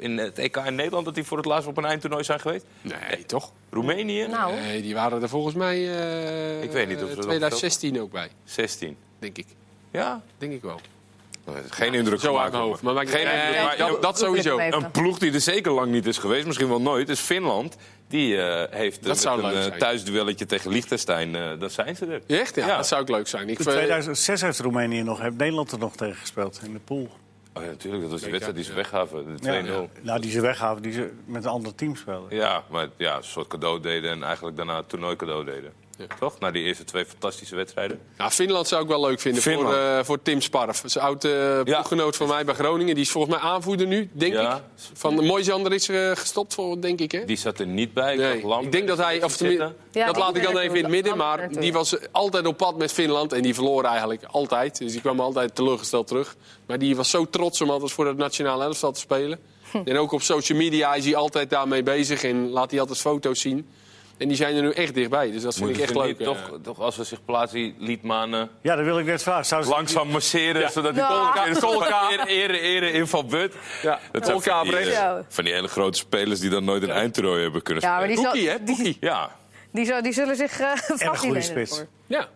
in 0.00 0.18
het 0.18 0.38
EK 0.38 0.56
in 0.56 0.74
Nederland, 0.74 1.04
dat 1.04 1.14
die 1.14 1.24
voor 1.24 1.36
het 1.36 1.46
laatst 1.46 1.68
op 1.68 1.76
een 1.76 1.84
eindtoernooi 1.84 2.24
zijn 2.24 2.40
geweest. 2.40 2.64
Nee, 2.82 3.24
toch? 3.26 3.52
Roemenië, 3.70 4.26
Nou, 4.26 4.54
Nee, 4.54 4.82
die 4.82 4.94
waren 4.94 5.22
er 5.22 5.28
volgens 5.28 5.54
mij 5.54 5.76
eh 5.98 6.62
Ik 6.62 6.70
weet 6.72 6.88
niet 6.88 6.96
of 7.02 7.08
ze 7.08 7.14
dat 7.14 7.24
2016 7.24 8.00
ook 8.00 8.10
bij, 8.12 8.28
16. 8.44 8.96
denk 9.18 9.38
ik. 9.38 9.46
Ja, 9.90 10.22
Denk 10.38 10.52
ik 10.52 10.62
wel. 10.62 10.80
geen 11.70 11.94
indruk 11.94 12.20
Zo 12.20 12.36
uit 12.36 12.52
mijn 12.52 12.64
hoofd. 12.64 12.82
Maar 12.82 12.94
Geen 12.94 13.04
indruk, 13.20 13.54
eh, 13.54 13.64
maar- 13.64 13.76
dat, 13.76 14.02
dat 14.02 14.18
sowieso. 14.18 14.58
Een 14.58 14.90
ploeg 14.90 15.18
die 15.18 15.32
er 15.32 15.40
zeker 15.40 15.72
lang 15.72 15.90
niet 15.92 16.06
is 16.06 16.18
geweest, 16.18 16.46
misschien 16.46 16.68
wel 16.68 16.80
nooit, 16.80 17.08
is 17.08 17.20
Finland. 17.20 17.76
Die 18.08 18.36
eh, 18.42 18.78
heeft 18.78 18.96
eh, 18.96 19.02
Dat 19.02 19.12
met 19.12 19.20
zou 19.20 19.42
een 19.42 19.52
leuk 19.52 19.72
eh, 19.72 19.78
thuisduelletje 19.78 20.46
tegen 20.46 20.70
Liechtenstein, 20.70 21.34
eh 21.36 21.50
dat 21.58 21.72
zijn 21.72 21.96
ze 21.96 22.06
er. 22.06 22.22
Echt? 22.40 22.54
Ja, 22.54 22.66
Ja. 22.66 22.76
dat 22.76 22.86
zou 22.86 23.00
ook 23.00 23.08
leuk 23.08 23.28
zijn. 23.28 23.42
Ik, 23.48 23.58
In 23.58 23.64
vind- 23.64 23.76
2006 23.76 24.40
heeft 24.40 24.58
Roemenië 24.58 25.02
nog, 25.02 25.20
heeft 25.20 25.36
Nederland 25.36 25.72
er 25.72 25.78
nog 25.78 25.96
tegen 25.96 26.16
gespeeld 26.16 26.60
in 26.64 26.72
de 26.72 26.78
pool. 26.78 27.08
Oh 27.54 27.62
ja, 27.62 27.68
natuurlijk, 27.68 28.02
dat 28.02 28.10
was 28.10 28.20
die 28.20 28.30
WK, 28.30 28.40
wedstrijd 28.40 28.56
die 28.56 28.64
ze 28.64 28.70
ja. 28.70 28.76
weggaven, 28.76 29.36
de 29.36 29.42
2-0. 29.42 29.44
Ja, 29.44 29.72
Ja, 29.72 29.86
Nou, 30.02 30.20
die 30.20 30.30
ze 30.30 30.40
weggaven, 30.40 30.82
die 30.82 30.92
ze 30.92 31.12
met 31.24 31.44
een 31.44 31.50
ander 31.50 31.74
team 31.74 31.96
spelen. 31.96 32.36
maar 32.70 32.88
ja, 32.96 33.16
een 33.16 33.24
soort 33.24 33.46
cadeau 33.46 33.80
deden 33.80 34.10
en 34.10 34.22
eigenlijk 34.22 34.56
daarna 34.56 34.76
het 34.76 34.88
toernooi 34.88 35.16
cadeau 35.16 35.44
deden. 35.44 35.72
Toch? 36.18 36.38
Na 36.38 36.50
die 36.50 36.62
eerste 36.62 36.84
twee 36.84 37.04
fantastische 37.04 37.56
wedstrijden. 37.56 38.00
Nou, 38.16 38.30
Finland 38.30 38.68
zou 38.68 38.82
ik 38.82 38.88
wel 38.88 39.00
leuk 39.00 39.20
vinden 39.20 39.42
voor, 39.42 39.74
eh, 39.74 39.98
voor 40.04 40.22
Tim 40.22 40.40
Sparf. 40.40 40.82
Zijn 40.84 41.04
oud 41.04 41.24
uh, 41.24 41.62
ploeggenoot 41.62 42.16
van 42.16 42.28
mij 42.28 42.44
bij 42.44 42.54
Groningen. 42.54 42.94
Die 42.94 43.04
is 43.04 43.10
volgens 43.10 43.34
mij 43.34 43.42
aanvoerder 43.50 43.86
nu, 43.86 44.10
denk 44.12 44.32
Ja. 44.32 44.56
ik. 44.56 44.62
Van 44.92 45.16
de 45.16 45.22
Moisander 45.22 45.72
is 45.72 45.88
er 45.88 46.10
eh, 46.10 46.16
gestopt, 46.16 46.54
voor, 46.54 46.80
denk 46.80 47.00
ik. 47.00 47.12
Hè? 47.12 47.24
Die 47.24 47.36
zat 47.36 47.58
er 47.58 47.66
niet 47.66 47.92
bij. 47.94 48.16
Nee, 48.16 48.46
Lam 48.46 48.64
ik 48.64 48.72
denk 48.72 48.88
dat 48.88 48.98
hij, 48.98 49.22
of 49.22 49.36
tenminste, 49.36 49.74
dat 49.92 50.16
laat 50.16 50.36
ik 50.36 50.42
dan 50.42 50.58
even 50.58 50.76
in 50.76 50.82
het 50.82 50.92
midden, 50.92 51.16
maar 51.16 51.48
die 51.52 51.72
was 51.72 51.96
altijd 52.12 52.46
op 52.46 52.56
pad 52.56 52.76
met 52.76 52.92
Finland 52.92 53.32
en 53.32 53.42
die 53.42 53.54
verloor 53.54 53.84
eigenlijk 53.84 54.24
altijd. 54.24 54.78
Dus 54.78 54.92
die 54.92 55.00
kwam 55.00 55.20
altijd 55.20 55.54
teleurgesteld 55.54 56.06
terug. 56.06 56.36
Maar 56.66 56.78
die 56.78 56.96
was 56.96 57.10
zo 57.10 57.24
trots 57.30 57.60
om 57.60 57.70
altijd 57.70 57.92
voor 57.92 58.06
het 58.06 58.16
nationale 58.16 58.64
elftal 58.64 58.92
te 58.92 59.00
spelen. 59.00 59.38
En 59.84 59.96
ook 59.98 60.12
op 60.12 60.22
social 60.22 60.58
media 60.58 60.94
is 60.94 61.04
hij 61.04 61.16
altijd 61.16 61.50
daarmee 61.50 61.82
bezig 61.82 62.22
en 62.24 62.50
laat 62.50 62.70
hij 62.70 62.80
altijd 62.80 62.98
foto's 62.98 63.40
zien. 63.40 63.68
En 64.20 64.28
die 64.28 64.36
zijn 64.36 64.56
er 64.56 64.62
nu 64.62 64.70
echt 64.70 64.94
dichtbij, 64.94 65.30
dus 65.30 65.42
dat 65.42 65.54
vind 65.54 65.66
Moeten 65.66 65.82
ik 65.84 65.88
echt 65.90 65.98
leuk. 65.98 66.18
niet 66.18 66.26
toch, 66.28 66.58
toch, 66.62 66.78
als 66.80 66.94
ze 66.94 67.04
zich 67.04 67.24
plaatsen, 67.24 67.74
Liedmanen 67.78 68.50
Ja, 68.62 68.76
dat 68.76 68.84
wil 68.84 68.98
ik 68.98 69.04
net 69.06 69.22
vragen. 69.22 69.44
Zouden 69.44 69.70
ze- 69.70 69.76
langzaam 69.76 70.08
masseren, 70.08 70.70
zodat 70.70 70.94
die 70.94 71.02
Ja. 71.02 71.08
Kolka, 71.32 71.60
Kolka 71.60 72.10
ere, 72.10 72.26
ere, 72.26 72.58
ere 72.58 72.92
inval 72.92 73.24
but. 73.24 73.54
Ja, 73.82 74.00
Dat 74.12 74.24
zijn 74.26 74.36
Kolka 74.36 74.64
van 74.64 74.74
die, 74.82 74.94
van 75.28 75.44
hele 75.44 75.68
grote 75.68 75.98
spelers 75.98 76.40
die 76.40 76.50
dan 76.50 76.64
nooit 76.64 76.82
een 76.82 76.90
eindtoernooi 76.90 77.42
hebben 77.42 77.62
kunnen 77.62 77.82
Ja, 77.82 77.98
maar 77.98 78.08
spelen. 78.10 78.16
die, 78.16 78.24
zal, 78.24 78.32
Boekie, 78.32 78.50
hè? 78.50 78.64
die, 78.64 78.76
Boekie. 78.76 78.96
Ja, 79.00 79.30
die, 79.72 79.84
zal- 79.86 80.02
die 80.02 80.12
zullen 80.12 80.36
zich 80.36 80.60
uh, 80.60 81.40
spits. 81.40 81.84
Ja. 82.06 82.28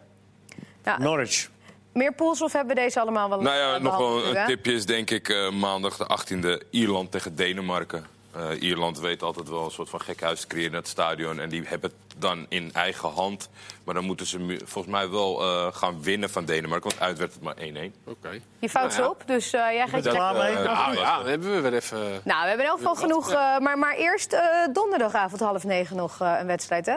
Ja, 0.85 0.99
Norwich. 0.99 1.49
meer 1.93 2.13
pools 2.15 2.43
of 2.43 2.53
hebben 2.53 2.75
we 2.77 2.81
deze 2.83 3.01
allemaal 3.01 3.29
wel 3.29 3.41
Nou 3.41 3.57
ja, 3.57 3.75
eh, 3.75 3.81
nog 3.81 3.97
wel 3.97 4.27
een 4.37 4.47
tipje 4.47 4.73
is 4.73 4.87
denk 4.87 5.11
ik 5.11 5.29
eh, 5.29 5.51
maandag 5.51 5.97
de 5.97 6.07
18e 6.07 6.67
Ierland 6.71 7.11
tegen 7.11 7.35
Denemarken. 7.37 8.07
Eh, 8.37 8.63
Ierland 8.63 8.99
weet 9.01 9.23
altijd 9.23 9.49
wel 9.49 9.65
een 9.65 9.71
soort 9.71 9.89
van 9.89 10.01
gekhuis 10.01 10.41
te 10.41 10.47
creëren 10.47 10.71
in 10.71 10.77
het 10.77 10.89
stadion. 10.89 11.41
En 11.41 11.49
die 11.49 11.63
hebben 11.67 11.91
het 11.91 12.21
dan 12.21 12.47
in 12.49 12.71
eigen 12.73 13.09
hand. 13.11 13.49
Maar 13.85 13.95
dan 13.95 14.05
moeten 14.05 14.27
ze 14.27 14.59
volgens 14.65 14.95
mij 14.95 15.09
wel 15.11 15.41
eh, 15.43 15.67
gaan 15.73 16.03
winnen 16.03 16.31
van 16.31 16.45
Denemarken. 16.45 16.89
Want 16.91 17.01
uit 17.03 17.19
werd 17.19 17.33
het 17.35 17.43
maar 17.43 17.57
1-1. 17.57 17.93
Oké. 18.05 18.41
Je 18.59 18.69
fout 18.69 18.93
ze 18.93 19.09
op, 19.11 19.23
dus 19.27 19.53
eh, 19.53 19.61
jij 19.73 19.89
gaat 19.89 20.05
je 20.05 20.11
klaar 20.11 20.35
mee? 20.35 20.55
Nou 20.55 20.97
ja, 20.97 21.17
dan 21.19 21.27
hebben 21.27 21.55
we 21.55 21.61
weer 21.61 21.75
even... 21.75 21.99
Nou, 22.25 22.43
we 22.43 22.49
hebben 22.49 22.65
in 22.67 22.71
elk 22.71 22.79
geval 22.79 22.95
genoeg. 22.95 23.31
eh, 23.31 23.59
maar, 23.59 23.79
maar 23.79 23.95
eerst 23.95 24.33
eh, 24.33 24.41
donderdagavond 24.73 25.41
half 25.41 25.65
negen 25.65 25.97
nog 25.97 26.21
eh, 26.21 26.37
een 26.41 26.47
wedstrijd, 26.47 26.87
hè? 26.87 26.97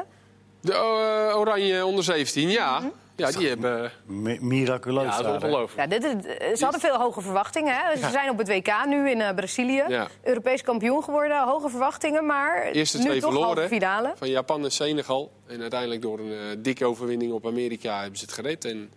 De 0.62 0.74
eh, 0.74 1.38
Oranje 1.40 1.86
onder 1.86 2.04
17, 2.04 2.50
ja. 2.50 2.82
Ja, 3.18 3.32
die 3.32 3.48
hebben... 3.48 3.92
Mi- 4.06 4.38
Miraculeus. 4.42 5.04
Ja, 5.18 5.22
dat 5.22 5.36
is 5.36 5.44
ongelooflijk. 5.44 5.92
Ja, 5.92 6.00
dit 6.00 6.04
is, 6.26 6.26
eh, 6.38 6.56
ze 6.56 6.64
hadden 6.64 6.82
veel 6.82 6.98
hoge 6.98 7.22
verwachtingen. 7.22 7.76
Hè? 7.76 7.98
Ze 7.98 8.10
zijn 8.12 8.30
op 8.30 8.38
het 8.38 8.48
WK 8.48 8.86
nu 8.88 9.10
in 9.10 9.22
eh, 9.22 9.36
Brazilië. 9.36 9.84
Ja. 9.88 10.08
Europees 10.24 10.62
kampioen 10.62 11.04
geworden, 11.04 11.44
hoge 11.44 11.70
verwachtingen. 11.70 12.26
Maar 12.26 12.64
Eerste 12.64 12.98
nu 12.98 13.04
twee 13.04 13.20
toch 13.22 13.32
verloren. 13.34 13.68
finale. 13.68 14.14
Van 14.18 14.30
Japan 14.30 14.64
en 14.64 14.72
Senegal. 14.72 15.32
En 15.48 15.62
uiteindelijk 15.62 16.02
door 16.02 16.20
een 16.20 16.32
eh, 16.32 16.40
dikke 16.58 16.86
overwinning 16.86 17.32
op 17.32 17.46
Amerika 17.48 18.00
hebben 18.02 18.20
ze 18.20 18.26
het 18.26 18.34
gered. 18.34 18.66
En 18.66 18.90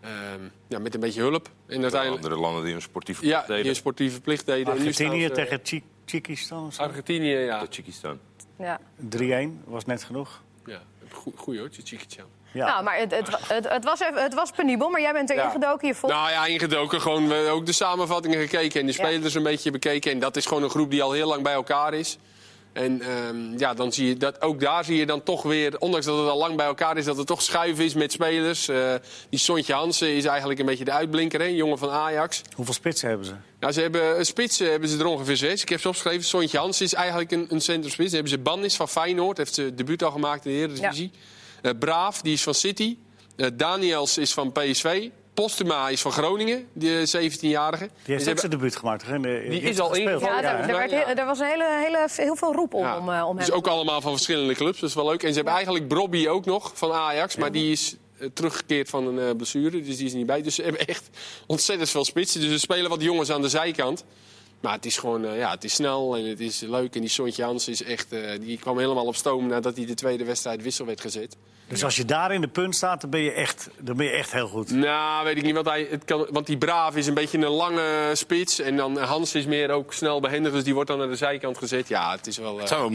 ehm, 0.00 0.12
ja, 0.68 0.78
met 0.78 0.94
een 0.94 1.00
beetje 1.00 1.20
hulp. 1.20 1.48
En 1.66 1.82
uiteindelijk... 1.82 2.24
Andere 2.24 2.40
landen 2.42 2.64
die 2.64 2.74
een 2.74 2.82
sportieve 2.82 3.24
Ja, 3.26 3.28
plicht 3.30 3.46
die 3.46 3.56
deden. 3.56 3.70
een 3.70 3.76
sportieve 3.76 4.20
plicht 4.20 4.46
deden. 4.46 4.72
Argentinië 4.72 5.22
ze- 5.26 5.30
tegen 5.30 5.60
Chi- 5.62 5.82
Tjikistan. 6.04 6.66
of 6.66 6.74
zo. 6.74 6.82
Argentinië, 6.82 7.34
ja. 7.36 7.66
Tjikistan. 7.66 8.18
Ja. 8.58 8.80
3-1 8.96 9.64
was 9.64 9.84
net 9.84 10.04
genoeg. 10.04 10.42
ja. 10.66 10.80
Goe- 11.12 11.32
Goeie 11.36 11.60
hoor, 11.60 11.68
Tjitjikitjan. 11.70 12.26
Ja. 12.52 12.66
Nou, 12.66 12.82
maar 12.84 12.98
het, 12.98 13.10
het, 13.14 13.28
het, 13.48 13.68
het 13.68 13.84
was 13.84 13.98
het 14.14 14.34
was 14.34 14.50
penibel, 14.50 14.88
maar 14.90 15.00
jij 15.00 15.12
bent 15.12 15.30
erin 15.30 15.42
Ja. 15.42 15.50
gedoken. 15.50 15.88
Je 15.88 15.94
volgt 15.94 16.16
Nou 16.16 16.30
ja, 16.30 16.46
ingedoken. 16.46 17.00
Gewoon 17.00 17.28
we 17.28 17.34
hebben 17.34 17.52
ook 17.52 17.66
de 17.66 17.72
samenvattingen 17.72 18.40
gekeken 18.40 18.80
en 18.80 18.86
de 18.86 18.92
Ja. 18.92 19.04
spelers 19.04 19.34
een 19.34 19.42
beetje 19.42 19.70
bekeken. 19.70 20.10
En 20.12 20.18
dat 20.18 20.36
is 20.36 20.46
gewoon 20.46 20.62
een 20.62 20.70
groep 20.70 20.90
die 20.90 21.02
al 21.02 21.12
heel 21.12 21.28
lang 21.28 21.42
bij 21.42 21.52
elkaar 21.52 21.94
is. 21.94 22.18
En 22.72 23.02
ehm, 23.02 23.58
ja, 23.58 23.74
dan 23.74 23.92
zie 23.92 24.06
je 24.08 24.16
dat 24.16 24.42
ook 24.42 24.60
daar 24.60 24.84
zie 24.84 24.96
je 24.96 25.06
dan 25.06 25.22
toch 25.22 25.42
weer, 25.42 25.78
ondanks 25.78 26.06
dat 26.06 26.18
het 26.18 26.28
al 26.28 26.38
lang 26.38 26.56
bij 26.56 26.66
elkaar 26.66 26.96
is, 26.96 27.04
dat 27.04 27.18
er 27.18 27.24
toch 27.26 27.42
schuif 27.42 27.78
is 27.78 27.94
met 27.94 28.12
spelers. 28.12 28.68
Eh, 28.68 28.94
die 29.30 29.38
Sontje 29.38 29.72
Hansen 29.74 30.08
is 30.16 30.24
eigenlijk 30.24 30.60
een 30.60 30.66
beetje 30.66 30.84
de 30.84 30.90
uitblinker, 30.92 31.40
hè, 31.40 31.46
een 31.46 31.54
jongen 31.54 31.78
van 31.78 31.90
Ajax. 31.90 32.42
Hoeveel 32.54 32.74
spitsen 32.74 33.08
hebben 33.08 33.26
ze? 33.26 33.32
Nou, 33.60 33.72
ze 33.72 33.80
hebben 33.80 34.18
een 34.18 34.26
spits 34.26 34.60
eh, 34.60 34.68
hebben 34.68 34.88
ze 34.88 34.98
er 34.98 35.06
ongeveer 35.06 35.36
zes. 35.36 35.62
Ik 35.62 35.68
heb 35.68 35.80
ze 35.80 35.88
opgeschreven. 35.88 36.24
Sontje 36.24 36.58
Hansen 36.58 36.84
is 36.84 36.94
eigenlijk 36.94 37.30
een, 37.30 37.46
een 37.50 37.60
centrumspits. 37.60 38.10
Dan 38.10 38.20
hebben 38.20 38.32
ze 38.32 38.38
Bannis 38.38 38.76
van 38.76 38.88
Feyenoord, 38.88 39.36
heeft 39.36 39.54
zijn 39.54 39.76
debuut 39.76 40.02
al 40.02 40.10
gemaakt 40.10 40.46
in 40.46 40.52
de 40.52 40.58
Eredivisie. 40.58 41.10
Eh 41.14 41.20
Braaf, 41.78 42.20
die 42.22 42.32
is 42.32 42.42
van 42.42 42.54
City. 42.54 42.96
Eh, 43.36 43.46
Daniels 43.54 44.18
is 44.18 44.32
van 44.32 44.52
PSV. 44.52 45.08
Postuma 45.34 45.88
is 45.88 46.00
van 46.00 46.12
Groningen, 46.12 46.66
die 46.72 47.06
17-jarige. 47.06 47.88
Die 48.04 48.14
heeft 48.14 48.28
ook 48.28 48.38
zijn 48.38 48.50
debuut 48.50 48.76
gemaakt. 48.76 49.04
toch? 49.04 49.14
In 49.14 49.22
de- 49.22 49.46
Die 49.48 49.60
is 49.60 49.78
al 49.80 49.94
ingevallen. 49.94 50.34
ja, 50.34 50.40
Ja, 50.42 50.52
er, 50.52 50.62
hè? 50.64 50.68
er, 50.70 50.76
werd, 50.76 50.90
Ja. 50.90 50.96
heel- 51.06 51.14
er 51.16 51.24
was 51.24 51.38
een 51.38 51.46
hele, 51.46 51.78
hele, 51.84 52.08
heel 52.16 52.36
veel 52.36 52.52
roep 52.54 52.74
om, 52.74 52.82
Ja. 52.82 52.98
om, 52.98 53.08
eh, 53.12 53.22
om 53.28 53.36
hem. 53.36 53.46
Dus 53.46 53.50
ook 53.54 53.66
allemaal 53.66 54.00
van 54.00 54.12
verschillende 54.12 54.54
clubs, 54.54 54.80
dat 54.80 54.88
is 54.88 54.94
wel 54.94 55.06
leuk. 55.08 55.22
En 55.22 55.28
ze 55.28 55.34
hebben 55.34 55.52
eigenlijk 55.54 55.88
Brobby 55.88 56.28
ook 56.28 56.44
nog 56.44 56.70
van 56.74 56.92
Ajax, 56.92 57.36
maar 57.36 57.52
die 57.52 57.72
is 57.72 57.96
eh, 58.18 58.28
teruggekeerd 58.34 58.88
van 58.88 59.06
een 59.06 59.18
eh, 59.28 59.36
blessure, 59.36 59.82
dus 59.82 59.96
die 59.96 60.06
is 60.06 60.12
er 60.12 60.18
niet 60.18 60.26
bij. 60.26 60.42
Dus 60.42 60.54
ze 60.54 60.62
hebben 60.62 60.86
echt 60.86 61.10
ontzettend 61.46 61.90
veel 61.90 62.04
spitsen. 62.04 62.40
Dus 62.40 62.50
ze 62.50 62.58
spelen 62.58 62.90
wat 62.90 63.02
jongens 63.02 63.30
aan 63.30 63.42
de 63.42 63.48
zijkant. 63.48 64.04
Maar 64.60 64.72
het 64.72 64.86
is 64.86 64.98
gewoon, 64.98 65.24
eh, 65.24 65.36
ja, 65.36 65.50
het 65.50 65.64
is 65.64 65.74
snel 65.74 66.16
en 66.16 66.24
het 66.24 66.40
is 66.40 66.60
leuk. 66.60 66.94
En 66.94 67.00
die 67.00 67.10
Sontje 67.10 67.42
Hans 67.42 67.68
is 67.68 67.82
echt, 67.82 68.12
eh, 68.12 68.40
die 68.40 68.58
kwam 68.58 68.78
helemaal 68.78 69.06
op 69.06 69.16
stoom 69.16 69.46
nadat 69.46 69.76
hij 69.76 69.86
de 69.86 69.94
tweede 69.94 70.24
wedstrijd 70.24 70.62
wissel 70.62 70.86
werd 70.86 71.00
gezet. 71.00 71.36
Dus 71.70 71.84
als 71.84 71.96
je 71.96 72.04
daar 72.04 72.32
in 72.32 72.40
de 72.40 72.48
punt 72.48 72.74
staat, 72.76 73.00
dan 73.00 73.10
ben 73.10 73.20
je 73.20 73.32
echt, 73.32 73.70
dan 73.78 73.96
ben 73.96 74.06
je 74.06 74.12
echt 74.12 74.32
heel 74.32 74.48
goed. 74.48 74.70
Nou, 74.70 75.24
weet 75.24 75.36
ik 75.36 75.42
niet 75.42 75.54
wat 75.54 75.64
hij. 75.64 75.86
Het 75.90 76.04
kan, 76.04 76.26
want 76.30 76.46
die 76.46 76.56
Braaf 76.58 76.96
is 76.96 77.06
een 77.06 77.14
beetje 77.14 77.38
een 77.38 77.44
lange 77.52 78.10
spits. 78.12 78.60
En 78.60 78.76
dan 78.76 78.98
Hans 78.98 79.34
is 79.34 79.46
meer 79.46 79.70
ook 79.70 79.92
snel 79.92 80.20
behendig, 80.20 80.52
dus 80.52 80.64
die 80.64 80.74
wordt 80.74 80.88
dan 80.88 80.98
naar 80.98 81.08
de 81.08 81.16
zijkant 81.16 81.58
gezet. 81.58 81.88
Ja, 81.88 82.10
het 82.10 82.26
is 82.26 82.38
wel. 82.38 82.52
eh, 82.54 82.58
Het 82.58 82.68
zijn 82.68 82.80
wel 82.80 82.90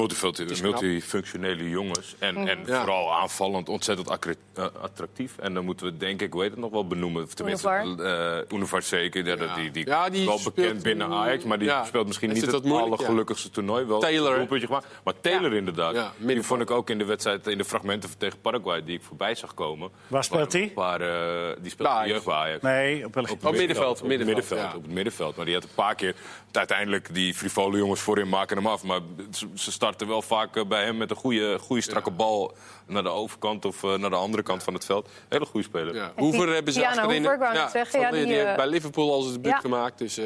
multifunctionele 0.61 1.69
jongens. 1.69 2.15
En, 2.19 2.37
en 2.47 2.59
Ja. 2.65 2.77
vooral 2.79 3.13
aanvallend 3.13 3.69
ontzettend 3.69 4.09
eh, 4.09 4.65
attractief. 4.81 5.37
En 5.37 5.53
dan 5.53 5.65
moeten 5.65 5.85
we 5.85 5.97
denk 5.97 6.21
ik, 6.21 6.33
hoe 6.33 6.41
heet 6.41 6.51
het 6.51 6.59
nog 6.59 6.71
wel 6.71 6.87
benoemen. 6.87 7.23
Of 7.23 7.33
Tenminste, 7.33 7.81
Univar. 7.85 8.05
eh 8.37 8.41
Univar 8.57 8.81
zeker. 8.81 9.25
Ja, 9.25 9.35
dat- 9.35 9.55
die, 9.55 9.71
die, 9.71 9.85
Ja, 9.85 10.09
die 10.09 10.19
is 10.19 10.25
wel 10.25 10.39
bekend 10.53 10.83
binnen 10.83 11.11
Ajax. 11.11 11.43
Maar 11.43 11.59
die 11.59 11.67
ja, 11.67 11.85
speelt 11.85 12.07
misschien 12.07 12.29
niet 12.33 12.41
het 12.41 12.51
het, 12.51 12.65
allergelukkigste 12.71 13.49
toernooi. 13.49 13.85
Wel 13.85 13.99
Taylor, 13.99 14.37
een. 14.39 14.67
Maar 15.03 15.13
Taylor 15.21 15.51
Ja. 15.51 15.57
inderdaad. 15.57 15.93
Ja, 15.95 16.11
die 16.17 16.41
vond 16.41 16.61
ik 16.61 16.71
ook 16.71 16.89
in 16.89 16.97
de 16.97 17.05
wedstrijd, 17.05 17.47
in 17.47 17.57
de 17.57 17.65
fragmenten 17.65 18.09
tegen 18.17 18.39
Die 18.65 18.95
ik 18.95 19.03
voorbij 19.03 19.35
zag 19.35 19.53
komen. 19.53 19.89
Waar 20.07 20.23
speelt 20.23 20.53
hij? 20.53 20.71
Waar, 20.75 21.01
eh, 21.01 21.55
die 21.61 21.71
speelt 21.71 21.89
Bij 21.89 21.97
in 22.01 22.07
de 22.07 22.13
jeugd 22.13 22.27
Ajax. 22.29 22.61
Nee, 22.61 23.05
op 23.05 23.13
het 23.13 23.23
middenveld, 23.23 23.31
Op 23.31 23.41
het 23.41 23.51
middenveld, 23.53 24.03
middenveld, 24.25 24.59
ja. 24.59 24.75
op 24.75 24.81
het 24.83 24.91
middenveld. 24.91 25.35
Maar 25.35 25.45
die 25.45 25.53
had 25.53 25.63
een 25.63 25.69
paar 25.75 25.95
keer... 25.95 26.15
Uiteindelijk, 26.51 27.13
die 27.13 27.33
frivole 27.33 27.77
jongens 27.77 27.99
voorin 28.01 28.29
maken 28.29 28.57
hem 28.57 28.67
af. 28.67 28.83
Maar 28.83 28.99
ze- 29.31 29.71
starten 29.71 30.07
wel 30.07 30.21
vaak 30.21 30.55
eh, 30.55 30.65
bij 30.65 30.83
hem 30.83 30.97
met 30.97 31.09
een 31.09 31.15
goede, 31.15 31.59
goede 31.59 31.81
strakke 31.81 32.11
bal... 32.11 32.55
naar 32.87 33.03
de 33.03 33.09
overkant 33.09 33.65
of 33.65 33.83
eh, 33.83 33.93
naar 33.95 34.09
de 34.09 34.15
andere 34.15 34.43
kant 34.43 34.63
van 34.63 34.73
het 34.73 34.85
veld. 34.85 35.09
Hele 35.29 35.45
goede 35.45 35.65
speler. 35.67 35.95
Ja. 35.95 36.11
Hoever 36.15 36.53
hebben 36.53 36.73
ze 36.73 36.79
Tiana 36.79 36.95
achterin. 37.01 37.25
Hoever, 37.25 37.53
net 37.53 37.71
zeggen, 37.71 37.91
van- 37.91 37.99
ja, 37.99 38.11
die, 38.11 38.25
die, 38.25 38.33
heeft 38.35 38.47
eh, 38.47 38.55
bij 38.55 38.67
Liverpool 38.67 39.13
al 39.13 39.21
zijn 39.21 39.33
debuut 39.35 39.51
ja. 39.51 39.59
gemaakt. 39.59 39.97
Dus 39.97 40.17
eh, 40.17 40.25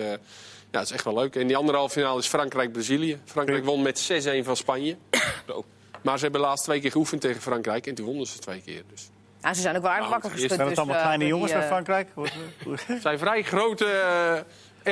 ja, 0.72 0.80
het 0.80 0.84
is 0.84 0.92
echt 0.92 1.04
wel 1.04 1.14
leuk. 1.14 1.36
En 1.36 1.48
die 1.48 1.58
andere 1.58 1.78
halve 1.78 1.94
finale 2.00 2.20
is 2.20 2.28
Frankrijk-Brazilië. 2.28 3.20
Frankrijk 3.26 3.66
won 3.66 3.82
met 3.82 4.12
6-1 4.42 4.44
van 4.46 4.56
Spanje. 4.56 4.98
Maar 6.02 6.18
ze 6.18 6.24
hebben 6.24 6.42
laatst 6.42 6.64
twee 6.64 6.80
keer 6.82 6.92
geoefend 6.92 7.22
tegen 7.22 7.42
Frankrijk. 7.42 7.88
En 7.88 7.96
toen 7.96 8.06
wonnen 8.06 8.28
ze 8.28 8.40
twee 8.40 8.62
keer. 8.66 8.84
Dus. 8.90 9.10
Ja, 9.42 9.54
ze 9.54 9.62
zijn 9.62 9.76
ook 9.76 9.82
wel 9.82 9.92
aardig 9.92 10.10
Nou, 10.10 10.22
wakker 10.22 10.32
geschud. 10.32 10.50
Zijn 10.50 10.60
het 10.62 10.70
dus, 10.70 10.78
allemaal 10.78 10.96
eh, 10.96 11.02
kleine 11.04 11.26
jongens 11.28 11.52
bij 11.52 11.62
eh, 11.62 11.68
Frankrijk? 11.68 12.10
Het 12.86 13.02
zijn 13.02 13.20
vrij 13.20 13.44
grote, 13.44 13.86
eh, 13.86 14.40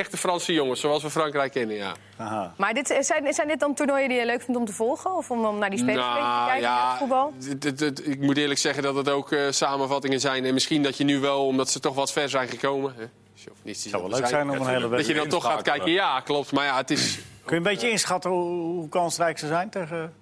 echte 0.00 0.16
Franse 0.16 0.52
jongens. 0.52 0.80
Zoals 0.80 1.02
we 1.02 1.10
Frankrijk 1.10 1.52
kennen, 1.52 1.76
ja. 1.76 1.92
Aha. 2.16 2.54
Maar 2.56 2.74
dit, 2.74 2.86
zijn, 3.00 3.34
zijn 3.34 3.48
dit 3.48 3.60
dan 3.60 3.74
toernooien 3.74 4.08
die 4.08 4.18
je 4.18 4.26
leuk 4.26 4.42
vindt 4.42 4.60
om 4.60 4.66
te 4.66 4.72
volgen? 4.72 5.16
Of 5.16 5.30
om 5.30 5.42
dan 5.42 5.58
naar 5.58 5.70
die 5.70 5.78
spelers 5.78 6.06
te 6.14 6.20
Nou, 6.20 6.46
kijken 6.48 6.68
in 6.68 6.74
het 6.88 6.98
voetbal? 6.98 7.32
het- 7.48 7.64
het- 7.64 7.80
het- 7.80 8.06
ik 8.06 8.20
moet 8.20 8.36
eerlijk 8.36 8.60
zeggen 8.60 8.82
dat 8.82 8.94
het 8.94 9.08
ook 9.08 9.32
eh, 9.32 9.40
samenvattingen 9.50 10.20
zijn. 10.20 10.44
En 10.44 10.54
misschien 10.54 10.82
dat 10.82 10.96
je 10.96 11.04
nu 11.04 11.18
wel, 11.20 11.46
omdat 11.46 11.70
ze 11.70 11.80
toch 11.80 11.94
wat 11.94 12.12
ver 12.12 12.28
zijn 12.28 12.48
gekomen... 12.48 12.94
Hè, 12.96 13.04
chauvinistisch 13.36 13.90
zou 13.90 14.02
wel 14.02 14.18
leuk 14.18 14.26
zijn 14.28 14.50
om 14.50 14.56
een 14.56 14.66
hele 14.68 14.88
Dat 14.88 15.06
je 15.06 15.14
dan 15.14 15.28
toch 15.28 15.44
gaat 15.44 15.62
kijken. 15.62 15.90
Ja, 15.90 16.20
klopt. 16.20 16.52
Maar 16.52 16.64
ja, 16.64 16.76
het 16.76 16.90
is... 16.90 17.14
Kun 17.44 17.56
je 17.60 17.66
een 17.66 17.72
beetje 17.72 17.90
inschatten 17.90 18.30
hoe, 18.30 18.60
hoe 18.60 18.88
kansrijk 18.88 19.38
ze 19.38 19.46
zijn 19.46 19.70
tegen... 19.70 20.12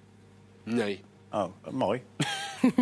Nee. 0.67 1.01
Oh, 1.31 1.51
mooi. 1.71 2.01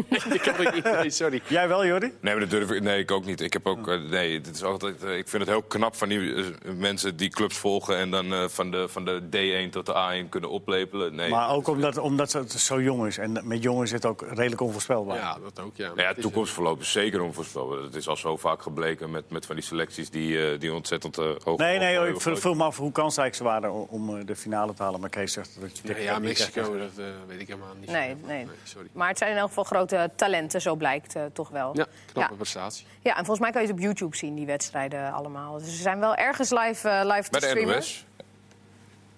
Dat 0.09 0.39
kan 0.53 0.61
ik 0.61 0.73
niet. 0.73 0.83
Nee, 0.83 1.09
sorry. 1.09 1.41
Jij 1.47 1.67
wel, 1.67 1.85
Jordi? 1.85 2.05
Nee, 2.21 2.33
maar 2.35 2.39
dat 2.39 2.49
durf 2.49 2.71
ik, 2.71 2.81
nee, 2.81 2.99
ik 2.99 3.11
ook 3.11 3.25
niet. 3.25 3.41
Ik, 3.41 3.53
heb 3.53 3.65
ook, 3.67 3.87
eh, 3.87 3.99
nee, 4.09 4.33
het 4.37 4.55
is 4.55 4.63
altijd, 4.63 5.03
eh, 5.03 5.17
ik 5.17 5.27
vind 5.27 5.41
het 5.43 5.51
heel 5.51 5.61
knap 5.61 5.95
van 5.95 6.09
die 6.09 6.33
eh, 6.35 6.43
mensen 6.77 7.15
die 7.17 7.29
clubs 7.29 7.57
volgen... 7.57 7.97
en 7.97 8.11
dan 8.11 8.33
eh, 8.33 8.47
van, 8.47 8.71
de, 8.71 8.87
van 8.89 9.05
de 9.05 9.21
D1 9.21 9.69
tot 9.71 9.85
de 9.85 10.23
A1 10.25 10.29
kunnen 10.29 10.49
oplepelen. 10.49 11.15
Nee. 11.15 11.29
Maar 11.29 11.49
ook 11.49 11.67
omdat, 11.67 11.97
omdat 11.97 12.31
het 12.31 12.51
zo 12.51 12.81
jong 12.81 13.05
is. 13.07 13.17
En 13.17 13.39
met 13.43 13.63
jong 13.63 13.83
is 13.83 13.91
het 13.91 14.05
ook 14.05 14.21
redelijk 14.29 14.61
onvoorspelbaar. 14.61 15.17
Ja, 15.17 15.37
dat 15.43 15.65
ook, 15.65 15.75
ja. 15.75 15.87
Nou 15.87 16.01
ja, 16.01 16.07
Het 16.07 16.17
is, 16.17 16.23
toekomstverloop 16.23 16.79
is 16.81 16.91
zeker 16.91 17.21
onvoorspelbaar. 17.21 17.77
Het 17.81 17.95
is 17.95 18.07
al 18.07 18.17
zo 18.17 18.37
vaak 18.37 18.61
gebleken 18.61 19.11
met, 19.11 19.29
met 19.29 19.45
van 19.45 19.55
die 19.55 19.63
selecties 19.65 20.09
die, 20.09 20.57
die 20.57 20.73
ontzettend 20.73 21.15
hoog... 21.15 21.57
Nee, 21.57 21.79
nee, 21.79 21.97
hoog- 21.97 22.25
ik 22.25 22.37
vul 22.37 22.53
me 22.53 22.63
af 22.63 22.77
hoe 22.77 22.91
kansrijk 22.91 23.35
ze 23.35 23.43
waren 23.43 23.89
om, 23.89 24.25
de 24.25 24.35
finale 24.35 24.73
te 24.73 24.83
halen. 24.83 24.99
Maar 24.99 25.09
Kees 25.09 25.33
zegt 25.33 25.57
dat 25.61 25.79
je 25.83 25.93
eh, 25.93 26.03
ja, 26.03 26.19
Mexico, 26.19 26.77
dat 26.77 27.05
weet 27.27 27.41
ik 27.41 27.47
helemaal 27.47 27.75
niet. 27.79 27.91
Nee, 27.91 28.15
nee. 28.25 28.47
sorry. 28.63 28.87
Maar 28.93 29.07
het 29.07 29.17
zijn 29.17 29.31
in 29.31 29.37
elk 29.37 29.47
geval 29.47 29.63
grote 29.65 30.09
talenten, 30.15 30.61
zo 30.61 30.75
blijkt 30.75 31.15
eh, 31.15 31.21
toch 31.33 31.49
wel. 31.49 31.69
Ja, 31.73 31.85
knappe 32.11 32.31
Ja. 32.31 32.37
prestatie. 32.37 32.85
Ja, 33.01 33.09
en 33.11 33.17
volgens 33.25 33.39
mij 33.39 33.51
kan 33.51 33.61
je 33.61 33.67
het 33.67 33.75
op 33.77 33.81
YouTube 33.83 34.15
zien, 34.15 34.35
die 34.35 34.45
wedstrijden 34.45 35.13
allemaal. 35.13 35.57
Dus 35.57 35.67
ze 35.75 35.81
zijn 35.81 35.99
wel 35.99 36.15
ergens 36.15 36.49
live, 36.49 36.89
eh, 36.89 36.99
live 37.03 37.29
Bij 37.31 37.39
te 37.39 37.39
de 37.39 37.45
streamen. 37.47 37.75
NOS. 37.75 38.05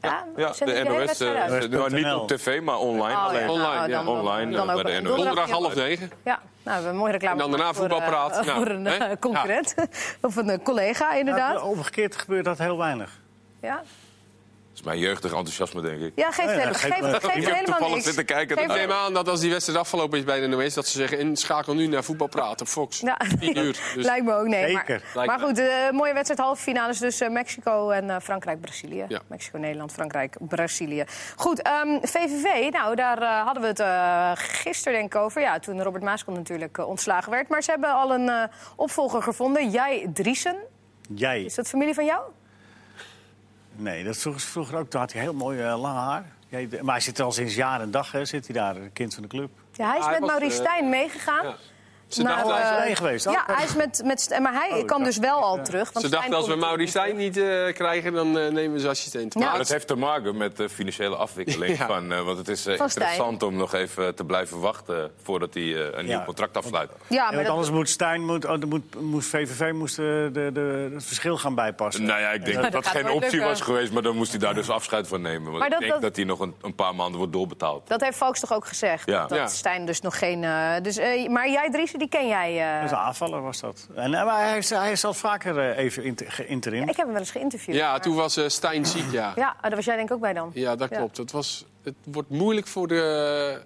Ja, 0.02 0.26
Ja, 0.36 0.54
zenden 0.54 0.76
de 0.84 0.90
NOS. 0.90 0.98
uit? 0.98 1.18
ze- 1.18 1.68
nou, 1.70 1.94
niet 1.94 2.14
op 2.14 2.28
tv, 2.28 2.62
maar 2.62 2.78
online. 2.78 3.04
Oh, 3.04 3.10
ja. 3.10 3.16
alleen. 3.26 3.50
Online, 3.50 3.76
Nou, 3.76 3.90
ja. 3.90 4.04
dan- 4.04 4.08
Online, 4.08 4.52
dan 4.56 4.66
bij 4.68 4.84
de 4.84 5.02
NOS. 5.02 5.16
Donderdag 5.16 5.50
half 5.50 5.76
negen. 5.76 6.12
Ja, 6.24 6.34
nou, 6.34 6.42
we 6.64 6.72
hebben 6.72 6.90
een 6.92 6.98
mooie 6.98 7.12
reclame 7.12 7.34
En 7.34 7.40
dan 7.42 7.52
daarna 7.52 7.74
voor, 7.74 7.90
voetbalpraat. 7.90 8.38
eh, 8.38 8.46
Nou, 8.46 8.58
voor 8.58 8.68
een 8.68 8.86
hè? 8.86 9.20
concurrent. 9.20 9.76
of 10.22 10.36
een 10.36 10.62
collega, 10.64 11.14
inderdaad. 11.14 11.62
Omgekeerd 11.62 12.16
gebeurt 12.16 12.46
dat 12.46 12.58
heel 12.58 12.78
weinig. 12.78 13.20
Ja, 13.62 13.82
is 14.78 14.84
mijn 14.84 15.00
jeugdig 15.00 15.32
enthousiasme, 15.34 15.82
denk 15.82 16.02
ik. 16.02 16.12
ja 16.16 16.32
geeft, 16.32 16.38
Nee, 16.48 16.48
helemaal- 16.58 17.12
dat 17.12 17.24
geeft, 17.24 17.46
helemaal 17.46 17.64
toevallig 17.64 17.90
niks. 17.94 18.04
zitten 18.06 18.26
kijken. 18.26 18.58
Ik 18.58 18.68
neem 18.68 18.92
aan 18.92 19.14
dat 19.14 19.30
als 19.30 19.40
die 19.40 19.52
wedstrijd 19.52 19.80
afgelopen 19.80 20.18
is 20.18 20.24
bij 20.24 20.40
de 20.40 20.48
NOS... 20.48 20.74
dat 20.74 20.88
ze 20.88 20.98
zeggen, 20.98 21.18
en 21.20 21.36
schakel 21.36 21.74
nu 21.74 21.88
naar 21.88 22.04
voetbalpraat 22.04 22.62
op 22.62 22.68
Fox. 22.68 23.00
Ja. 23.00 23.18
10 23.40 23.58
uur. 23.58 23.80
Dus 23.96 24.06
Lijkt 24.06 24.26
me 24.26 24.34
ook, 24.34 24.48
nee. 24.48 24.74
Maar, 24.74 25.02
maar 25.26 25.40
goed, 25.40 25.56
de 25.56 25.90
mooie 25.92 26.14
wedstrijd 26.14 26.40
halve 26.42 26.62
finales 26.62 27.00
dus 27.00 27.20
eh, 27.22 27.30
Mexico 27.30 27.90
en 27.90 28.10
eh, 28.10 28.16
Frankrijk-Brazilië. 28.22 29.06
Ja. 29.08 29.22
Mexico, 29.28 29.58
Nederland, 29.58 29.92
Frankrijk, 29.92 30.36
Brazilië. 30.40 31.04
Goed, 31.36 31.62
ehm, 31.62 32.00
VVV, 32.02 32.70
nou 32.72 32.96
daar 32.96 33.22
eh, 33.22 33.44
hadden 33.46 33.62
we 33.62 33.68
het 33.68 33.80
eh 33.80 34.32
gisteren 34.36 35.00
denk 35.00 35.14
ik 35.16 35.22
over. 35.22 35.42
Ja, 35.42 35.60
toen 35.60 35.84
Robert 35.84 36.04
Maaskant 36.04 36.38
natuurlijk 36.38 36.78
eh, 36.78 36.88
ontslagen 36.88 37.32
werd. 37.32 37.48
Maar 37.50 37.64
ze 37.64 37.72
hebben 37.72 37.94
al 37.94 38.14
een 38.14 38.30
eh, 38.30 38.44
opvolger 38.76 39.22
gevonden, 39.24 39.70
Jij 39.70 40.10
Driesen. 40.14 40.56
Jij? 41.16 41.44
Is 41.44 41.56
dat 41.56 41.68
familie 41.68 41.94
van 41.94 42.06
jou? 42.06 42.22
Nee, 43.78 44.04
dat 44.04 44.18
vroeger, 44.18 44.42
vroeger 44.42 44.78
ook. 44.78 44.90
Toen 44.90 45.00
had 45.00 45.14
hij 45.14 45.22
heel 45.22 45.34
mooi 45.34 45.62
eh, 45.62 45.82
lang 45.82 45.98
haar. 45.98 46.26
Maar 46.82 46.94
hij 46.94 47.00
zit 47.00 47.20
al 47.20 47.32
sinds 47.32 47.56
jaar 47.56 47.82
en 47.82 47.92
dag, 47.92 48.12
hè, 48.12 48.26
zit 48.26 48.46
hij 48.48 48.56
daar, 48.56 48.76
een 48.76 48.94
kind 48.94 49.14
van 49.14 49.24
de 49.24 49.30
club. 49.30 49.50
Ja, 49.74 49.88
hij 49.88 49.98
is 49.98 50.04
Ah, 50.04 50.10
hij 50.10 50.20
met 50.20 50.30
was, 50.30 50.40
Maurice 50.40 50.62
eh, 50.64 50.66
Stijn 50.68 50.90
meegegaan. 50.90 51.46
ja. 51.46 51.56
Ze 52.08 52.22
naar, 52.24 52.36
dachten, 52.44 52.56
hij 52.78 52.86
is 52.86 52.92
eh, 52.92 52.98
geweest, 52.98 53.26
Ja, 53.30 53.44
hij 53.48 53.66
is 53.66 53.76
met, 53.76 54.02
met 54.06 54.38
maar 54.42 54.54
hij 54.54 54.80
Oh, 54.80 54.86
kan 54.86 55.04
dus 55.04 55.18
wel 55.18 55.42
al 55.44 55.62
terug. 55.64 55.92
Want 55.94 56.06
ze 56.06 56.12
dachten, 56.12 56.34
als 56.34 56.48
we 56.48 56.56
Maurice 56.56 56.90
Stijn 56.90 57.16
niet 57.16 57.38
eh, 57.38 57.74
krijgen, 57.74 58.14
dan 58.14 58.28
eh, 58.40 58.52
nemen 58.52 58.72
we 58.74 58.80
zijn 58.80 58.92
assistent. 58.92 59.34
Ja. 59.34 59.40
Maar 59.50 59.58
dat 59.58 59.70
heeft 59.70 59.88
te 59.88 59.96
maken 59.96 60.38
met 60.38 60.58
de 60.58 60.70
financiële 60.70 61.16
afwikkeling. 61.16 61.78
Ja. 61.78 61.86
Van, 61.88 62.12
eh, 62.12 62.22
want 62.22 62.38
het 62.38 62.48
is 62.48 62.66
interessant 62.68 63.44
om 63.44 63.56
nog 63.56 63.74
even 63.74 64.16
te 64.16 64.24
blijven 64.24 64.60
wachten 64.60 65.12
voordat 65.24 65.54
hij 65.54 65.64
eh, 65.64 65.98
een 66.00 66.06
nieuw 66.06 66.24
contract 66.24 66.58
afsluit. 66.58 66.90
Ja, 67.08 67.24
maar 67.24 67.34
want 67.34 67.46
dat, 67.46 67.52
anders 67.56 67.72
moet 67.72 67.90
Stijn, 67.90 68.26
moet, 68.26 68.46
oh, 68.46 68.62
moet, 68.68 69.02
moest 69.02 69.30
VVV 69.30 69.72
moest, 69.74 69.96
de, 69.96 70.30
de, 70.34 70.50
de, 70.54 70.90
het 70.94 71.04
verschil 71.06 71.38
gaan 71.38 71.56
bijpassen. 71.56 72.04
Nou 72.06 72.20
ja, 72.20 72.30
ik 72.32 72.46
denk 72.46 72.62
dat 72.62 72.72
dat 72.72 72.88
geen 72.88 73.10
optie 73.10 73.22
lukken. 73.32 73.50
was 73.50 73.62
geweest, 73.62 73.92
maar 73.92 74.02
dan 74.04 74.16
moest 74.16 74.32
hij 74.32 74.40
daar 74.40 74.54
dus 74.54 74.70
afscheid 74.70 75.08
van 75.08 75.22
nemen. 75.22 75.46
Want 75.48 75.58
Maar 75.60 75.70
dat- 75.70 75.82
ik 75.82 75.88
denk 75.88 75.92
dat- 75.92 76.02
dat, 76.02 76.16
hij 76.16 76.26
nog 76.26 76.40
een, 76.40 76.56
een 76.62 76.76
paar 76.76 76.96
maanden 76.96 77.18
wordt 77.18 77.34
doorbetaald. 77.34 77.88
dat 77.88 78.02
heeft 78.02 78.18
Volks 78.18 78.40
toch 78.40 78.54
ook 78.54 78.68
gezegd? 78.68 79.06
Ja. 79.10 79.26
Dat. 79.26 79.52
Stijn 79.52 79.86
dus 79.86 80.02
nog 80.02 80.18
geen... 80.18 80.44
eh, 80.44 80.74
dus, 80.82 80.98
eh, 80.98 81.30
maar 81.30 81.50
jij, 81.50 81.70
Dries, 81.72 81.92
die 81.98 82.10
ken 82.10 82.28
jij. 82.28 82.68
eh, 82.70 82.76
Dat 82.76 82.86
is 82.86 82.92
een 82.92 82.98
aanvaller 83.04 83.42
was 83.42 83.60
dat. 83.60 83.88
En, 83.96 84.14
eh, 84.14 84.26
maar 84.26 84.48
hij 84.48 84.58
is, 84.58 84.70
hij 84.70 84.98
al 85.02 85.14
vaker 85.14 85.60
eh, 85.60 85.78
even 85.78 86.16
geïnterim. 86.28 86.82
ik 86.82 86.88
heb 86.88 86.98
hem 86.98 87.08
wel 87.12 87.20
eens 87.20 87.32
geïnterviewd. 87.32 87.76
Ja, 87.76 87.92
maar- 87.92 88.02
toen 88.02 88.16
was 88.16 88.38
eh, 88.38 88.48
Stijn 88.48 88.86
ziek, 88.86 89.12
ja. 89.12 89.34
Ja, 89.36 89.54
oh, 89.56 89.62
daar 89.62 89.76
was 89.76 89.86
jij 89.86 89.96
denk 89.96 90.08
ik 90.10 90.16
ook 90.16 90.22
bij 90.22 90.34
dan. 90.34 90.52
Ja, 90.54 90.76
dat 90.76 90.90
klopt. 90.90 91.18
Het, 91.18 91.32
was, 91.32 91.66
het 91.84 91.96
wordt 92.04 92.30
moeilijk 92.30 92.68
voor 92.68 92.88
de 92.88 93.62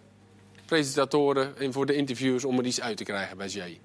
presentatoren 0.65 1.57
en 1.57 1.73
voor 1.73 1.85
de 1.85 1.95
interviewers 1.95 2.45
om 2.45 2.57
er 2.59 2.65
iets 2.65 2.81
uit 2.81 2.97
te 2.97 3.03
krijgen 3.03 3.37
bij 3.37 3.47
Jay. 3.47 3.79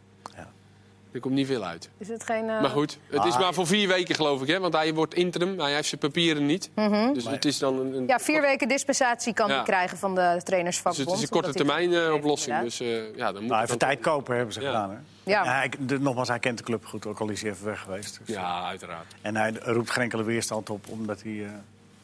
Ja. 1.16 1.20
Er 1.20 1.20
komt 1.20 1.35
niet 1.35 1.46
veel 1.46 1.64
uit. 1.64 1.90
Is 1.98 2.09
het 2.09 2.24
geen... 2.24 2.48
eh, 2.48 2.61
Maar 2.61 2.70
goed, 2.70 2.98
het 3.11 3.24
is 3.24 3.33
Ah. 3.35 3.40
maar 3.40 3.55
voor 3.55 3.66
vier 3.66 3.88
weken 3.88 4.14
geloof 4.14 4.42
ik, 4.42 4.48
hè? 4.48 4.59
want 4.61 4.74
hij 4.74 4.94
wordt 4.94 5.14
interim. 5.14 5.61
Hij 5.61 5.74
heeft 5.74 5.88
zijn 5.88 6.00
papieren 6.00 6.46
niet. 6.46 6.70
Dus 7.14 7.29
het 7.29 7.44
is 7.44 7.59
dan 7.59 7.79
een, 7.79 7.87
een, 7.87 7.92
Mhm. 8.02 8.09
Ja, 8.11 8.18
vier 8.18 8.40
weken 8.40 8.68
dispensatie 8.68 9.35
kan 9.35 9.48
Ja. 9.48 9.55
hij 9.55 9.64
krijgen 9.64 9.98
van 9.98 10.14
de 10.14 10.31
dus 10.35 10.42
trainersvakbond. 10.42 11.07
het 11.09 11.16
is 11.16 11.22
een 11.22 11.29
korte 11.29 11.52
termijn 11.52 11.92
eh, 11.94 12.12
oplossing. 12.12 12.61
Dus 12.61 12.81
eh, 12.81 13.16
ja, 13.16 13.33
dan 13.33 13.42
moet 13.42 13.50
Nou, 13.50 13.62
even 13.64 13.79
tijd 13.79 14.00
kopen 14.00 14.37
hebben 14.37 14.55
ze 14.55 14.61
Ja. 14.61 14.66
gedaan. 14.66 14.90
Hè? 14.90 14.96
Ja. 15.31 15.44
hij, 15.44 15.70
de, 15.81 16.00
nogmaals, 16.00 16.29
hij 16.29 16.38
kent 16.38 16.59
de 16.59 16.64
club 16.64 16.85
goed, 16.87 17.07
ook 17.07 17.18
al 17.20 17.29
is 17.29 17.42
hij 17.42 17.50
even 17.50 17.64
weg 17.66 17.81
geweest. 17.81 18.20
Dus. 18.24 18.35
Ja, 18.35 18.64
uiteraard. 18.66 19.14
En 19.22 19.37
hij 19.37 19.52
roept 19.62 19.90
geen 19.90 20.02
enkele 20.02 20.22
weerstand 20.22 20.70
op, 20.70 20.85
omdat 20.88 21.22
hij 21.22 21.44
eh, 21.44 21.50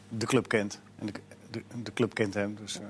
de 0.09 0.27
club 0.27 0.49
kent. 0.49 0.81
En 0.99 1.07
de, 1.07 1.13
de, 1.51 1.63
de 1.83 1.93
club 1.93 2.15
kent 2.15 2.35
hem. 2.35 2.57
Dus, 2.61 2.77
eh. 2.79 2.83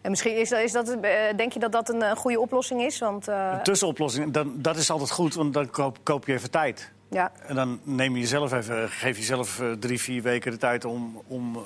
En 0.00 0.10
misschien 0.10 0.36
is, 0.36 0.48
dat- 0.48 0.60
is 0.60 0.72
dat, 0.72 0.88
eh, 1.00 1.12
denk 1.36 1.52
je 1.52 1.58
dat 1.58 1.72
dat 1.72 1.88
een, 1.88 2.02
eh, 2.02 2.16
goede 2.16 2.40
oplossing 2.40 2.82
is? 2.82 2.98
Want 2.98 3.28
eh, 3.28 3.50
Een 3.52 3.62
tussenoplossing, 3.62 4.32
dan, 4.32 4.52
dat 4.56 4.76
is 4.76 4.90
altijd 4.90 5.10
goed, 5.10 5.34
want 5.34 5.54
dan 5.54 5.70
koop, 5.70 5.98
koop 6.02 6.26
je 6.26 6.32
even 6.32 6.50
tijd. 6.50 6.92
ja, 7.10 7.32
En 7.46 7.54
dan 7.54 7.80
neem 7.82 8.14
je 8.14 8.20
jezelf 8.20 8.52
even, 8.52 8.88
geef 8.88 9.16
jezelf 9.16 9.62
drie, 9.78 10.00
vier 10.00 10.22
weken 10.22 10.50
de 10.50 10.56
tijd 10.58 10.84
om, 10.84 11.22
om 11.26 11.58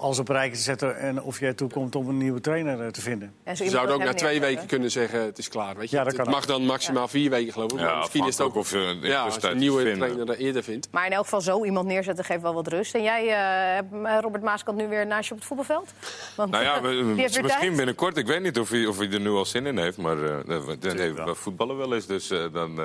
alles 0.00 0.18
op 0.18 0.28
rijtje 0.28 0.56
te 0.56 0.62
zetten. 0.62 0.98
En 0.98 1.22
of 1.22 1.40
je 1.40 1.46
ertoe 1.46 1.70
komt 1.70 1.96
om 1.96 2.08
een 2.08 2.16
nieuwe 2.18 2.40
trainer 2.40 2.80
eh, 2.80 2.86
te 2.86 3.00
vinden. 3.00 3.32
zo 3.54 3.64
Je 3.64 3.70
zou 3.70 3.86
als 3.86 3.94
ook 3.94 4.04
na 4.04 4.14
twee 4.14 4.40
weken 4.40 4.66
kunnen 4.66 4.90
zeggen, 4.90 5.20
het 5.24 5.38
is 5.38 5.48
klaar. 5.48 5.76
Weet 5.76 5.90
je? 5.90 5.96
Ja, 5.96 6.04
dat 6.04 6.12
het 6.12 6.22
kan 6.22 6.30
mag 6.32 6.46
dan 6.46 6.64
maximaal 6.66 7.08
vier 7.08 7.30
weken 7.30 7.52
geloof 7.52 7.72
ik. 7.72 7.78
maar 7.80 7.88
Ja, 7.88 7.98
misschien 7.98 8.26
is 8.26 8.38
het 8.38 8.46
ook 8.46 8.54
of 8.54 8.70
je 8.70 8.78
een 8.78 9.00
ja, 9.00 9.22
als 9.22 9.34
je 9.34 9.48
een 9.48 9.58
nieuwe 9.58 9.92
trainer 9.96 10.28
er 10.30 10.36
eerder 10.36 10.62
vindt. 10.62 10.88
Maar 10.90 11.06
in 11.06 11.12
elk 11.12 11.24
geval 11.24 11.40
zo 11.40 11.64
iemand 11.64 11.86
neerzetten 11.86 12.24
geeft 12.24 12.42
wel 12.42 12.54
wat 12.54 12.66
rust. 12.68 12.94
En 12.94 13.02
jij, 13.02 13.26
eh, 13.28 13.74
hebt, 13.74 13.92
eh, 14.06 14.18
Robert 14.20 14.42
Maaskant, 14.42 14.76
nu 14.78 14.88
weer 14.88 15.06
naast 15.06 15.24
je 15.28 15.30
op 15.32 15.38
het 15.38 15.46
voetbalveld? 15.48 15.92
Want, 16.36 16.50
Nou 16.50 16.64
ja, 16.64 16.80
we- 16.82 16.88
misschien 16.88 17.46
tijd. 17.46 17.76
binnenkort. 17.76 18.16
Ik 18.16 18.26
weet 18.26 18.42
niet 18.42 18.58
of 18.58 18.70
hij, 18.70 18.86
of 18.86 18.98
hij 18.98 19.10
er 19.10 19.20
nu 19.20 19.30
al 19.30 19.44
zin 19.44 19.66
in 19.66 19.78
heeft. 19.78 19.96
Maar 19.96 20.16
uh, 20.16 20.36
we, 20.46 20.76
nee, 20.80 21.12
wel. 21.12 21.26
we 21.26 21.34
voetballen 21.34 21.76
wel 21.76 21.94
eens. 21.94 22.06
Dus 22.06 22.30
eh, 22.30 22.44
dan, 22.52 22.80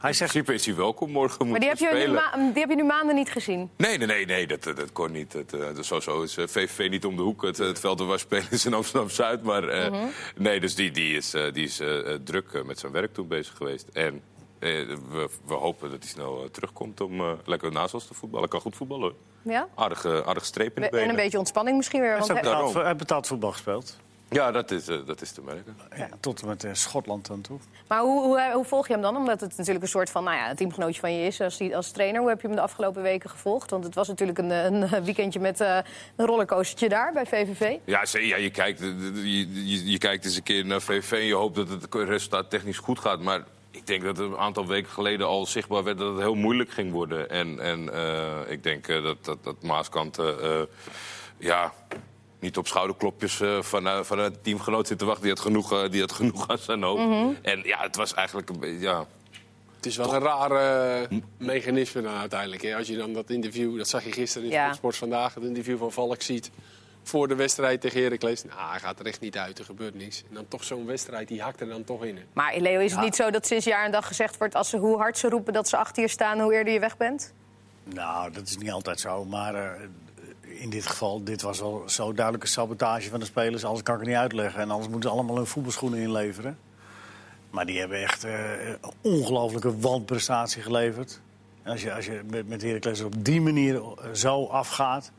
eh, 0.00 0.06
Hij 0.06 0.10
in 0.10 0.16
zegt, 0.16 0.30
principe 0.32 0.54
is 0.54 0.66
hij 0.66 0.74
welkom 0.74 1.10
morgen. 1.10 1.48
Maar 1.48 1.60
die 1.60 1.68
heb, 1.68 1.78
je 1.78 1.84
nu 1.84 1.90
spelen. 1.90 2.14
ma- 2.14 2.36
die 2.52 2.60
heb 2.60 2.68
je 2.68 2.76
nu 2.76 2.84
maanden 2.84 3.14
niet 3.14 3.30
gezien. 3.30 3.70
Nee, 3.76 3.98
nee, 3.98 4.06
nee, 4.06 4.26
nee 4.26 4.46
dat, 4.46 4.62
dat 4.62 4.92
kon 4.92 5.12
niet. 5.12 5.32
Het, 5.32 5.52
eh, 5.52 5.74
dus 5.74 5.86
sowieso 5.86 6.22
is 6.22 6.36
eh, 6.36 6.46
VVV 6.46 6.90
niet 6.90 7.04
om 7.04 7.16
de 7.16 7.22
hoek. 7.22 7.42
Het, 7.42 7.58
het 7.58 7.80
veld 7.80 8.00
waar 8.00 8.18
spelen 8.18 8.46
is 8.50 8.64
in 8.66 8.74
Amsterdam-Zuid. 8.74 9.42
Maar 9.42 9.68
eh, 9.68 9.90
Mhm. 9.90 10.04
nee, 10.36 10.60
dus 10.60 10.74
die, 10.74 10.90
die 10.90 11.16
is, 11.16 11.34
eh, 11.34 11.52
die 11.52 11.64
is 11.64 11.80
eh, 11.80 12.12
eh, 12.12 12.20
druk 12.24 12.52
eh, 12.52 12.62
met 12.62 12.78
zijn 12.78 12.92
werk 12.92 13.14
toen 13.14 13.28
bezig 13.28 13.56
geweest. 13.56 13.86
En 13.92 14.22
eh, 14.58 14.70
we, 15.10 15.28
we 15.46 15.54
hopen 15.54 15.90
dat 15.90 15.98
hij 16.02 16.08
snel 16.08 16.42
eh, 16.42 16.48
terugkomt 16.50 17.00
om 17.00 17.20
eh, 17.20 17.32
lekker 17.44 17.72
naast 17.72 17.94
ons 17.94 18.06
te 18.06 18.14
voetballen. 18.14 18.48
Kan 18.48 18.60
goed 18.60 18.76
voetballen 18.76 19.02
hoor. 19.02 19.52
Ja? 19.52 19.68
Aardige, 19.74 20.24
aardige 20.26 20.46
streep 20.46 20.76
in 20.76 20.82
de 20.82 20.88
En 20.88 20.90
benen. 20.94 21.08
een 21.08 21.16
beetje 21.16 21.38
ontspanning 21.38 21.76
misschien 21.76 22.00
weer. 22.00 22.16
hij, 22.18 22.26
hij- 22.26 22.42
hij 22.72 22.84
heeft 22.84 22.96
betaald 22.96 23.26
voetbal 23.26 23.52
gespeeld. 23.52 23.96
Ja, 24.30 24.50
dat 24.50 24.70
is, 24.70 24.88
eh, 24.88 24.96
dat 25.06 25.20
is 25.20 25.32
te 25.32 25.40
merken. 25.42 25.76
Ja, 25.96 26.08
tot 26.20 26.40
en 26.40 26.46
met 26.48 26.64
eh, 26.64 26.70
Schotland 26.74 27.30
aan 27.30 27.40
toe. 27.40 27.58
Maar 27.88 28.00
hoe, 28.00 28.22
hoe, 28.22 28.50
hoe 28.54 28.64
volg 28.64 28.86
je 28.86 28.92
hem 28.92 29.02
dan? 29.02 29.16
Omdat 29.16 29.40
het 29.40 29.56
natuurlijk 29.56 29.84
een 29.84 29.90
soort 29.90 30.10
van 30.10 30.24
nou 30.24 30.36
ja, 30.36 30.50
een 30.50 30.56
teamgenootje 30.56 31.00
van 31.00 31.12
je 31.14 31.26
is 31.26 31.40
als, 31.40 31.56
die- 31.56 31.76
als 31.76 31.90
trainer. 31.90 32.20
Hoe 32.20 32.28
heb 32.28 32.40
je 32.40 32.46
hem 32.46 32.56
de 32.56 32.62
afgelopen 32.62 33.02
weken 33.02 33.30
gevolgd? 33.30 33.70
Want 33.70 33.84
het 33.84 33.94
was 33.94 34.08
natuurlijk 34.08 34.38
een, 34.38 34.50
een 34.50 35.04
weekendje 35.04 35.40
met 35.40 35.60
eh, 35.60 35.78
een 36.16 36.26
rollercoastertje 36.26 36.88
daar 36.88 37.12
bij 37.12 37.26
VVV. 37.26 37.76
Ja, 37.84 38.02
ja 38.12 38.36
je, 38.36 38.50
kijkt, 38.50 38.80
eh, 38.80 38.86
je, 39.14 39.66
je, 39.68 39.90
je 39.90 39.98
kijkt 39.98 40.24
eens 40.24 40.36
een 40.36 40.42
keer 40.42 40.66
naar 40.66 40.80
VV 40.80 41.12
en 41.12 41.24
je 41.24 41.34
hoopt 41.34 41.56
dat 41.56 41.68
het 41.68 41.94
resultaat 41.94 42.50
technisch 42.50 42.78
goed 42.78 42.98
gaat. 42.98 43.20
Maar 43.20 43.44
ik 43.70 43.86
denk 43.86 44.02
dat 44.02 44.16
het 44.16 44.26
een 44.26 44.36
aantal 44.38 44.66
weken 44.66 44.90
geleden 44.90 45.26
al 45.26 45.46
zichtbaar 45.46 45.84
werd 45.84 45.98
dat 45.98 46.12
het 46.12 46.22
heel 46.22 46.34
moeilijk 46.34 46.70
ging 46.70 46.92
worden. 46.92 47.30
En, 47.30 47.60
en 47.60 47.92
eh, 47.94 48.38
ik 48.52 48.62
denk 48.62 48.88
eh, 48.88 49.02
dat, 49.02 49.24
dat, 49.24 49.44
dat 49.44 49.62
Maaskant 49.62 50.18
eh, 50.18 50.28
eh, 50.60 50.66
ja, 51.38 51.72
niet 52.40 52.56
op 52.56 52.66
schouderklopjes 52.66 53.40
eh, 53.40 53.62
van, 53.62 53.86
eh, 53.86 54.02
van 54.02 54.18
een 54.18 54.40
teamgenoot 54.42 54.86
zit 54.86 54.98
te 54.98 55.04
wachten. 55.04 55.22
Die 55.22 55.32
had 55.32 55.40
genoeg, 55.40 55.72
eh, 55.72 55.90
die 55.90 56.00
had 56.00 56.12
genoeg 56.12 56.48
aan 56.48 56.58
zijn 56.58 56.82
hoofd. 56.82 57.38
En 57.42 57.60
ja, 57.64 57.78
het 57.82 57.96
was 57.96 58.14
eigenlijk 58.14 58.48
een 58.48 58.58
beetje... 58.58 58.78
Ja, 58.78 59.06
Het 59.76 59.86
is 59.86 59.96
wel 59.96 60.14
een 60.14 60.20
raar 60.22 61.08
mechanisme 61.38 62.02
dan 62.02 62.14
uiteindelijk. 62.14 62.62
Hè? 62.62 62.76
Als 62.76 62.86
je 62.86 62.96
dan 62.96 63.12
dat 63.12 63.30
interview, 63.30 63.76
dat 63.76 63.88
zag 63.88 64.04
je 64.04 64.12
gisteren 64.12 64.46
in 64.46 64.52
Ja. 64.54 64.72
Sport 64.72 64.96
Vandaag, 64.96 65.34
het 65.34 65.44
interview 65.44 65.78
van 65.78 65.92
Valk 65.92 66.22
ziet 66.22 66.50
voor 67.02 67.28
de 67.28 67.34
wedstrijd 67.34 67.80
tegen 67.80 68.02
Heracles. 68.02 68.44
Nou, 68.44 68.70
hij 68.70 68.78
gaat 68.80 68.98
er 69.00 69.06
echt 69.06 69.20
niet 69.20 69.36
uit, 69.38 69.58
er 69.58 69.64
gebeurt 69.64 69.94
niks. 69.94 70.22
En 70.28 70.34
dan 70.34 70.48
toch 70.48 70.64
zo'n 70.64 70.86
wedstrijd, 70.86 71.28
die 71.28 71.42
hakt 71.42 71.60
er 71.60 71.68
dan 71.68 71.84
toch 71.84 72.04
in. 72.04 72.16
hè. 72.16 72.22
Maar 72.32 72.56
Leo, 72.58 72.80
is 72.80 72.92
het 72.92 73.00
niet 73.00 73.16
zo 73.16 73.30
dat 73.30 73.46
sinds 73.46 73.64
jaar 73.64 73.84
en 73.84 73.90
dag 73.92 74.06
gezegd 74.06 74.36
wordt... 74.38 74.54
Als 74.54 74.68
ze, 74.68 74.76
hoe 74.76 74.96
hard 74.98 75.18
ze 75.18 75.28
roepen 75.28 75.52
dat 75.52 75.68
ze 75.68 75.76
achter 75.76 76.02
je 76.02 76.08
staan, 76.08 76.40
hoe 76.40 76.54
eerder 76.54 76.72
je 76.72 76.80
weg 76.80 76.96
bent? 76.96 77.32
Nou, 77.84 78.32
dat 78.32 78.46
is 78.48 78.56
niet 78.56 78.70
altijd 78.70 79.00
zo. 79.00 79.24
Maar 79.24 79.54
eh, 79.54 79.70
in 80.60 80.70
dit 80.70 80.86
geval, 80.86 81.24
dit 81.24 81.42
was 81.42 81.60
wel 81.60 81.82
zo 81.86 82.12
duidelijke 82.12 82.46
sabotage 82.46 83.08
van 83.10 83.20
de 83.20 83.26
spelers. 83.26 83.64
Alles 83.64 83.82
kan 83.82 83.94
ik 83.94 84.00
er 84.00 84.06
niet 84.06 84.16
uitleggen. 84.16 84.60
En 84.60 84.70
anders 84.70 84.88
moeten 84.88 85.10
ze 85.10 85.16
allemaal 85.16 85.36
hun 85.36 85.46
voetbalschoenen 85.46 85.98
inleveren. 85.98 86.58
Maar 87.50 87.66
die 87.66 87.78
hebben 87.78 88.02
echt 88.02 88.24
eh, 88.24 88.68
een 88.68 88.92
ongelofelijke 89.00 89.78
wanprestatie 89.78 90.62
geleverd. 90.62 91.20
En 91.62 91.70
als 91.70 91.82
je, 91.82 91.94
als 91.94 92.06
je 92.06 92.20
met, 92.30 92.48
met 92.48 92.62
Heracles 92.62 93.00
op 93.00 93.24
die 93.24 93.40
manier 93.40 93.74
eh, 93.74 94.12
zo 94.12 94.46
afgaat... 94.46 95.10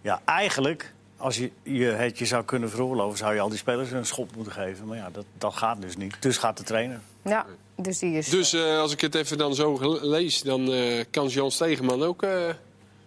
Ja, 0.00 0.20
eigenlijk, 0.24 0.94
als 1.16 1.36
je, 1.36 1.50
je 1.62 1.84
het 1.84 2.18
je 2.18 2.26
zou 2.26 2.44
kunnen 2.44 2.70
veroorloven... 2.70 3.18
zou 3.18 3.34
je 3.34 3.40
al 3.40 3.48
die 3.48 3.58
spelers 3.58 3.90
een 3.90 4.06
schop 4.06 4.36
moeten 4.36 4.52
geven. 4.52 4.86
Maar 4.86 4.96
ja, 4.96 5.10
dat, 5.10 5.24
dat 5.38 5.54
gaat 5.54 5.80
dus 5.80 5.96
niet. 5.96 6.16
Dus 6.20 6.36
gaat 6.36 6.56
de 6.56 6.62
trainer. 6.62 7.00
Ja, 7.22 7.46
dus 7.76 7.98
die 7.98 8.16
is... 8.16 8.28
Dus 8.28 8.52
eh, 8.52 8.78
als 8.78 8.92
ik 8.92 9.00
het 9.00 9.14
even 9.14 9.38
dan 9.38 9.54
zo 9.54 9.98
lees, 10.02 10.42
dan 10.42 10.72
eh, 10.72 11.04
kan 11.10 11.28
Jan 11.28 11.50
Stegeman 11.50 12.02
ook 12.02 12.22
eh, 12.22 12.30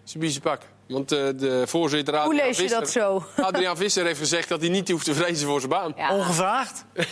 zijn 0.04 0.20
biezen 0.20 0.42
pakken. 0.42 0.70
Want 0.88 1.12
eh, 1.12 1.20
de 1.36 1.64
voorzitter 1.68 2.22
hoe 2.24 2.34
lees 2.34 2.48
je 2.58 2.62
Visser, 2.62 2.80
dat 2.80 2.90
zo? 2.90 3.24
Adriaan 3.42 3.78
Visser 3.78 4.06
heeft 4.06 4.20
gezegd 4.20 4.50
dat 4.50 4.62
hij 4.62 4.70
niet 4.70 4.90
hoeft 4.92 5.06
te 5.06 5.14
vrezen 5.14 5.48
voor 5.48 5.60
zijn 5.60 5.72
baan. 5.72 5.94
Ja. 5.96 6.14
Ongevraagd? 6.16 6.86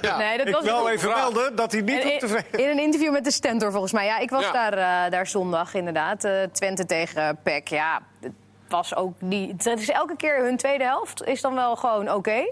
Ja. 0.00 0.16
Nee, 0.18 0.38
dat 0.38 0.46
Ik 0.46 0.54
was 0.54 0.64
wil 0.64 0.88
even 0.88 1.00
vraag. 1.00 1.16
melden 1.16 1.56
dat 1.56 1.72
hij 1.72 1.80
niet 1.80 2.04
in, 2.04 2.12
op 2.14 2.20
de 2.20 2.42
in, 2.52 2.58
in 2.64 2.68
een 2.70 2.78
interview 2.78 3.12
met 3.12 3.24
de 3.24 3.30
Stentor 3.32 3.70
volgens 3.70 3.92
mij. 3.92 4.04
Ja, 4.06 4.18
ik 4.18 4.30
was 4.30 4.42
Ja. 4.44 4.52
daar, 4.52 5.04
eh, 5.04 5.10
daar 5.10 5.26
zondag 5.26 5.74
inderdaad. 5.74 6.24
Eh, 6.24 6.42
Twente 6.52 6.86
tegen 6.86 7.38
PEC. 7.42 7.68
Ja, 7.68 8.00
het 8.20 8.32
was 8.68 8.94
ook 8.96 9.20
niet... 9.20 9.64
Het 9.64 9.80
is 9.80 9.88
elke 9.90 10.16
keer 10.16 10.44
hun 10.44 10.56
tweede 10.56 10.84
helft 10.84 11.24
is 11.24 11.40
dan 11.40 11.54
wel 11.54 11.76
gewoon 11.76 12.12
oké. 12.12 12.44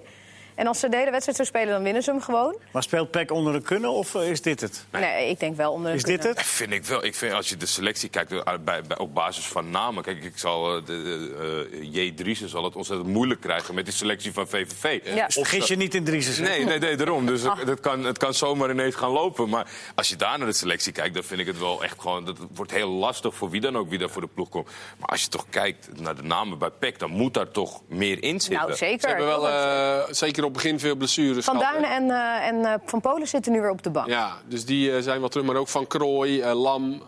En 0.54 0.66
als 0.66 0.80
ze 0.80 0.88
de 0.88 0.96
hele 0.96 1.10
wedstrijd 1.10 1.38
zo 1.38 1.44
spelen, 1.44 1.68
dan 1.68 1.82
winnen 1.82 2.02
ze 2.02 2.10
hem 2.10 2.20
gewoon. 2.20 2.56
Maar 2.72 2.82
speelt 2.82 3.10
Peck 3.10 3.30
onder 3.30 3.52
de 3.52 3.60
kunnen 3.60 3.90
of 3.90 4.14
eh, 4.14 4.30
is 4.30 4.42
dit 4.42 4.60
het? 4.60 4.84
Nee, 4.90 5.28
ik 5.28 5.40
denk 5.40 5.56
wel 5.56 5.72
onder 5.72 5.90
de 5.90 5.96
Is 5.96 6.02
dit 6.02 6.18
kunnen. 6.20 6.38
het? 6.38 6.46
Vind 6.46 6.72
ik 6.72 6.84
wel. 6.84 7.04
Ik 7.04 7.14
vind 7.14 7.32
als 7.32 7.48
je 7.48 7.56
de 7.56 7.66
selectie 7.66 8.08
kijkt 8.08 8.32
eh, 8.32 8.42
bij, 8.64 8.82
bij, 8.82 8.98
op 8.98 9.14
basis 9.14 9.46
van 9.46 9.70
namen. 9.70 10.02
Kijk, 10.02 10.24
ik 10.24 10.38
zal 10.38 10.76
eh, 10.76 10.84
de, 10.86 11.68
eh, 11.72 11.94
J. 11.94 12.12
Driessen 12.14 12.48
zal 12.48 12.64
het 12.64 12.76
ontzettend 12.76 13.08
moeilijk 13.08 13.40
krijgen 13.40 13.74
met 13.74 13.84
die 13.84 13.94
selectie 13.94 14.32
van 14.32 14.48
VVV. 14.48 15.00
Ja. 15.14 15.26
Of 15.26 15.32
Vergis 15.34 15.66
je 15.66 15.76
niet 15.76 15.94
in 15.94 16.04
Driessen. 16.04 16.44
hè? 16.44 16.50
Nee, 16.50 16.64
nee, 16.64 16.78
nee, 16.78 16.96
daarom. 16.96 17.26
Dus 17.26 17.42
het, 17.42 17.52
het 17.66 17.80
kan, 17.80 18.04
het 18.04 18.18
kan 18.18 18.34
zomaar 18.34 18.70
ineens 18.70 18.94
gaan 18.94 19.10
lopen. 19.10 19.48
Maar 19.48 19.66
als 19.94 20.08
je 20.08 20.16
daar 20.16 20.38
naar 20.38 20.46
de 20.46 20.52
selectie 20.52 20.92
kijkt, 20.92 21.14
dan 21.14 21.22
vind 21.22 21.40
ik 21.40 21.46
het 21.46 21.58
wel 21.58 21.82
echt 21.82 22.00
gewoon... 22.00 22.24
Dat 22.24 22.38
het 22.38 22.48
wordt 22.54 22.70
heel 22.70 22.88
lastig 22.88 23.34
voor 23.34 23.50
wie 23.50 23.60
dan 23.60 23.76
ook 23.78 23.88
wie 23.88 23.98
daar 23.98 24.10
voor 24.10 24.22
de 24.22 24.28
ploeg 24.34 24.48
komt. 24.48 24.68
Maar 24.98 25.08
als 25.08 25.22
je 25.22 25.28
toch 25.28 25.46
kijkt 25.50 26.00
naar 26.00 26.16
de 26.16 26.22
namen 26.22 26.58
bij 26.58 26.70
PEC, 26.70 26.98
dan 26.98 27.10
moet 27.10 27.34
daar 27.34 27.50
toch 27.50 27.80
meer 27.88 28.22
in 28.22 28.40
zitten. 28.40 28.66
Nou, 28.66 28.74
zeker. 28.76 29.00
Ze 29.00 29.06
hebben 29.06 29.26
wel 29.26 29.48
eh, 29.48 30.12
zeker 30.42 30.48
op 30.48 30.54
het 30.54 30.62
begin 30.62 30.80
veel 30.80 30.96
blessures 30.96 31.44
Van? 31.44 31.58
Duinen 31.58 31.90
en, 31.90 32.10
eh, 32.10 32.46
en 32.48 32.64
eh, 32.64 32.74
Van 32.86 33.00
Polen 33.00 33.28
zitten 33.28 33.52
nu 33.52 33.60
weer 33.60 33.70
op 33.70 33.82
de 33.82 33.90
bank. 33.90 34.08
Ja, 34.08 34.36
dus 34.48 34.64
die 34.64 34.92
eh, 34.96 35.02
zijn 35.02 35.20
wel 35.20 35.28
terug. 35.28 35.46
Maar 35.46 35.56
ook 35.56 35.68
Van 35.68 35.86
Krooi, 35.86 36.44
Lam 36.44 37.02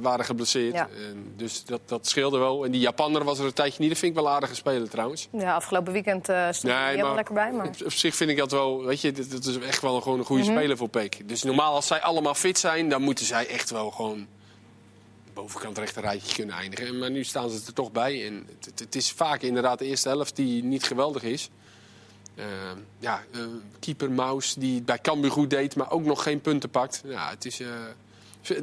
waren 0.00 0.24
geblesseerd. 0.24 0.74
Ja. 0.74 0.88
En 1.10 1.32
dus 1.36 1.64
dat, 1.64 1.80
dat 1.86 2.06
scheelde 2.06 2.38
wel. 2.38 2.64
En 2.64 2.70
die 2.70 2.80
Japanner 2.80 3.24
was 3.24 3.38
er 3.38 3.44
een 3.44 3.52
tijdje 3.52 3.80
niet. 3.80 3.90
Dat 3.90 3.98
vind 3.98 4.16
ik 4.16 4.22
wel 4.22 4.30
aardige 4.30 4.54
speler 4.54 4.88
trouwens. 4.88 5.28
Ja, 5.32 5.54
afgelopen 5.54 5.92
weekend 5.92 6.28
eh 6.28 6.46
stond 6.50 6.72
hij 6.72 6.82
niet 6.82 6.90
helemaal 6.90 7.14
lekker 7.14 7.34
bij. 7.34 7.52
Maar... 7.52 7.66
Op, 7.66 7.74
op 7.84 7.92
zich 7.92 8.14
vind 8.14 8.30
ik 8.30 8.36
dat 8.36 8.50
wel... 8.50 8.84
Weet 8.84 9.00
je, 9.00 9.12
dit 9.12 9.46
is 9.46 9.58
echt 9.58 9.82
wel 9.82 10.00
gewoon 10.00 10.18
een 10.18 10.24
goede 10.24 10.42
Mhm. 10.42 10.52
speler 10.52 10.76
voor 10.76 10.88
Peek. 10.88 11.28
Dus 11.28 11.42
normaal 11.42 11.74
als 11.74 11.86
zij 11.86 12.00
allemaal 12.00 12.34
fit 12.34 12.58
zijn... 12.58 12.88
dan 12.88 13.02
moeten 13.02 13.24
zij 13.26 13.46
echt 13.46 13.70
wel 13.70 13.90
gewoon... 13.90 14.26
bovenkant 15.34 15.78
rechter 15.78 16.02
rijtje 16.02 16.34
kunnen 16.34 16.54
eindigen. 16.56 16.86
En- 16.86 16.98
Maar 16.98 17.10
nu 17.10 17.24
staan 17.24 17.50
ze 17.50 17.60
er 17.66 17.72
toch 17.72 17.92
bij. 17.92 18.26
En 18.26 18.46
het- 18.64 18.78
het 18.78 18.94
is 18.94 19.12
vaak 19.12 19.42
inderdaad 19.42 19.78
de 19.78 19.84
eerste 19.84 20.08
helft 20.08 20.36
die 20.36 20.64
niet 20.64 20.84
geweldig 20.84 21.22
is. 21.22 21.50
Eh, 22.36 22.44
ja, 22.98 23.22
eh, 23.32 23.40
keeper 23.78 24.10
Maus 24.10 24.54
die 24.54 24.74
het 24.74 24.84
bij 24.84 24.98
Cambuur 25.00 25.30
goed 25.30 25.50
deed, 25.50 25.76
maar 25.76 25.90
ook 25.90 26.04
nog 26.04 26.22
geen 26.22 26.40
punten 26.40 26.70
pakt. 26.70 27.02
Ja, 27.04 27.28
het 27.30 27.44
is 27.44 27.60
eh, 27.60 27.68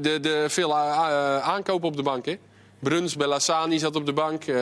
de, 0.02 0.20
de, 0.20 0.46
veel 0.50 0.76
a- 0.78 1.40
aankopen 1.42 1.88
op 1.88 1.96
de 1.96 2.04
bank, 2.04 2.26
hè? 2.26 2.38
Bruns, 2.84 3.16
Bellassani 3.16 3.80
zat 3.80 3.96
op 3.96 4.06
de 4.06 4.14
bank. 4.14 4.44
eh, 4.44 4.56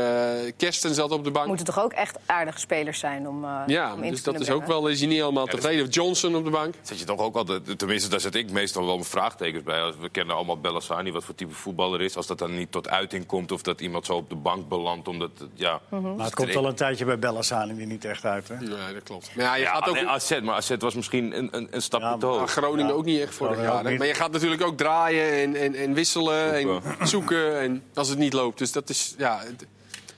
Kersten 0.58 0.94
zat 0.94 1.12
op 1.12 1.24
de 1.24 1.32
bank. 1.32 1.48
Moeten 1.48 1.66
toch 1.66 1.80
ook 1.84 1.94
echt 1.94 2.18
aardige 2.26 2.60
spelers 2.60 3.00
zijn 3.00 3.28
om, 3.28 3.44
eh 3.44 3.50
Ja, 3.68 3.94
om 3.94 4.04
in 4.04 4.10
dus 4.10 4.18
te 4.22 4.26
dat 4.26 4.34
kunnen 4.36 4.56
is 4.56 4.62
ook 4.62 4.68
wel, 4.68 4.88
is 4.88 5.00
hij 5.00 5.08
niet 5.08 5.20
helemaal 5.20 5.46
tevreden. 5.46 5.88
Johnson 5.88 6.36
op 6.36 6.44
de 6.44 6.50
bank. 6.50 6.74
Zet 6.82 7.00
je 7.00 7.06
toch 7.06 7.20
ook 7.20 7.36
altijd, 7.36 7.80
tenminste 7.80 8.10
daar 8.10 8.20
zet 8.20 8.36
ik 8.36 8.52
meestal 8.52 8.86
wel 8.86 8.94
mijn 8.96 9.06
vraagtekens 9.08 9.64
bij. 9.64 9.82
Als 9.82 9.96
we 10.02 10.10
kennen 10.10 10.36
allemaal 10.36 10.60
Bellassani, 10.60 11.12
wat 11.12 11.24
voor 11.24 11.36
type 11.36 11.54
voetballer 11.54 12.02
is. 12.02 12.16
Als 12.16 12.28
dat 12.28 12.38
dan 12.40 12.56
niet 12.56 12.72
tot 12.72 12.90
uiting 12.90 13.26
komt 13.26 13.52
of 13.52 13.62
dat 13.62 13.82
iemand 13.82 14.06
zo 14.06 14.14
op 14.14 14.30
de 14.30 14.36
bank 14.36 14.68
belandt. 14.70 15.08
Omdat, 15.08 15.30
het, 15.40 15.50
ja, 15.54 15.80
Mhm. 15.90 16.16
Maar 16.16 16.26
het 16.26 16.36
komt 16.36 16.56
al 16.56 16.66
een 16.66 16.76
tijdje 16.76 17.06
bij 17.06 17.20
Bellassani 17.20 17.86
niet 17.86 18.06
echt 18.06 18.26
uit, 18.26 18.48
hè? 18.48 18.56
Nee, 18.56 18.94
dat 18.94 19.04
klopt. 19.04 19.36
Maar 19.36 19.46
ja, 19.46 19.56
je 19.56 19.62
Ja, 19.64 19.74
gaat 19.74 19.88
ook... 19.90 19.96
nee, 19.96 20.08
AZ, 20.08 20.40
maar 20.44 20.56
AZ 20.56 20.72
was 20.80 20.94
misschien 20.96 21.38
een, 21.38 21.48
een, 21.52 21.68
een 21.72 21.82
stapje 21.82 22.08
Ja, 22.08 22.18
te 22.18 22.26
maar- 22.26 22.36
hoog. 22.36 22.52
Groningen 22.52 22.88
Ja. 22.88 22.94
ook 22.94 23.06
niet 23.06 23.22
echt 23.22 23.36
vorig 23.36 23.58
jaar. 23.62 23.84
Maar 23.84 24.08
je 24.08 24.14
gaat 24.14 24.32
natuurlijk 24.32 24.62
ook 24.64 24.78
draaien 24.78 25.32
en, 25.34 25.56
en, 25.56 25.76
en 25.76 25.94
wisselen 25.94 26.60
Zoeken. 26.62 27.00
en 27.00 27.08
zoeken 27.08 27.60
en 27.60 27.84
als 27.94 28.10
het 28.12 28.20
niet 28.20 28.34
loopt. 28.34 28.58
Dus 28.58 28.72
dat 28.72 28.90
is, 28.90 29.16
ja... 29.18 29.40
het- 29.44 29.66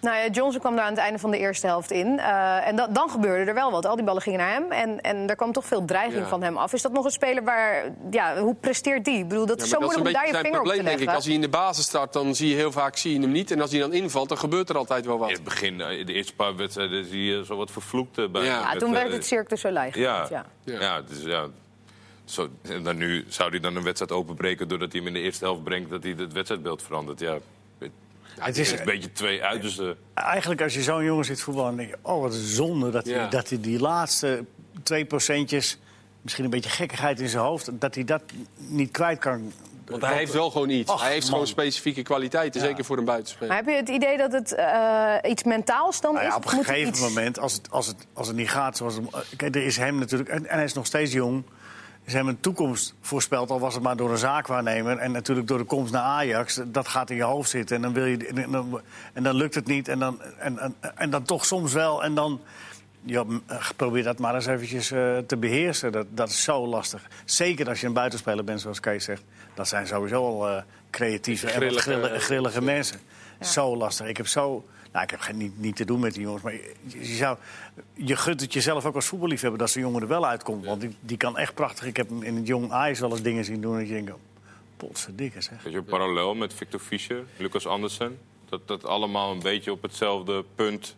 Nou 0.02 0.18
ja, 0.18 0.28
Johnson 0.30 0.62
kwam 0.62 0.76
daar 0.76 0.86
aan 0.86 0.90
het 0.92 1.00
einde 1.00 1.20
van 1.20 1.32
de 1.32 1.38
eerste 1.38 1.68
helft 1.68 1.92
in. 1.92 2.20
Eh, 2.20 2.68
en 2.68 2.76
da- 2.76 2.88
dan 2.88 3.10
gebeurde 3.10 3.46
er 3.50 3.54
wel 3.54 3.72
wat. 3.72 3.86
Al 3.86 3.96
die 3.96 4.06
ballen 4.06 4.22
gingen 4.22 4.40
naar 4.40 4.52
hem. 4.54 4.72
En, 4.72 5.02
en 5.02 5.30
er 5.30 5.36
kwam 5.36 5.52
toch 5.52 5.66
veel 5.66 5.86
dreiging 5.86 6.22
Ja. 6.22 6.28
van 6.28 6.44
hem 6.44 6.58
af. 6.58 6.74
Is 6.74 6.82
dat 6.82 6.92
nog 6.92 7.06
een 7.06 7.12
speler 7.12 7.44
waar... 7.44 7.84
Ja, 8.12 8.38
hoe 8.38 8.56
presteert 8.56 9.06
die? 9.06 9.18
Ik 9.18 9.28
bedoel, 9.28 9.46
dat 9.46 9.58
Ja, 9.58 9.64
is 9.64 9.70
zo 9.70 9.80
dat 9.80 9.90
is 9.90 9.96
een 9.96 10.02
moeilijk 10.02 10.18
om 10.18 10.22
beetje 10.22 10.32
daar 10.34 10.42
je 10.42 10.48
vinger 10.48 10.60
op 10.60 10.66
te 10.66 10.72
probleem, 10.74 10.98
denk 10.98 11.10
ik. 11.10 11.16
Als 11.16 11.26
hij 11.26 11.34
in 11.34 11.42
de 11.42 11.50
basis 11.50 11.86
start, 11.86 12.14
dan 12.14 12.36
zie 12.36 12.50
je 12.50 12.56
heel 12.56 12.72
vaak 12.72 12.98
zie 12.98 13.14
je 13.14 13.20
hem 13.20 13.32
niet. 13.32 13.52
En 13.52 13.62
als 13.62 13.72
hij 13.72 13.80
dan 13.80 13.94
invalt, 13.94 14.30
dan 14.30 14.38
gebeurt 14.38 14.70
er 14.70 14.78
altijd 14.78 15.06
wel 15.06 15.14
In 15.16 15.20
wat. 15.20 15.32
het 15.32 15.44
begin, 15.44 15.82
eh, 15.82 16.00
in 16.00 16.06
de 16.06 16.14
eerste 16.14 16.36
paar 16.36 16.56
wedstrijden, 16.56 17.06
zie 17.06 17.24
je 17.24 17.46
zo 17.46 17.56
wat 17.56 17.72
vervloekt 17.72 18.18
eh, 18.18 18.28
bij. 18.30 18.44
Ja. 18.44 18.76
Toen 18.76 18.96
eh, 18.96 19.02
werd 19.02 19.12
het 19.14 19.26
Cirque 19.26 19.50
du 19.50 19.58
Soleil. 19.58 19.92
Ja, 19.94 20.14
gezet, 20.22 20.30
ja. 20.30 20.46
ja. 20.74 20.80
Ja. 20.80 21.02
dus 21.02 21.22
ja. 21.24 21.46
Zo, 22.26 22.48
en 22.62 22.84
dan 22.84 22.98
nu 22.98 23.26
zou 23.28 23.50
hij 23.50 23.60
dan 23.60 23.76
een 23.76 23.84
wedstrijd 23.84 24.12
openbreken 24.12 24.68
doordat 24.68 24.92
hij 24.92 25.02
hem 25.02 25.08
in 25.08 25.14
de 25.14 25.20
eerste 25.26 25.44
helft 25.46 25.64
brengt, 25.64 25.90
dat 25.90 26.04
hij 26.04 26.16
het 26.18 26.34
wedstrijdbeeld 26.34 26.82
verandert. 26.84 27.20
Ja, 27.20 27.38
het 28.36 28.46
Het 28.46 28.58
is 28.58 28.74
is 28.74 28.80
een 28.80 28.86
beetje 28.86 29.12
twee 29.12 29.44
uiterste. 29.44 29.96
eigenlijk 30.14 30.62
als 30.62 30.74
je 30.74 30.82
zo'n 30.82 31.04
jongen 31.04 31.26
ziet 31.26 31.42
voetballen, 31.42 31.70
dan 31.70 31.86
denk 31.86 31.90
je: 31.90 31.98
oh, 32.12 32.22
wat 32.22 32.34
een 32.34 32.40
zonde 32.48 32.90
dat 32.92 33.06
hij, 33.06 33.14
Ja. 33.14 33.28
dat 33.28 33.50
hij 33.50 33.60
die 33.62 33.80
laatste 33.80 34.46
twee 34.84 35.06
procentjes, 35.06 35.78
misschien 36.22 36.44
een 36.44 36.50
beetje 36.50 36.70
gekkigheid 36.70 37.20
in 37.20 37.30
zijn 37.30 37.44
hoofd, 37.44 37.70
dat 37.80 37.96
hij 37.96 38.04
dat 38.04 38.22
niet 38.56 38.92
kwijt 38.92 39.20
kan. 39.20 39.52
Want 39.86 40.02
hij 40.02 40.18
heeft 40.18 40.34
wel 40.34 40.50
gewoon 40.52 40.70
iets. 40.70 40.92
Och, 40.92 41.02
hij 41.02 41.12
heeft 41.12 41.22
man. 41.24 41.32
gewoon 41.32 41.48
specifieke 41.48 42.02
kwaliteiten, 42.02 42.62
Ja. 42.62 42.68
zeker 42.68 42.86
voor 42.86 42.98
een 42.98 43.06
buitenspeler. 43.06 43.48
Maar 43.48 43.58
heb 43.58 43.68
je 43.68 43.76
het 43.76 43.90
idee 43.90 44.18
dat 44.18 44.32
het 44.32 44.54
eh, 44.54 45.14
iets 45.32 45.44
mentaals 45.44 46.02
dan 46.02 46.14
Nou 46.14 46.26
is? 46.26 46.32
ja, 46.32 46.38
op 46.38 46.46
Of 46.46 46.52
een 46.52 46.64
gegeven 46.64 46.90
iets- 46.90 47.00
moment, 47.00 47.40
als 47.40 47.54
het, 47.54 47.72
als, 47.72 47.88
het, 47.88 47.96
als 48.14 48.28
het 48.28 48.36
niet 48.36 48.50
gaat 48.50 48.78
zoals 48.78 48.96
het... 48.96 49.04
Kijk, 49.38 49.56
er 49.56 49.66
is 49.66 49.78
hem 49.78 49.96
natuurlijk... 50.00 50.30
En, 50.30 50.46
en 50.48 50.56
hij 50.56 50.64
is 50.64 50.74
nog 50.74 50.86
steeds 50.86 51.12
jong. 51.12 51.44
Is 52.06 52.14
hem 52.14 52.28
een 52.28 52.40
toekomst 52.40 52.94
voorspeld, 53.02 53.50
al 53.50 53.60
was 53.60 53.74
het 53.74 53.84
maar 53.84 53.96
door 53.96 54.12
een 54.12 54.18
zaakwaarnemer. 54.18 54.98
En 54.98 55.12
natuurlijk 55.12 55.48
door 55.48 55.58
de 55.58 55.64
komst 55.64 55.92
naar 55.92 56.02
Ajax. 56.02 56.62
Dat 56.66 56.88
gaat 56.88 57.10
in 57.10 57.16
je 57.16 57.24
hoofd 57.24 57.50
zitten. 57.50 57.76
En 57.76 57.82
dan, 57.82 57.94
wil 57.94 58.06
je, 58.06 58.28
en 58.28 58.52
dan, 58.52 58.82
en 59.14 59.24
dan 59.24 59.36
lukt 59.36 59.56
het 59.56 59.66
niet. 59.66 59.88
En 59.88 60.00
dan, 60.00 60.22
en, 60.22 60.60
en, 60.60 60.76
en 60.96 61.10
dan 61.10 61.24
toch 61.24 61.46
soms 61.46 61.74
wel. 61.74 62.04
En 62.04 62.16
dan... 62.16 62.42
Ja, 63.06 63.24
eh, 63.46 63.70
probeer 63.76 64.04
dat 64.04 64.20
maar 64.20 64.36
eens 64.36 64.46
eventjes 64.46 64.92
eh, 64.92 65.18
te 65.18 65.38
beheersen. 65.38 65.92
Dat, 65.92 66.06
dat 66.10 66.30
is 66.30 66.44
zo 66.44 66.68
lastig. 66.68 67.08
Zeker 67.26 67.70
als 67.70 67.82
je 67.82 67.88
een 67.88 67.94
buitenspeler 67.94 68.44
bent, 68.44 68.62
zoals 68.62 68.80
Kees 68.80 69.04
zegt. 69.04 69.24
Dat 69.54 69.68
zijn 69.68 69.88
sowieso 69.88 70.24
al 70.24 70.50
eh, 70.50 70.64
creatieve 70.90 71.48
en 71.48 71.54
Grillige, 71.54 71.82
grillige, 71.82 72.10
eh, 72.10 72.20
grillige 72.20 72.62
mensen. 72.62 73.00
Zo 73.40 73.78
lastig. 73.78 74.08
Ik 74.08 74.18
heb 74.18 74.28
zo... 74.28 74.66
Nou, 74.94 75.06
ik 75.06 75.12
heb 75.12 75.20
geen, 75.20 75.38
niet, 75.38 75.60
niet 75.60 75.76
te 75.76 75.86
doen 75.86 76.00
met 76.00 76.14
die 76.14 76.22
jongens. 76.22 76.44
Maar 76.44 76.54
je, 76.54 76.74
je 76.84 77.06
zou, 77.06 77.38
je 77.94 78.16
gunt 78.16 78.42
het 78.42 78.54
jezelf 78.54 78.86
ook 78.86 78.96
als 78.96 79.06
voetballiefhebber 79.06 79.60
dat 79.60 79.70
zo'n 79.70 79.82
jongen 79.82 80.02
er 80.02 80.08
wel 80.08 80.26
uitkomt. 80.26 80.66
Want 80.66 80.82
die, 80.82 80.96
die 81.00 81.18
kan 81.18 81.38
echt 81.38 81.54
prachtig. 81.54 81.86
Ik 81.86 81.98
heb 81.98 82.10
hem 82.10 82.24
in 82.24 82.36
het 82.36 82.48
jong 82.48 82.72
Ajax 82.72 83.00
wel 83.00 83.12
eens 83.12 83.22
dingen 83.22 83.46
zien 83.46 83.62
doen. 83.62 83.78
En 83.78 83.88
je 83.88 83.94
denkt, 83.94 84.12
potverdikke 84.78 85.42
zeg. 85.42 85.64
Weet 85.64 85.74
je, 85.74 85.82
parallel 85.82 86.36
met 86.36 86.54
Victor 86.54 86.80
Fischer, 86.80 87.24
Lucas 87.38 87.68
Andersen. 87.68 88.20
Dat 88.50 88.68
dat 88.68 88.86
allemaal 88.86 89.32
een 89.32 89.40
beetje 89.40 89.72
op 89.72 89.82
hetzelfde 89.82 90.44
punt. 90.56 90.96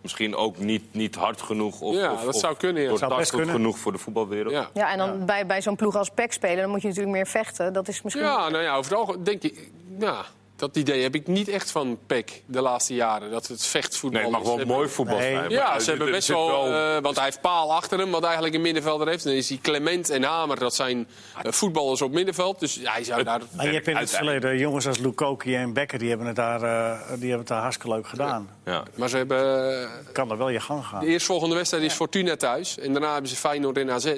Misschien 0.00 0.34
ook 0.34 0.58
niet, 0.58 0.82
niet 0.90 1.14
hard 1.14 1.42
genoeg. 1.42 1.80
Of, 1.80 1.94
Ja, 1.94 2.12
of, 2.12 2.24
dat 2.24 2.36
zou 2.36 2.56
kunnen, 2.56 2.82
ja. 2.82 2.88
Doortastend 2.88 3.28
kunnen. 3.30 3.54
genoeg 3.54 3.78
voor 3.78 3.92
de 3.92 3.98
voetbalwereld. 3.98 4.52
Ja. 4.52 4.70
Ja, 4.74 4.92
en 4.92 4.98
dan 4.98 5.26
bij, 5.26 5.46
bij 5.46 5.62
zo'n 5.62 5.76
ploeg 5.76 5.96
als 5.96 6.10
PEC 6.10 6.32
spelen, 6.32 6.56
dan 6.56 6.70
moet 6.70 6.82
je 6.82 6.88
natuurlijk 6.88 7.14
meer 7.14 7.26
vechten. 7.26 7.72
Dat 7.72 7.88
is 7.88 8.02
misschien... 8.02 8.24
Ja, 8.24 8.48
nou 8.48 8.62
ja, 8.62 8.76
overal 8.76 9.22
denk 9.22 9.42
ik... 9.42 9.70
Ja, 9.98 10.24
dat 10.60 10.76
idee 10.76 11.02
heb 11.02 11.14
ik 11.14 11.26
niet 11.26 11.48
echt 11.48 11.70
van 11.70 11.98
PEC 12.06 12.42
de 12.46 12.60
laatste 12.60 12.94
jaren. 12.94 13.30
Dat 13.30 13.46
het 13.46 13.66
vechtvoetbal 13.66 14.20
Nee, 14.20 14.30
het 14.30 14.44
mag 14.44 14.56
wel 14.56 14.66
mooi 14.66 14.88
voetbal 14.88 15.18
Nee. 15.18 15.34
zijn. 15.34 15.50
Ja, 15.50 15.78
ze 15.78 15.90
hebben 15.90 16.10
best 16.10 16.28
wel... 16.28 16.66
eh, 16.66 17.02
want 17.02 17.16
hij 17.16 17.24
heeft 17.24 17.40
Paal 17.40 17.74
achter 17.74 17.98
hem, 17.98 18.10
wat 18.10 18.24
eigenlijk 18.24 18.54
een 18.54 18.60
middenvelder 18.60 19.08
heeft. 19.08 19.24
Dan 19.24 19.32
is 19.32 19.48
hij 19.48 19.58
Clement 19.62 20.10
en 20.10 20.22
Hamer, 20.22 20.58
dat 20.58 20.74
zijn 20.74 21.08
eh, 21.42 21.52
voetballers 21.52 22.02
op 22.02 22.12
middenveld. 22.12 22.60
Dus 22.60 22.74
ja, 22.74 22.92
hij 22.92 23.04
zou 23.04 23.22
daar... 23.22 23.40
Maar 23.56 23.66
je 23.66 23.72
hebt 23.72 23.88
in 23.88 23.96
het 23.96 24.10
verleden 24.10 24.58
jongens 24.58 24.86
als 24.86 24.98
Lukoki 24.98 25.54
en 25.54 25.72
Becker... 25.72 25.98
die 25.98 26.08
hebben 26.08 26.26
het 26.26 26.36
daar, 26.36 26.62
eh, 26.62 27.00
die 27.08 27.18
hebben 27.20 27.38
het 27.38 27.48
daar 27.48 27.60
hartstikke 27.60 27.94
leuk 27.94 28.06
gedaan. 28.06 28.50
Ja. 28.64 28.82
Maar 28.94 29.08
ze 29.08 29.16
hebben... 29.16 29.88
Kan 30.12 30.30
er 30.30 30.38
wel 30.38 30.48
je 30.48 30.60
gang 30.60 30.84
gaan. 30.86 31.00
De 31.00 31.06
eerstvolgende 31.06 31.54
wedstrijd 31.54 31.84
is 31.84 31.92
Fortuna 31.94 32.36
thuis. 32.36 32.78
En 32.78 32.92
daarna 32.92 33.12
hebben 33.12 33.30
ze 33.30 33.36
Feyenoord 33.36 33.76
in 33.76 33.90
AZ. 33.90 34.14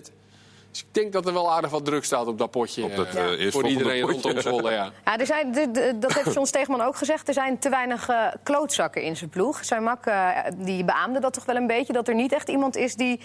Dus 0.73 0.81
ik 0.81 0.87
denk 0.95 1.13
dat 1.13 1.27
er 1.27 1.33
wel 1.33 1.53
aardig 1.53 1.71
wat 1.71 1.85
druk 1.85 2.05
staat 2.05 2.27
op 2.27 2.39
dat 2.39 2.51
potje. 2.51 2.85
Op 2.85 2.97
dat, 2.97 3.15
eh, 3.15 3.47
eh, 3.47 3.53
voor 3.53 3.67
iedereen 3.69 4.01
potje. 4.07 4.21
rondom 4.23 4.41
Zwolle, 4.43 4.71
ja. 4.71 4.93
Ja, 5.05 5.19
er 5.19 5.27
zijn, 5.27 5.53
de, 5.53 5.71
de- 5.71 5.99
dat 5.99 6.13
heeft 6.15 6.33
John 6.35 6.47
Steegman 6.47 6.81
ook 6.81 6.97
gezegd. 6.97 7.29
Er 7.29 7.35
zijn 7.35 7.59
te 7.59 7.69
weinig 7.69 8.09
eh, 8.09 8.27
klootzakken 8.43 9.03
in 9.03 9.17
zijn 9.17 9.31
ploeg. 9.31 9.65
Zijn 9.65 9.83
mak 9.83 10.07
eh, 10.07 10.29
die 10.57 10.85
beaamde 10.85 11.21
dat 11.21 11.33
toch 11.33 11.45
wel 11.45 11.57
een 11.57 11.67
beetje. 11.67 11.93
Dat 11.93 12.09
er 12.09 12.15
niet 12.15 12.33
echt 12.33 12.49
iemand 12.49 12.77
is 12.77 12.95
die 12.95 13.21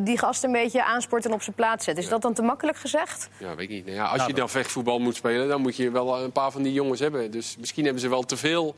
die 0.00 0.18
gast 0.18 0.44
een 0.44 0.52
beetje 0.52 0.84
aanspoort 0.84 1.24
en 1.26 1.32
op 1.32 1.42
zijn 1.42 1.56
plaats 1.56 1.84
zet. 1.84 1.98
Is 1.98 2.08
dat 2.08 2.22
dan 2.22 2.34
te 2.34 2.42
makkelijk 2.42 2.76
gezegd? 2.78 3.28
Ja, 3.38 3.48
weet 3.54 3.58
ik 3.58 3.68
niet. 3.68 3.84
Nou 3.84 3.96
ja, 3.96 4.04
als 4.04 4.26
je 4.26 4.32
dan 4.34 4.48
vechtvoetbal 4.48 4.98
moet 4.98 5.16
spelen, 5.16 5.48
dan 5.48 5.60
moet 5.60 5.76
je 5.76 5.90
wel 5.90 6.22
een 6.22 6.32
paar 6.32 6.50
van 6.50 6.62
die 6.62 6.72
jongens 6.72 7.00
hebben. 7.00 7.30
Dus 7.30 7.56
misschien 7.58 7.84
hebben 7.84 8.02
ze 8.02 8.08
wel 8.08 8.22
te 8.22 8.36
veel 8.36 8.74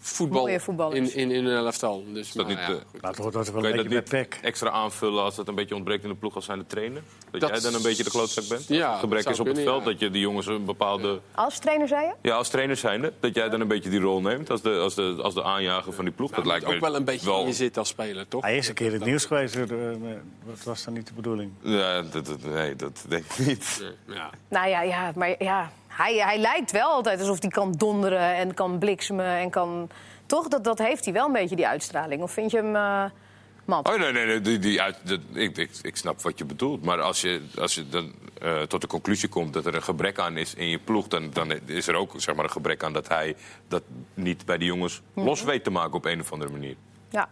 voetbal 0.00 0.48
in, 0.92 1.14
in, 1.14 1.30
in 1.30 1.44
hun 1.44 1.56
elftal. 1.56 2.04
Dus, 2.12 2.32
dat 2.32 2.46
maar 2.46 2.54
niet, 2.56 2.64
ja, 2.66 2.72
eh. 2.72 2.80
Nou, 3.00 3.14
het 3.14 3.18
ook 3.18 3.32
wel 3.32 3.42
een 3.42 3.68
je 3.70 3.74
dat 3.76 3.88
beetje 3.88 4.16
niet 4.18 4.28
PEC. 4.28 4.38
extra 4.42 4.70
aanvullen 4.70 5.22
als 5.22 5.34
dat 5.36 5.48
een 5.48 5.54
beetje 5.54 5.74
ontbreekt 5.74 6.02
in 6.02 6.08
de 6.08 6.14
ploeg 6.14 6.34
als 6.34 6.44
zijn 6.44 6.58
de 6.58 6.66
trainer? 6.66 7.02
Dat, 7.30 7.40
Dat 7.40 7.50
jij 7.50 7.60
dan 7.60 7.74
een 7.74 7.82
beetje 7.82 8.04
de 8.04 8.10
klootzak 8.10 8.48
bent? 8.48 8.68
Ja, 8.68 8.82
Als 8.84 8.90
het 8.90 9.00
gebrek 9.00 9.28
is 9.28 9.40
op 9.40 9.46
het 9.46 9.58
veld, 9.58 9.84
ja. 9.84 9.90
dat 9.90 10.00
je 10.00 10.10
die 10.10 10.20
jongens 10.20 10.46
een 10.46 10.64
bepaalde... 10.64 11.20
Als 11.34 11.58
trainer, 11.58 11.88
zei 11.88 12.06
je? 12.06 12.12
Ja, 12.22 12.34
als 12.36 12.48
trainer 12.48 12.76
zijnde, 12.76 13.12
dat 13.20 13.34
jij 13.34 13.48
dan 13.48 13.60
een 13.60 13.68
beetje 13.68 13.90
die 13.90 14.00
rol 14.00 14.20
neemt 14.20 14.50
als 14.50 14.62
de, 14.62 14.70
als 14.78 14.94
de, 14.94 15.16
als 15.22 15.34
de 15.34 15.42
aanjager 15.44 15.92
van 15.92 16.04
die 16.04 16.14
ploeg. 16.14 16.30
Nou, 16.30 16.42
dat 16.42 16.50
lijkt 16.50 16.64
moet 16.66 16.74
me 16.74 16.80
ook 16.80 16.86
wel 16.90 16.96
een 16.98 17.04
beetje 17.04 17.26
wel- 17.26 17.40
in 17.40 17.46
je 17.46 17.52
zit 17.52 17.76
als 17.78 17.88
speler, 17.88 18.28
toch? 18.28 18.42
Hij 18.42 18.56
is 18.56 18.68
een 18.68 18.74
keer 18.74 18.86
in 18.86 18.92
het 18.92 19.04
nieuws 19.04 19.24
geweest. 19.24 19.54
eh, 19.56 19.62
Dat 20.46 20.62
was 20.64 20.84
dan 20.84 20.94
niet 20.94 21.06
de 21.06 21.12
bedoeling. 21.14 21.50
Ja, 21.62 22.02
dat, 22.02 22.26
dat- 22.26 22.42
nee, 22.44 22.76
dat 22.76 23.04
denk 23.08 23.24
ik 23.24 23.46
niet. 23.46 23.84
Ja. 24.06 24.30
Nou 24.48 24.68
ja, 24.68 24.82
ja 24.82 25.12
maar 25.14 25.42
ja, 25.42 25.70
hij, 25.98 26.14
hij 26.14 26.38
lijkt 26.38 26.70
wel 26.70 26.90
altijd 26.90 27.20
alsof 27.20 27.40
hij 27.40 27.50
kan 27.50 27.72
donderen 27.72 28.34
en 28.34 28.54
kan 28.54 28.78
bliksemen 28.78 29.26
en 29.26 29.50
kan... 29.50 29.90
Toch, 30.26 30.48
dat, 30.48 30.64
dat 30.64 30.78
heeft 30.78 31.04
hij 31.04 31.14
wel 31.14 31.26
een 31.26 31.32
beetje, 31.32 31.56
die 31.56 31.66
uitstraling. 31.66 32.22
Of 32.22 32.32
vind 32.32 32.50
je 32.50 32.56
hem 32.56 32.74
uh, 32.74 33.04
mat? 33.64 33.88
Oh 33.88 33.98
nee, 33.98 34.12
nee, 34.12 34.26
nee 34.26 34.40
die, 34.40 34.58
die 34.58 34.82
uit, 34.82 34.96
dat, 35.02 35.20
ik, 35.32 35.56
ik, 35.56 35.70
ik 35.82 35.96
snap 35.96 36.22
wat 36.22 36.38
je 36.38 36.44
bedoelt. 36.44 36.84
Maar 36.84 37.00
als 37.00 37.20
je, 37.20 37.42
als 37.58 37.74
je 37.74 37.88
dan 37.88 38.12
eh, 38.40 38.62
tot 38.62 38.80
de 38.80 38.86
conclusie 38.86 39.28
komt 39.28 39.52
dat 39.52 39.66
er 39.66 39.74
een 39.74 39.82
gebrek 39.82 40.18
aan 40.18 40.36
is 40.36 40.54
in 40.54 40.68
je 40.68 40.78
ploeg... 40.78 41.08
dan, 41.08 41.30
dan 41.32 41.52
is 41.66 41.88
er 41.88 41.94
ook 41.94 42.12
zeg 42.16 42.34
maar, 42.34 42.44
een 42.44 42.50
gebrek 42.50 42.82
aan 42.82 42.92
dat 42.92 43.08
hij 43.08 43.36
dat 43.68 43.82
niet 44.14 44.44
bij 44.44 44.58
die 44.58 44.68
jongens 44.68 45.02
los 45.14 45.42
weet 45.42 45.64
te 45.64 45.70
maken 45.70 45.94
op 45.94 46.04
een 46.04 46.20
of 46.20 46.32
andere 46.32 46.50
manier. 46.50 46.76
Ja. 47.10 47.28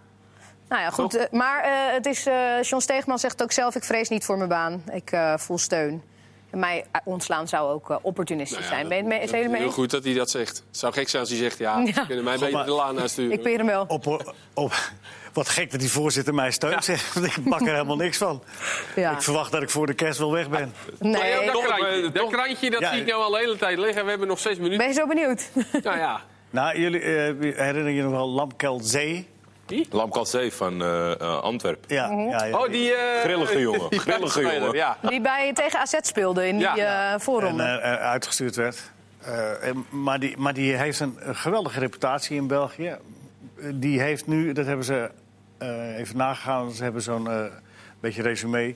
Nou 0.69 0.83
ja, 0.83 0.91
goed. 0.91 1.15
eh, 1.15 1.25
maar 1.31 1.63
eh, 1.63 1.93
het 1.93 2.07
is, 2.07 2.27
eh 2.27 2.63
John 2.63 2.83
Steegman 2.83 3.19
zegt 3.19 3.43
ook 3.43 3.53
zelf, 3.53 3.75
ik 3.75 3.85
vrees 3.85 4.09
niet 4.09 4.25
voor 4.25 4.37
mijn 4.37 4.49
baan. 4.49 4.83
Ik 4.93 5.13
eh, 5.13 5.37
voel 5.37 5.59
steun. 5.59 6.03
Mij 6.51 6.85
eh, 6.93 7.01
ontslaan 7.05 7.49
zou 7.49 7.71
ook 7.73 7.91
eh, 7.91 7.97
opportunistisch 8.03 8.59
Nou 8.59 8.71
ja, 8.71 8.77
zijn. 8.77 8.89
Ben 9.09 9.21
je 9.21 9.29
zijn 9.29 9.43
jullie 9.43 9.57
Heel 9.57 9.71
goed 9.71 9.91
dat 9.91 10.05
hij 10.05 10.15
dat 10.15 10.31
zegt. 10.31 10.57
Het 10.69 10.77
zou 10.77 10.93
gek 10.93 11.09
zijn 11.09 11.23
als 11.23 11.31
hij 11.31 11.41
zegt, 11.41 11.59
ja, 11.59 11.79
Ja. 11.85 11.93
ze 11.93 12.07
kunnen 12.07 12.25
mij 12.25 12.39
beter 12.39 12.65
de 12.65 12.71
laan 12.71 13.01
uitsturen. 13.01 13.33
Ik 13.33 13.43
peer 13.43 13.57
hem 13.59 13.67
wel. 13.67 13.85
Op, 13.89 14.07
op, 14.55 14.75
wat 15.33 15.49
gek 15.49 15.71
dat 15.71 15.81
die 15.81 15.91
voorzitter 15.91 16.35
mij 16.35 16.51
steunt, 16.51 16.85
zeg. 16.85 17.15
Want 17.15 17.27
ik 17.27 17.49
pak 17.49 17.61
er 17.61 17.73
helemaal 17.73 17.97
niks 17.97 18.19
van. 18.19 18.43
Ja. 18.97 19.13
Ik 19.13 19.23
verwacht 19.23 19.53
dat 19.53 19.63
ik 19.63 19.71
voor 19.71 19.87
de 19.87 19.95
kerst 19.95 20.19
wel 20.19 20.33
weg 20.33 20.49
ben. 20.49 20.73
Nee, 20.99 21.13
dat, 21.47 21.63
krantje, 21.65 21.87
eh, 21.87 22.03
dat 22.03 22.15
toch- 22.15 22.31
krantje 22.31 22.71
dat 22.71 22.81
Ja, 22.81 22.91
zie 22.93 23.01
ik 23.01 23.07
nou 23.07 23.23
al 23.23 23.31
de 23.31 23.39
hele 23.39 23.57
tijd 23.57 23.79
liggen. 23.79 24.05
We 24.05 24.11
hebben 24.11 24.29
nog 24.29 24.39
zes 24.39 24.57
minuten. 24.57 24.79
ben 24.79 24.87
je 24.87 24.93
zo 24.93 25.07
benieuwd? 25.07 25.49
Nou 25.83 25.99
ja, 25.99 26.21
Nou, 26.51 26.79
jullie 26.81 27.01
eh, 27.01 27.15
herinneren 27.57 27.93
je 27.95 28.03
nog 28.03 28.11
wel 28.13 28.29
Lamkelzee? 28.29 29.29
Lamkalzee 29.91 30.53
van 30.53 30.83
eh, 30.83 31.13
eh, 31.21 31.41
Antwerpen. 31.41 31.95
Ja, 31.95 32.11
ja, 32.11 32.45
ja. 32.45 32.59
Oh, 32.59 32.71
die... 32.71 32.95
eh, 32.95 33.21
Grillige 33.23 33.61
jongen, 33.61 33.91
die 33.91 33.99
grillige 33.99 34.39
speler, 34.39 34.55
jongen. 34.61 34.75
Ja. 34.75 34.97
Die 35.03 35.21
bij 35.21 35.53
tegen 35.53 35.79
AZ 35.81 35.95
speelde 36.01 36.47
in 36.49 36.57
die 36.59 36.67
Ja. 36.67 36.77
eh, 36.77 37.13
en 37.13 37.21
voorronde. 37.21 37.63
eh, 37.65 37.95
uitgestuurd 37.95 38.57
werd. 38.57 38.91
Eh, 39.23 39.69
en- 39.69 39.87
maar, 39.91 40.21
die, 40.21 40.37
maar 40.37 40.55
die 40.55 40.75
heeft 40.77 41.01
een, 41.01 41.17
geweldige 41.21 41.79
reputatie 41.79 42.37
in 42.37 42.47
België. 42.47 42.97
Die 43.75 44.01
heeft 44.01 44.27
nu, 44.27 44.53
dat 44.53 44.67
hebben 44.67 44.85
ze 44.85 45.11
eh, 45.59 45.99
even 45.99 46.17
nagegaan, 46.17 46.71
ze 46.73 46.83
hebben 46.83 47.03
zo'n 47.03 47.31
eh, 47.31 47.45
beetje 48.01 48.23
resume. 48.23 48.75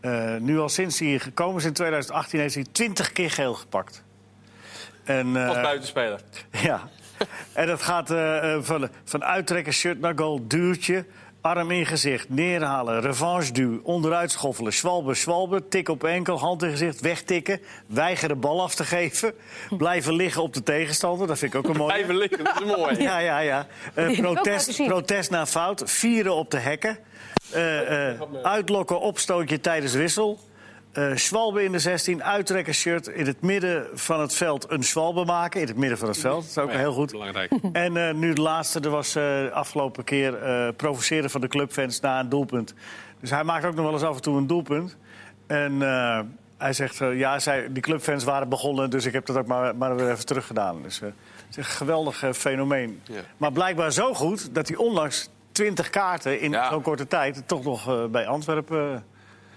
Eh, 0.00 0.36
nu 0.36 0.58
al 0.58 0.68
sinds 0.68 0.98
hij 0.98 1.18
gekomen 1.18 1.56
is 1.56 1.64
in 1.64 1.72
2018 1.72 2.40
heeft 2.40 2.54
hij 2.54 2.64
20 2.72 3.12
keer 3.12 3.30
geel 3.30 3.54
gepakt. 3.54 4.02
En, 5.04 5.36
eh, 5.36 5.48
Als 5.48 5.60
buitenspeler. 5.60 6.20
Ja. 6.50 6.88
En 7.52 7.66
dat 7.66 7.82
gaat 7.82 8.10
eh, 8.10 8.54
eh, 8.54 8.62
van, 8.62 8.88
van 9.04 9.24
uittrekken, 9.24 9.72
shirt 9.72 10.00
naar 10.00 10.12
goal, 10.16 10.40
duwtje. 10.46 11.04
Arm 11.40 11.70
in 11.70 11.86
gezicht, 11.86 12.28
neerhalen, 12.28 13.00
revanche 13.00 13.52
duw, 13.52 13.80
onderuit 13.82 14.30
schoffelen, 14.30 14.72
zwalbe, 14.72 15.14
zwalbe, 15.14 15.68
tik 15.68 15.88
op 15.88 16.04
enkel, 16.04 16.38
hand 16.38 16.62
in 16.62 16.70
gezicht, 16.70 17.00
wegtikken, 17.00 17.60
weigeren 17.86 18.40
bal 18.40 18.62
af 18.62 18.74
te 18.74 18.84
geven, 18.84 19.34
blijven 19.70 20.14
liggen 20.14 20.42
op 20.42 20.54
de 20.54 20.62
tegenstander, 20.62 21.26
dat 21.26 21.38
vind 21.38 21.54
ik 21.54 21.58
ook 21.58 21.68
een 21.68 21.76
mooie. 21.76 21.92
Blijven 21.92 22.16
liggen, 22.16 22.44
dat 22.44 22.60
is 22.60 22.76
mooi. 22.76 23.02
Ja, 23.02 23.18
ja, 23.18 23.38
ja. 23.38 23.66
Eh, 23.94 24.20
protest, 24.20 24.86
protest 24.86 25.30
na 25.30 25.46
fout, 25.46 25.82
vieren 25.84 26.34
op 26.34 26.50
de 26.50 26.58
hekken, 26.58 26.98
eh, 27.52 28.10
eh, 28.10 28.20
uitlokken, 28.42 29.00
opstootje 29.00 29.60
tijdens 29.60 29.92
wissel. 29.92 30.38
Zwalbe 31.14 31.64
in 31.64 31.72
de 31.72 31.78
16, 31.78 32.24
uittrekken 32.24 32.74
shirt 32.74 33.06
in 33.06 33.26
het 33.26 33.40
midden 33.40 33.86
van 33.94 34.20
het 34.20 34.34
veld 34.34 34.70
een 34.70 34.84
zwalbe 34.84 35.24
maken. 35.24 35.60
In 35.60 35.66
het 35.66 35.76
midden 35.76 35.98
van 35.98 36.08
het 36.08 36.18
veld, 36.18 36.40
dat 36.40 36.50
is 36.50 36.58
ook 36.58 36.70
Ja, 36.72 36.78
heel 36.78 36.92
goed. 36.92 37.10
Belangrijk. 37.10 37.50
En 37.72 37.96
eh, 38.08 38.14
nu 38.14 38.32
de 38.32 38.40
laatste, 38.42 38.80
er 38.80 38.90
was 38.90 39.14
eh 39.14 39.50
afgelopen 39.52 40.04
keer 40.04 40.32
provoceren 40.76 41.30
van 41.30 41.40
de 41.40 41.48
clubfans 41.48 42.00
na 42.00 42.20
een 42.20 42.28
doelpunt. 42.28 42.74
Dus 43.20 43.30
hij 43.30 43.44
maakt 43.44 43.64
ook 43.64 43.74
nog 43.74 43.84
wel 43.84 43.92
eens 43.94 44.02
af 44.02 44.16
en 44.16 44.22
toe 44.22 44.36
een 44.36 44.46
doelpunt. 44.46 44.96
En 45.46 45.80
hij 46.58 46.72
zegt, 46.72 46.96
ja, 46.98 47.38
zij, 47.38 47.72
die 47.72 47.82
clubfans 47.82 48.24
waren 48.24 48.48
begonnen, 48.48 48.90
dus 48.90 49.04
ik 49.04 49.12
heb 49.12 49.26
dat 49.26 49.36
ook 49.36 49.46
maar, 49.46 49.76
maar 49.76 49.96
weer 49.96 50.10
even 50.10 50.26
teruggedaan. 50.26 50.82
Dus 50.82 51.00
het 51.00 51.12
is 51.50 51.56
een 51.56 51.64
geweldig 51.64 52.24
fenomeen. 52.32 53.00
Ja. 53.04 53.20
Maar 53.36 53.52
blijkbaar 53.52 53.92
zo 53.92 54.14
goed 54.14 54.54
dat 54.54 54.68
hij 54.68 54.76
ondanks 54.76 55.28
20 55.52 55.90
kaarten 55.90 56.40
in 56.40 56.50
Ja. 56.50 56.68
zo'n 56.70 56.82
korte 56.82 57.06
tijd 57.06 57.42
toch 57.46 57.64
nog 57.64 58.10
bij 58.10 58.26
Antwerpen. 58.26 59.04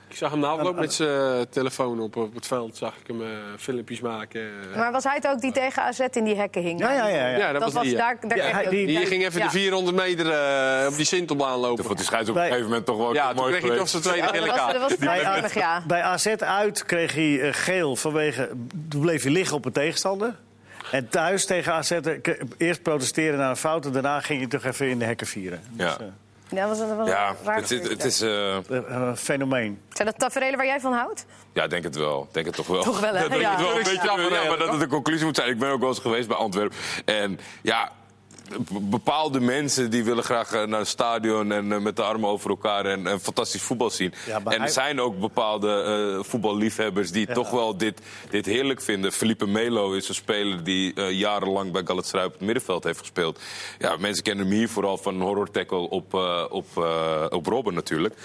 Eh, 0.08 0.12
Ik 0.12 0.18
zag 0.18 0.32
hem 0.32 0.39
na 0.39 0.47
afloop 0.47 0.76
met 0.76 0.93
zijn 0.93 1.49
telefoon 1.49 1.99
op, 1.99 2.16
op 2.16 2.34
het 2.36 2.47
veld. 2.47 2.78
Zag 2.78 2.93
ik 3.01 3.08
hem 3.08 3.22
eh, 3.22 3.28
filmpjes 3.58 3.99
maken. 3.99 4.41
eh. 4.72 4.78
Maar 4.78 4.91
was 4.91 5.03
hij 5.03 5.16
het 5.16 5.28
ook 5.28 5.39
die 5.41 5.51
tegen 5.51 5.84
AZ 5.84 5.99
in 6.12 6.24
die 6.24 6.36
hekken 6.36 6.62
hing? 6.62 6.80
Ja, 6.80 6.91
ja, 6.93 7.08
ja, 7.08 7.28
ja. 7.28 7.38
Ja, 7.38 7.51
dat, 7.51 7.62
Dat 7.62 7.74
was 7.74 7.84
die. 7.84 7.91
ja. 7.91 7.97
daar, 7.97 8.18
daar 8.22 8.38
Ja, 8.38 8.43
kreeg 8.43 8.53
hij- 8.53 8.62
je 8.62 8.68
ook- 8.68 8.74
die- 8.74 8.86
Die 8.88 9.05
ging 9.05 9.26
even 9.26 9.39
Ja. 9.39 9.45
de 9.45 9.51
400 9.51 9.95
meter 9.97 10.30
eh, 10.32 10.88
op 10.88 10.95
die 10.95 11.05
Sintelbaan 11.05 11.60
lopen. 11.60 11.76
Toen 11.76 11.86
vond 11.86 11.97
die 11.97 12.08
scheids 12.08 12.30
op 12.30 12.36
een 12.36 12.41
gegeven 12.41 12.64
moment 12.64 12.86
toch 12.86 12.97
wel 12.97 13.14
Ja, 13.14 13.22
heel 13.26 13.34
toen 13.34 13.41
mooi 13.43 13.51
kreeg 13.58 13.70
hij 13.70 13.78
toch 13.80 13.89
zijn 13.89 14.01
tweede 14.03 14.28
gele 14.28 14.45
Dat 14.45 14.55
was, 14.55 14.58
kaart. 14.58 14.89
dat 14.89 14.99
Bij, 14.99 15.26
aardig, 15.26 15.53
ja. 15.53 15.84
bij 15.88 16.01
AZ 16.01 16.28
uit 16.28 16.86
kreeg 16.86 17.14
hij 17.14 17.41
eh, 17.41 17.53
geel 17.53 17.95
vanwege... 17.95 18.49
Toen 18.89 19.01
bleef 19.01 19.24
hij 19.24 19.32
liggen 19.32 19.55
op 19.58 19.66
een 19.66 19.72
tegenstander. 19.72 20.36
En 20.91 21.10
thuis 21.10 21.45
tegen 21.45 21.74
AZ 21.74 21.91
eh, 21.91 22.14
eerst 22.58 22.82
protesteren 22.82 23.38
naar 23.39 23.49
een 23.49 23.55
fout... 23.58 23.86
en 23.86 23.91
daarna 23.91 24.20
ging 24.22 24.39
hij 24.39 24.47
toch 24.49 24.64
even 24.64 24.88
in 24.89 24.99
de 24.99 25.05
hekken 25.05 25.28
vieren. 25.28 25.62
Dus, 25.70 25.95
Ja. 25.99 26.14
Eh, 26.50 26.58
Ja, 26.58 26.68
dat 26.68 26.78
was, 26.78 26.88
dat 26.88 26.98
was 26.98 27.08
Ja, 27.08 27.30
een 27.30 27.36
raar 27.43 27.56
het, 27.56 27.72
is- 27.72 27.89
het 27.89 28.04
is... 28.04 28.22
eh, 28.22 28.56
eh, 28.58 28.64
een 28.88 29.18
fenomeen. 29.18 29.82
Zijn 29.89 30.08
dat 30.08 30.20
tafereelen 30.20 30.58
waar 30.58 30.66
jij 30.66 30.80
van 30.80 30.93
houdt? 30.93 31.26
Ja, 31.54 31.64
ik 31.64 31.70
denk 31.70 31.84
het 31.84 31.95
wel. 31.95 32.24
Ik 32.24 32.34
Denk 32.34 32.45
het 32.45 32.56
toch 32.56 32.68
wel. 32.68 32.84
Toch 32.84 33.00
wel, 33.00 33.14
hè? 33.14 33.20
Dat, 33.22 33.30
denk 33.30 33.41
Ja. 33.41 33.52
het 33.52 33.60
wel 33.60 33.70
een 33.70 33.78
Ja. 33.78 33.84
beetje, 33.84 34.36
ja, 34.43 34.48
maar 34.50 34.58
dat 34.58 34.70
het 34.72 34.80
de 34.80 34.88
conclusie 34.88 35.26
moet 35.26 35.36
zijn. 35.36 35.50
Ik 35.50 35.60
ben 35.60 35.70
ook 35.72 35.80
wel 35.80 35.89
eens 35.89 36.00
geweest 36.00 36.28
bij 36.28 36.38
Antwerpen. 36.38 36.78
En 37.06 37.39
ja, 37.62 37.91
bepaalde 38.82 39.39
mensen 39.39 39.89
die 39.89 40.04
willen 40.04 40.24
graag 40.24 40.52
eh, 40.54 40.64
naar 40.64 40.80
het 40.80 40.88
stadion 40.88 41.52
en 41.52 41.72
eh, 41.72 41.80
met 41.80 41.95
de 41.95 42.04
armen 42.04 42.30
over 42.30 42.50
elkaar 42.50 42.86
en, 42.86 43.08
en 43.08 43.20
fantastisch 43.20 43.62
voetbal 43.62 43.89
zien. 43.89 44.14
Ja, 44.26 44.36
en 44.38 44.52
er 44.52 44.60
hij- 44.60 44.68
zijn 44.70 45.02
ook 45.02 45.20
bepaalde 45.20 45.82
eh, 46.18 46.24
voetballiefhebbers 46.30 47.12
die 47.12 47.28
toch 47.34 47.50
wel 47.50 47.78
dit, 47.78 48.02
dit 48.30 48.45
heerlijk 48.45 48.82
vinden. 48.82 49.12
Felipe 49.12 49.48
Melo 49.48 49.93
is 49.93 50.10
een 50.10 50.16
speler 50.16 50.64
die 50.64 51.02
jarenlang 51.12 51.72
bij 51.72 51.82
Galatasaray 51.86 52.26
op 52.26 52.32
het 52.32 52.41
middenveld 52.41 52.84
heeft 52.84 53.00
gespeeld. 53.00 53.39
Ja, 53.80 53.95
mensen 53.98 54.24
kennen 54.24 54.45
hem 54.48 54.56
hier 54.56 54.70
vooral 54.70 54.98
van 54.98 55.16
een 55.16 55.22
horror 55.22 55.52
tackle 55.52 55.89
op, 55.89 56.14
op, 56.50 56.68
op 57.30 57.45
Robben 57.45 57.74
natuurlijk. 57.74 58.16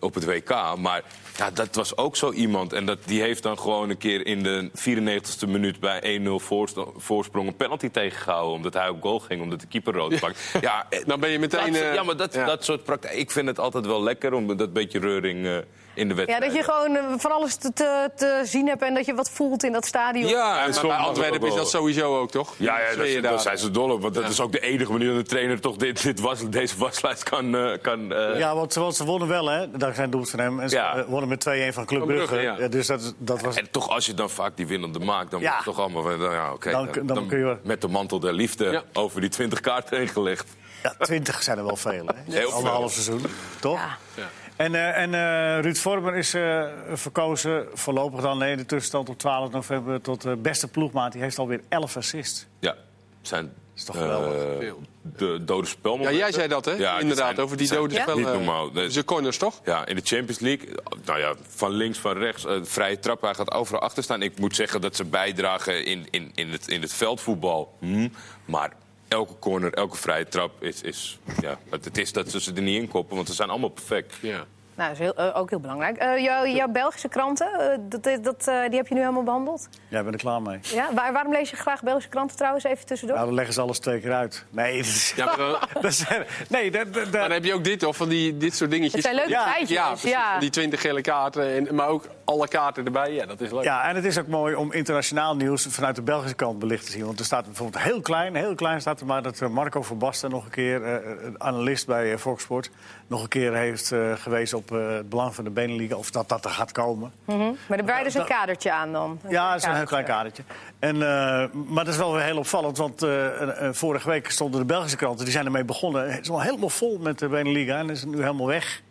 Op 0.00 0.14
het 0.14 0.24
WK. 0.24 0.76
Maar 0.78 1.02
ja, 1.36 1.50
dat 1.50 1.74
was 1.74 1.96
ook 1.96 2.16
zo 2.16 2.32
iemand. 2.32 2.72
En 2.72 2.86
dat, 2.86 2.98
die 3.04 3.20
heeft 3.20 3.42
dan 3.42 3.58
gewoon 3.58 3.90
een 3.90 3.98
keer 3.98 4.26
in 4.26 4.42
de 4.42 4.70
94ste 4.70 5.48
minuut 5.48 5.80
bij 5.80 6.20
1-0 6.20 6.30
voorst- 6.44 6.76
voorsprong 6.96 7.48
een 7.48 7.56
penalty 7.56 7.90
tegengehouden. 7.90 8.54
Omdat 8.54 8.74
hij 8.74 8.88
op 8.88 9.02
goal 9.02 9.18
ging, 9.18 9.42
omdat 9.42 9.60
de 9.60 9.66
keeper 9.66 9.94
rood 9.94 10.20
pakt. 10.20 10.54
Ja, 10.60 10.86
Dan 11.06 11.20
ben 11.20 11.30
je 11.30 11.38
meteen... 11.38 11.72
dat, 11.72 11.82
eh, 11.82 11.94
ja, 11.94 12.02
maar 12.02 12.16
dat, 12.16 12.34
ja. 12.34 12.46
dat 12.46 12.64
soort 12.64 12.84
praktijk. 12.84 13.14
Ik 13.14 13.30
vind 13.30 13.46
het 13.46 13.58
altijd 13.58 13.86
wel 13.86 14.02
lekker 14.02 14.32
om 14.32 14.56
dat 14.56 14.72
beetje 14.72 14.98
reuring 14.98 15.46
eh, 15.46 15.56
in 15.94 16.08
de 16.08 16.22
Ja, 16.26 16.40
dat 16.40 16.54
je 16.54 16.62
gewoon 16.62 16.96
eh, 16.96 17.02
van 17.16 17.32
alles 17.32 17.54
te, 17.56 17.72
te, 17.72 18.10
te 18.16 18.40
zien 18.44 18.66
hebt 18.68 18.82
en 18.82 18.94
dat 18.94 19.06
je 19.06 19.14
wat 19.14 19.30
voelt 19.30 19.64
in 19.64 19.72
dat 19.72 19.84
stadion. 19.86 20.28
Ja, 20.28 20.64
en 20.64 20.72
bij 20.82 20.90
Antwerpen 20.96 21.48
is 21.48 21.54
dat 21.54 21.70
sowieso 21.70 22.18
ook, 22.18 22.30
toch? 22.30 22.54
Ja, 22.56 22.78
ja 22.80 22.96
dat, 22.96 23.06
daar. 23.12 23.22
daar 23.22 23.40
zijn 23.40 23.58
ze 23.58 23.70
dol 23.70 23.90
op. 23.90 24.02
Want 24.02 24.14
dat 24.14 24.28
is 24.28 24.40
ook 24.40 24.52
de 24.52 24.60
enige 24.60 24.92
manier 24.92 25.08
dat 25.08 25.16
de 25.16 25.22
trainer 25.30 25.60
toch 25.60 25.76
dit, 25.76 26.02
dit 26.02 26.20
was, 26.20 26.48
deze 26.50 26.76
waslijst 26.78 27.22
kan... 27.22 27.56
eh, 27.56 27.78
kan 27.82 28.12
eh, 28.12 28.38
Ja, 28.38 28.54
want, 28.54 28.74
want 28.74 28.96
ze 28.96 29.04
wonnen 29.04 29.28
wel, 29.28 29.46
hè? 29.50 29.70
Dankzij 29.70 30.04
een 30.04 30.10
doelpunt 30.10 30.30
van 30.30 30.40
hem. 30.44 30.60
En 30.60 30.68
ze 30.68 30.76
Ja. 30.76 31.04
wonnen 31.08 31.28
met 31.28 31.46
2-1 31.48 31.74
van 31.74 31.84
Club 31.86 32.04
Brugge. 32.04 32.26
Brugge, 32.26 32.42
ja. 32.44 32.56
Ja, 32.58 32.68
dus 32.68 32.86
dat, 32.86 33.14
dat 33.18 33.40
was... 33.40 33.56
En 33.56 33.70
toch, 33.70 33.88
als 33.88 34.06
je 34.06 34.14
dan 34.14 34.30
vaak 34.30 34.56
die 34.56 34.66
winnende 34.66 34.98
maakt, 34.98 35.30
dan 35.30 35.40
Ja. 35.40 35.46
wordt 35.50 35.64
het 35.64 35.74
toch 35.74 35.84
allemaal 35.84 36.02
van, 36.02 36.20
ja, 36.32 36.52
oké. 36.52 36.70
Dan- 36.70 36.88
dan 37.02 37.26
kun 37.26 37.38
je- 37.38 37.56
met 37.62 37.80
de 37.80 37.88
mantel 37.88 38.20
der 38.20 38.32
liefde 38.32 38.64
Ja. 38.70 38.82
over 38.92 39.20
die 39.20 39.30
20 39.30 39.60
kaarten 39.60 39.96
heen 39.98 40.08
gelegd. 40.08 40.46
Ja, 40.82 40.94
20 40.98 41.42
zijn 41.42 41.58
er 41.58 41.64
wel 41.64 41.76
veel, 41.76 42.06
hè? 42.06 42.32
Heel 42.32 42.40
veel. 42.48 42.52
Anderhalf 42.52 42.92
seizoen, 42.92 43.24
toch? 43.60 43.80
Ja. 44.14 44.24
Ja. 44.56 44.64
En, 44.64 44.74
eh, 44.74 45.02
en 45.02 45.14
eh, 45.14 45.60
Ruud 45.62 45.76
Vormer 45.76 46.14
is 46.14 46.34
eh, 46.34 46.64
verkozen, 46.92 47.66
voorlopig 47.72 48.20
dan 48.20 48.38
nee, 48.38 48.56
de 48.56 48.66
tussenstand 48.66 49.08
op 49.08 49.18
12 49.18 49.50
november... 49.50 50.00
tot 50.00 50.24
eh, 50.24 50.32
beste 50.38 50.68
ploegmaat. 50.68 51.12
Die 51.12 51.22
heeft 51.22 51.38
alweer 51.38 51.60
11 51.68 51.96
assists. 51.96 52.46
Ja, 52.58 52.74
zijn 53.22 53.52
is 53.76 53.84
toch 53.84 53.96
geweldig. 53.96 54.58
Veel. 54.60 54.80
de 55.02 55.44
dode 55.44 55.66
Ja, 55.66 55.72
spelmomenten. 55.72 56.18
jij 56.18 56.32
zei 56.32 56.48
dat, 56.48 56.64
hè? 56.64 56.72
Ja, 56.72 56.98
Inderdaad, 56.98 57.26
zijn- 57.34 57.38
over 57.40 57.56
die 57.56 57.68
dode 57.68 57.94
Ja? 57.94 58.00
spellen. 58.02 58.18
Niet 58.22 58.32
normaal. 58.32 58.70
Nee. 58.72 58.88
De 58.88 59.04
corners, 59.04 59.38
toch? 59.38 59.60
Ja, 59.64 59.86
in 59.86 59.96
de 59.96 60.02
Champions 60.04 60.38
League, 60.38 60.68
nou 61.04 61.18
ja, 61.18 61.34
van 61.48 61.70
links, 61.70 61.98
van 61.98 62.12
rechts, 62.18 62.46
vrije 62.62 62.98
trap, 62.98 63.20
hij 63.20 63.34
gaat 63.34 63.50
overal 63.52 63.80
achter 63.80 64.02
staan. 64.02 64.22
Ik 64.22 64.38
moet 64.38 64.54
zeggen 64.56 64.80
dat 64.80 64.96
ze 64.96 65.04
bijdragen 65.04 65.84
in, 65.84 66.06
in, 66.10 66.32
in, 66.34 66.50
het, 66.50 66.68
in 66.68 66.82
het 66.82 66.92
veldvoetbal. 66.92 67.76
Hm, 67.80 68.08
maar 68.44 68.72
elke 69.08 69.38
corner, 69.38 69.72
elke 69.72 69.96
vrije 69.96 70.28
trap 70.28 70.62
is... 70.62 70.82
is 70.82 71.18
ja, 71.40 71.58
het, 71.70 71.98
is 71.98 72.12
dat 72.12 72.30
ze 72.30 72.40
ze 72.40 72.52
er 72.54 72.62
niet 72.62 72.80
in 72.82 72.88
koppen, 72.88 73.16
want 73.16 73.28
ze 73.28 73.34
zijn 73.34 73.50
allemaal 73.50 73.68
perfect. 73.68 74.14
Ja. 74.20 74.44
Nou, 74.76 74.88
dat 74.90 74.98
is 75.00 75.04
heel, 75.04 75.14
eh, 75.14 75.38
ook 75.40 75.50
heel 75.50 75.60
belangrijk. 75.60 75.96
Eh, 75.96 76.18
jouw, 76.22 76.46
jouw 76.46 76.68
Belgische 76.68 77.08
kranten, 77.08 77.46
eh, 77.52 77.78
dat, 77.80 78.02
dat, 78.24 78.48
eh, 78.48 78.60
die 78.68 78.76
heb 78.76 78.86
je 78.86 78.94
nu 78.94 79.00
helemaal 79.00 79.22
behandeld. 79.22 79.68
Jij 79.88 80.02
bent 80.02 80.14
er 80.14 80.20
klaar 80.20 80.42
mee. 80.42 80.58
Ja? 80.62 80.94
Waar- 80.94 81.12
waarom 81.12 81.32
lees 81.32 81.50
je 81.50 81.56
graag 81.56 81.82
Belgische 81.82 82.08
kranten 82.08 82.36
trouwens, 82.36 82.64
even 82.64 82.86
tussendoor? 82.86 83.16
Nou, 83.16 83.28
dan 83.28 83.36
leggen 83.36 83.54
ze 83.54 83.60
alles 83.60 83.78
twee 83.78 84.00
keer 84.00 84.12
uit. 84.12 84.44
Nee, 84.50 84.76
dat 84.82 84.86
is- 84.86 85.12
Ja, 85.16 85.24
maar 85.24 85.36
dan, 85.36 85.58
dat 85.82 85.84
is- 85.84 86.04
nee 86.48 86.70
dat, 86.70 86.94
dat, 86.94 87.02
maar 87.10 87.20
dan 87.22 87.30
heb 87.30 87.44
je 87.44 87.54
ook 87.54 87.64
dit, 87.64 87.82
of 87.82 87.96
van 87.96 88.08
die, 88.08 88.36
dit 88.36 88.54
soort 88.54 88.70
dingetjes. 88.70 88.92
het 88.94 89.02
zijn 89.02 89.14
leuke 89.14 89.30
Ja, 89.30 89.42
feitjes. 89.44 89.68
Ja, 89.70 89.88
Ja, 89.88 89.90
precies, 89.94 90.40
die 90.40 90.50
20 90.50 90.80
gele 90.80 91.00
kaarten, 91.00 91.48
en, 91.68 91.74
maar 91.74 91.88
ook 91.88 92.08
alle 92.24 92.48
kaarten 92.48 92.84
erbij. 92.84 93.12
Ja, 93.12 93.26
dat 93.26 93.40
is 93.40 93.50
leuk. 93.50 93.62
Ja, 93.64 93.88
en 93.88 93.94
het 93.94 94.04
is 94.04 94.18
ook 94.18 94.26
mooi 94.26 94.54
om 94.54 94.72
internationaal 94.72 95.36
nieuws 95.36 95.66
vanuit 95.70 95.96
de 95.96 96.02
Belgische 96.02 96.36
kant 96.36 96.58
belicht 96.58 96.84
te 96.84 96.90
zien. 96.90 97.04
Want 97.04 97.18
er 97.18 97.24
staat 97.24 97.44
bijvoorbeeld 97.44 97.82
heel 97.82 98.00
klein, 98.00 98.34
heel 98.34 98.54
klein 98.54 98.80
staat 98.80 99.00
er 99.00 99.06
maar 99.06 99.22
dat 99.22 99.40
eh, 99.40 99.48
Marco 99.48 99.82
van 99.82 99.98
Basten 99.98 100.30
nog 100.30 100.44
een 100.44 100.50
keer, 100.50 100.82
eh, 100.84 101.24
een 101.24 101.42
analist 101.42 101.86
bij 101.86 102.12
eh, 102.12 102.18
Fox 102.18 102.42
Sport, 102.42 102.70
nog 103.06 103.22
een 103.22 103.28
keer 103.28 103.54
heeft 103.54 103.92
eh, 103.92 104.12
gewezen 104.14 104.58
op 104.58 104.72
eh, 104.72 104.88
het 104.88 105.08
belang 105.08 105.34
van 105.34 105.44
de 105.44 105.50
Beneliga. 105.50 105.96
Of 105.96 106.10
dat 106.10 106.28
dat 106.28 106.44
er 106.44 106.50
gaat 106.50 106.72
komen. 106.72 107.12
Mhm. 107.24 107.52
Maar 107.68 107.78
er 107.78 107.84
breiden 107.84 108.12
ze 108.12 108.18
een 108.18 108.24
kadertje 108.26 108.72
aan 108.72 108.92
dan. 108.92 109.20
Ja, 109.28 109.50
dat 109.52 109.60
is 109.60 109.64
een 109.68 109.74
heel 109.74 109.84
klein 109.84 110.04
kadertje. 110.04 110.42
En, 110.78 110.94
eh, 110.94 111.46
maar 111.52 111.84
dat 111.84 111.88
is 111.88 111.96
wel 111.96 112.12
weer 112.12 112.22
heel 112.22 112.38
opvallend, 112.38 112.76
want 112.76 113.02
eh, 113.02 113.26
eh, 113.26 113.66
eh, 113.66 113.74
vorige 113.74 114.08
week 114.08 114.30
stonden 114.30 114.60
de 114.60 114.66
Belgische 114.66 114.96
kranten, 114.96 115.24
die 115.24 115.32
zijn 115.34 115.44
ermee 115.44 115.64
begonnen. 115.64 116.12
Het 116.12 116.20
is 116.20 116.30
al 116.30 116.40
helemaal 116.40 116.68
vol 116.68 116.98
met 116.98 117.18
de 117.18 117.28
Beneliga 117.28 117.78
en 117.78 117.90
is 117.90 118.00
het 118.00 118.10
nu 118.10 118.20
helemaal 118.20 118.46
weg. 118.46 118.82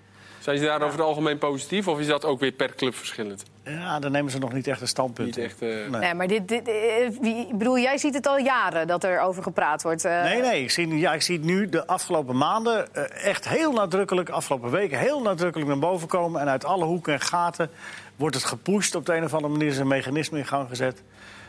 Zijn 0.43 0.57
ze 0.57 0.63
daar 0.65 0.81
over 0.81 0.97
het 0.97 1.07
algemeen 1.07 1.37
positief, 1.37 1.87
of 1.87 1.99
is 1.99 2.07
dat 2.07 2.25
ook 2.25 2.39
weer 2.39 2.51
per 2.51 2.75
club 2.75 2.95
verschillend? 2.95 3.43
Ja, 3.63 3.99
dan 3.99 4.11
nemen 4.11 4.31
ze 4.31 4.37
nog 4.39 4.53
niet 4.53 4.67
echt 4.67 4.81
een 4.81 4.87
standpunt. 4.87 5.27
Niet 5.27 5.37
in. 5.37 5.43
echt... 5.43 5.61
eh, 5.61 5.67
Nee. 5.69 5.89
Nee, 5.89 6.13
maar 6.13 6.27
dit, 6.27 6.47
dit, 6.47 6.67
eh, 6.67 7.53
bedoel, 7.53 7.77
jij 7.79 7.97
ziet 7.97 8.13
het 8.13 8.27
al 8.27 8.37
jaren 8.37 8.87
dat 8.87 9.03
er 9.03 9.19
over 9.19 9.43
gepraat 9.43 9.81
wordt. 9.83 10.05
eh. 10.05 10.23
Nee, 10.23 10.41
nee, 10.41 10.61
ik 10.61 10.71
zie, 10.71 10.97
ja, 10.99 11.13
ik 11.13 11.21
zie 11.21 11.35
het 11.37 11.45
nu 11.45 11.69
de 11.69 11.87
afgelopen 11.87 12.37
maanden 12.37 12.93
echt 13.13 13.47
heel 13.47 13.71
nadrukkelijk, 13.71 14.29
afgelopen 14.29 14.69
weken 14.71 14.97
heel 14.99 15.21
nadrukkelijk 15.21 15.69
naar 15.69 15.79
boven 15.79 16.07
komen. 16.07 16.41
En 16.41 16.47
uit 16.47 16.65
alle 16.65 16.85
hoeken 16.85 17.13
en 17.13 17.21
gaten 17.21 17.69
wordt 18.15 18.35
het 18.35 18.45
gepusht. 18.45 18.95
Op 18.95 19.05
de 19.05 19.15
een 19.15 19.23
of 19.23 19.33
andere 19.33 19.53
manier 19.53 19.67
is 19.67 19.77
een 19.77 19.87
mechanisme 19.87 20.37
in 20.37 20.47
gang 20.47 20.69
gezet. 20.69 21.01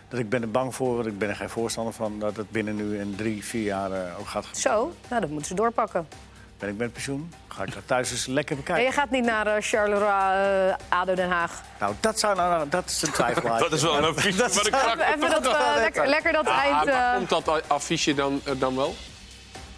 Dat 0.09 0.19
ik 0.21 0.29
ben 0.29 0.43
er 0.43 0.51
bang 0.51 0.75
voor, 0.75 0.95
want 0.95 1.07
ik 1.07 1.19
ben 1.19 1.29
er 1.29 1.37
geen 1.37 1.49
voorstander 1.49 1.93
van, 1.95 2.19
dat 2.19 2.37
het 2.37 2.51
binnen 2.51 2.77
nu 2.77 2.99
in 2.99 3.15
drie, 3.17 3.45
vier 3.45 3.63
jaar 3.65 3.91
ook 3.91 4.27
gaat 4.27 4.47
gebeuren. 4.47 4.61
Zo, 4.61 4.93
nou, 5.09 5.21
dat 5.21 5.31
moeten 5.31 5.49
ze 5.49 5.55
doorpakken. 5.55 6.07
Ben 6.59 6.69
ik 6.69 6.77
met 6.77 6.93
pensioen, 6.93 7.33
ga 7.49 7.63
ik 7.63 7.75
dat 7.75 7.83
thuis 7.87 8.11
eens 8.11 8.27
lekker 8.27 8.57
En 8.57 8.63
bekijken. 8.63 8.85
je 8.85 8.93
gaat 8.93 9.11
niet 9.11 9.25
naar 9.25 9.47
eh, 9.47 9.55
Charleroi, 9.63 10.69
eh, 10.69 10.75
ADO 10.99 11.15
Den 11.15 11.31
Haag. 11.31 11.61
Nou, 11.81 11.95
dat, 12.01 12.19
zou 12.19 12.37
nou, 12.37 12.69
dat 12.69 12.91
is 12.91 13.03
een 13.03 13.13
twijfelaar. 13.13 13.59
Dat 13.69 13.73
is 13.73 13.83
wel 13.83 13.97
een 13.97 14.05
advies. 14.05 14.37
Dat 14.45 14.51
is- 14.51 14.71
maar 14.71 14.87
ik 14.87 14.93
Even, 14.95 15.07
even 15.15 15.43
dat, 15.43 15.47
eh, 15.47 15.61
lekker, 15.77 16.07
lekker 16.07 16.33
dat 16.33 16.47
ah, 16.47 16.59
eind... 16.65 16.87
eh, 16.89 17.15
komt 17.15 17.29
dat 17.47 17.63
affiche 17.69 18.15
dan, 18.15 18.41
dan 18.57 18.77
wel? 18.77 18.95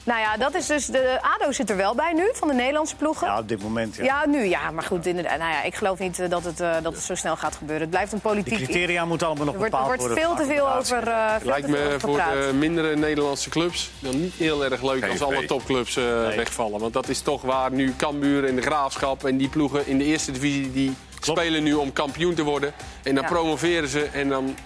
Nou 0.07 0.21
ja, 0.21 0.37
dat 0.37 0.55
is 0.55 0.67
dus... 0.67 0.87
De 0.87 1.19
ADO 1.21 1.53
zit 1.53 1.71
er 1.71 1.77
wel 1.77 1.95
bij 1.95 2.13
nu, 2.13 2.29
van 2.33 2.49
de 2.49 2.55
Nederlandse 2.55 2.97
ploegen. 2.97 3.27
Ja, 3.27 3.39
op 3.39 3.49
dit 3.49 3.63
moment, 3.63 3.97
ja. 3.97 4.05
Ja, 4.05 4.27
nu 4.27 4.45
ja, 4.45 4.71
maar 4.71 4.83
goed, 4.85 5.07
inderdaad. 5.07 5.39
Nou 5.39 5.51
ja, 5.51 5.63
ik 5.63 5.75
geloof 5.75 5.99
niet 5.99 6.19
eh, 6.21 6.29
dat 6.31 6.45
het, 6.45 6.61
eh, 6.61 6.75
dat 6.83 6.95
het 6.95 7.03
zo 7.03 7.15
snel 7.15 7.37
gaat 7.37 7.55
gebeuren. 7.57 7.81
Het 7.83 7.91
blijft 7.91 8.13
een 8.13 8.21
politiek... 8.21 8.55
criteria 8.65 9.05
moeten 9.05 9.27
allemaal 9.27 9.45
nog 9.45 9.55
Er 9.55 9.61
wordt, 9.61 9.75
er 9.75 9.81
bepaald 9.81 10.01
wordt 10.01 10.15
worden. 10.17 10.37
veel 10.37 10.47
te 10.47 10.53
veel 10.55 10.75
over, 10.75 11.09
eh 11.09 11.35
veel 11.39 11.49
Lijkt 11.49 11.69
me 11.69 11.85
over 11.87 12.01
voor 12.01 12.17
de 12.17 12.51
mindere 12.55 12.97
Nederlandse 12.97 13.51
clubs 13.51 13.91
dan 13.99 14.21
niet 14.21 14.35
heel 14.35 14.65
erg 14.65 14.83
leuk 14.83 15.11
als 15.11 15.23
alle 15.23 15.47
topclubs 15.47 15.97
eh, 15.97 16.05
wegvallen. 16.37 16.81
Want 16.81 16.93
dat 16.93 17.09
is 17.09 17.21
toch 17.21 17.43
waar 17.43 17.73
nu 17.73 17.95
Cambuur 17.97 18.45
en 18.45 18.57
de 18.57 18.63
Graafschap 18.63 19.25
en 19.25 19.37
die 19.37 19.49
ploegen 19.49 19.87
in 19.87 19.99
de 19.99 20.05
eerste 20.05 20.33
divisie... 20.33 20.73
die 20.73 20.95
spelen 21.21 21.63
nu 21.63 21.75
om 21.75 21.93
kampioen 21.93 22.35
te 22.35 22.43
worden. 22.43 22.73
En 23.03 23.15
dan 23.15 23.25
Ja. 23.25 23.31
promoveren 23.31 23.89
ze 23.89 24.09
en 24.13 24.29
dan 24.29 24.57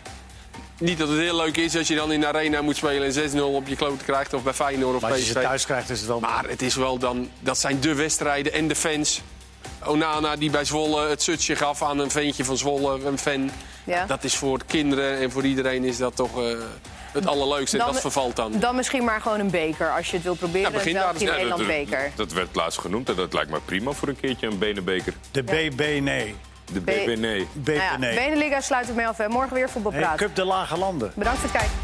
niet 0.80 0.98
dat 0.98 1.08
het 1.08 1.18
heel 1.18 1.36
leuk 1.36 1.56
is 1.56 1.76
als 1.76 1.88
je 1.88 1.94
dan 1.94 2.12
in 2.12 2.20
de 2.20 2.26
arena 2.26 2.62
moet 2.62 2.76
spelen 2.76 3.14
en 3.14 3.30
6-0 3.30 3.40
op 3.42 3.68
je 3.68 3.76
klote 3.76 4.04
krijgt. 4.04 4.34
Of 4.34 4.42
bij 4.42 4.52
Feyenoord 4.52 4.94
of 4.94 5.00
Maar 5.02 5.10
als 5.10 5.20
je 5.20 5.26
ze 5.26 5.32
PSV. 5.32 5.42
thuis 5.42 5.64
krijgt, 5.64 5.90
is 5.90 5.98
het 5.98 6.08
wel... 6.08 6.20
Maar 6.20 6.44
het 6.48 6.62
is 6.62 6.74
wel 6.74 6.98
dan, 6.98 7.30
dat 7.40 7.58
zijn 7.58 7.80
de 7.80 7.94
wedstrijden 7.94 8.52
en 8.52 8.68
de 8.68 8.74
fans. 8.74 9.20
Onana 9.86 10.36
die 10.36 10.50
bij 10.50 10.64
Zwolle 10.64 11.08
het 11.08 11.22
zutje 11.22 11.56
gaf 11.56 11.82
aan 11.82 11.98
een 11.98 12.10
ventje 12.10 12.44
van 12.44 12.56
Zwolle, 12.56 13.04
een 13.04 13.18
fan. 13.18 13.50
Ja. 13.84 14.06
Dat 14.06 14.24
is 14.24 14.36
voor 14.36 14.60
kinderen 14.66 15.18
en 15.18 15.30
voor 15.30 15.44
iedereen 15.44 15.84
is 15.84 15.96
dat 15.96 16.16
toch 16.16 16.42
eh, 16.42 16.58
het 17.12 17.26
allerleukste. 17.26 17.78
En 17.78 17.84
Dan- 17.84 17.92
dat 17.92 18.00
vervalt 18.00 18.36
dan. 18.36 18.52
Dan 18.58 18.76
misschien 18.76 19.04
maar 19.04 19.20
gewoon 19.20 19.40
een 19.40 19.50
beker. 19.50 19.90
Als 19.96 20.06
je 20.10 20.14
het 20.14 20.24
wil 20.24 20.34
proberen, 20.34 20.70
Ja, 20.70 20.76
begin 20.76 20.94
daar 20.94 21.12
eens. 21.12 21.22
Ja, 21.22 21.30
Nederland 21.30 21.58
dat, 21.58 21.66
beker. 21.68 22.12
dat 22.16 22.32
werd 22.32 22.54
laatst 22.54 22.78
genoemd 22.78 23.08
en 23.08 23.14
dat 23.14 23.32
lijkt 23.32 23.50
me 23.50 23.58
prima 23.64 23.92
voor 23.92 24.08
een 24.08 24.20
keertje 24.20 24.46
een 24.46 24.58
benenbeker. 24.58 25.12
De 25.30 25.42
BB 25.42 26.00
nee. 26.02 26.34
De 26.72 26.80
B- 26.80 26.84
BB 26.84 27.16
nee. 27.18 27.48
BB 27.52 27.66
Nou 27.66 27.78
ja. 27.78 27.96
Beneliga 28.14 28.60
sluit 28.60 28.86
het 28.86 28.96
mee 28.96 29.06
af. 29.08 29.16
hè. 29.16 29.28
Morgen 29.28 29.54
weer 29.54 29.68
voetbal 29.70 29.92
Hey, 29.92 30.00
praten. 30.00 30.26
Cup 30.26 30.34
de 30.36 30.44
Lage 30.44 30.78
Landen. 30.78 31.12
Bedankt 31.14 31.38
voor 31.40 31.48
het 31.50 31.58
kijken. 31.58 31.76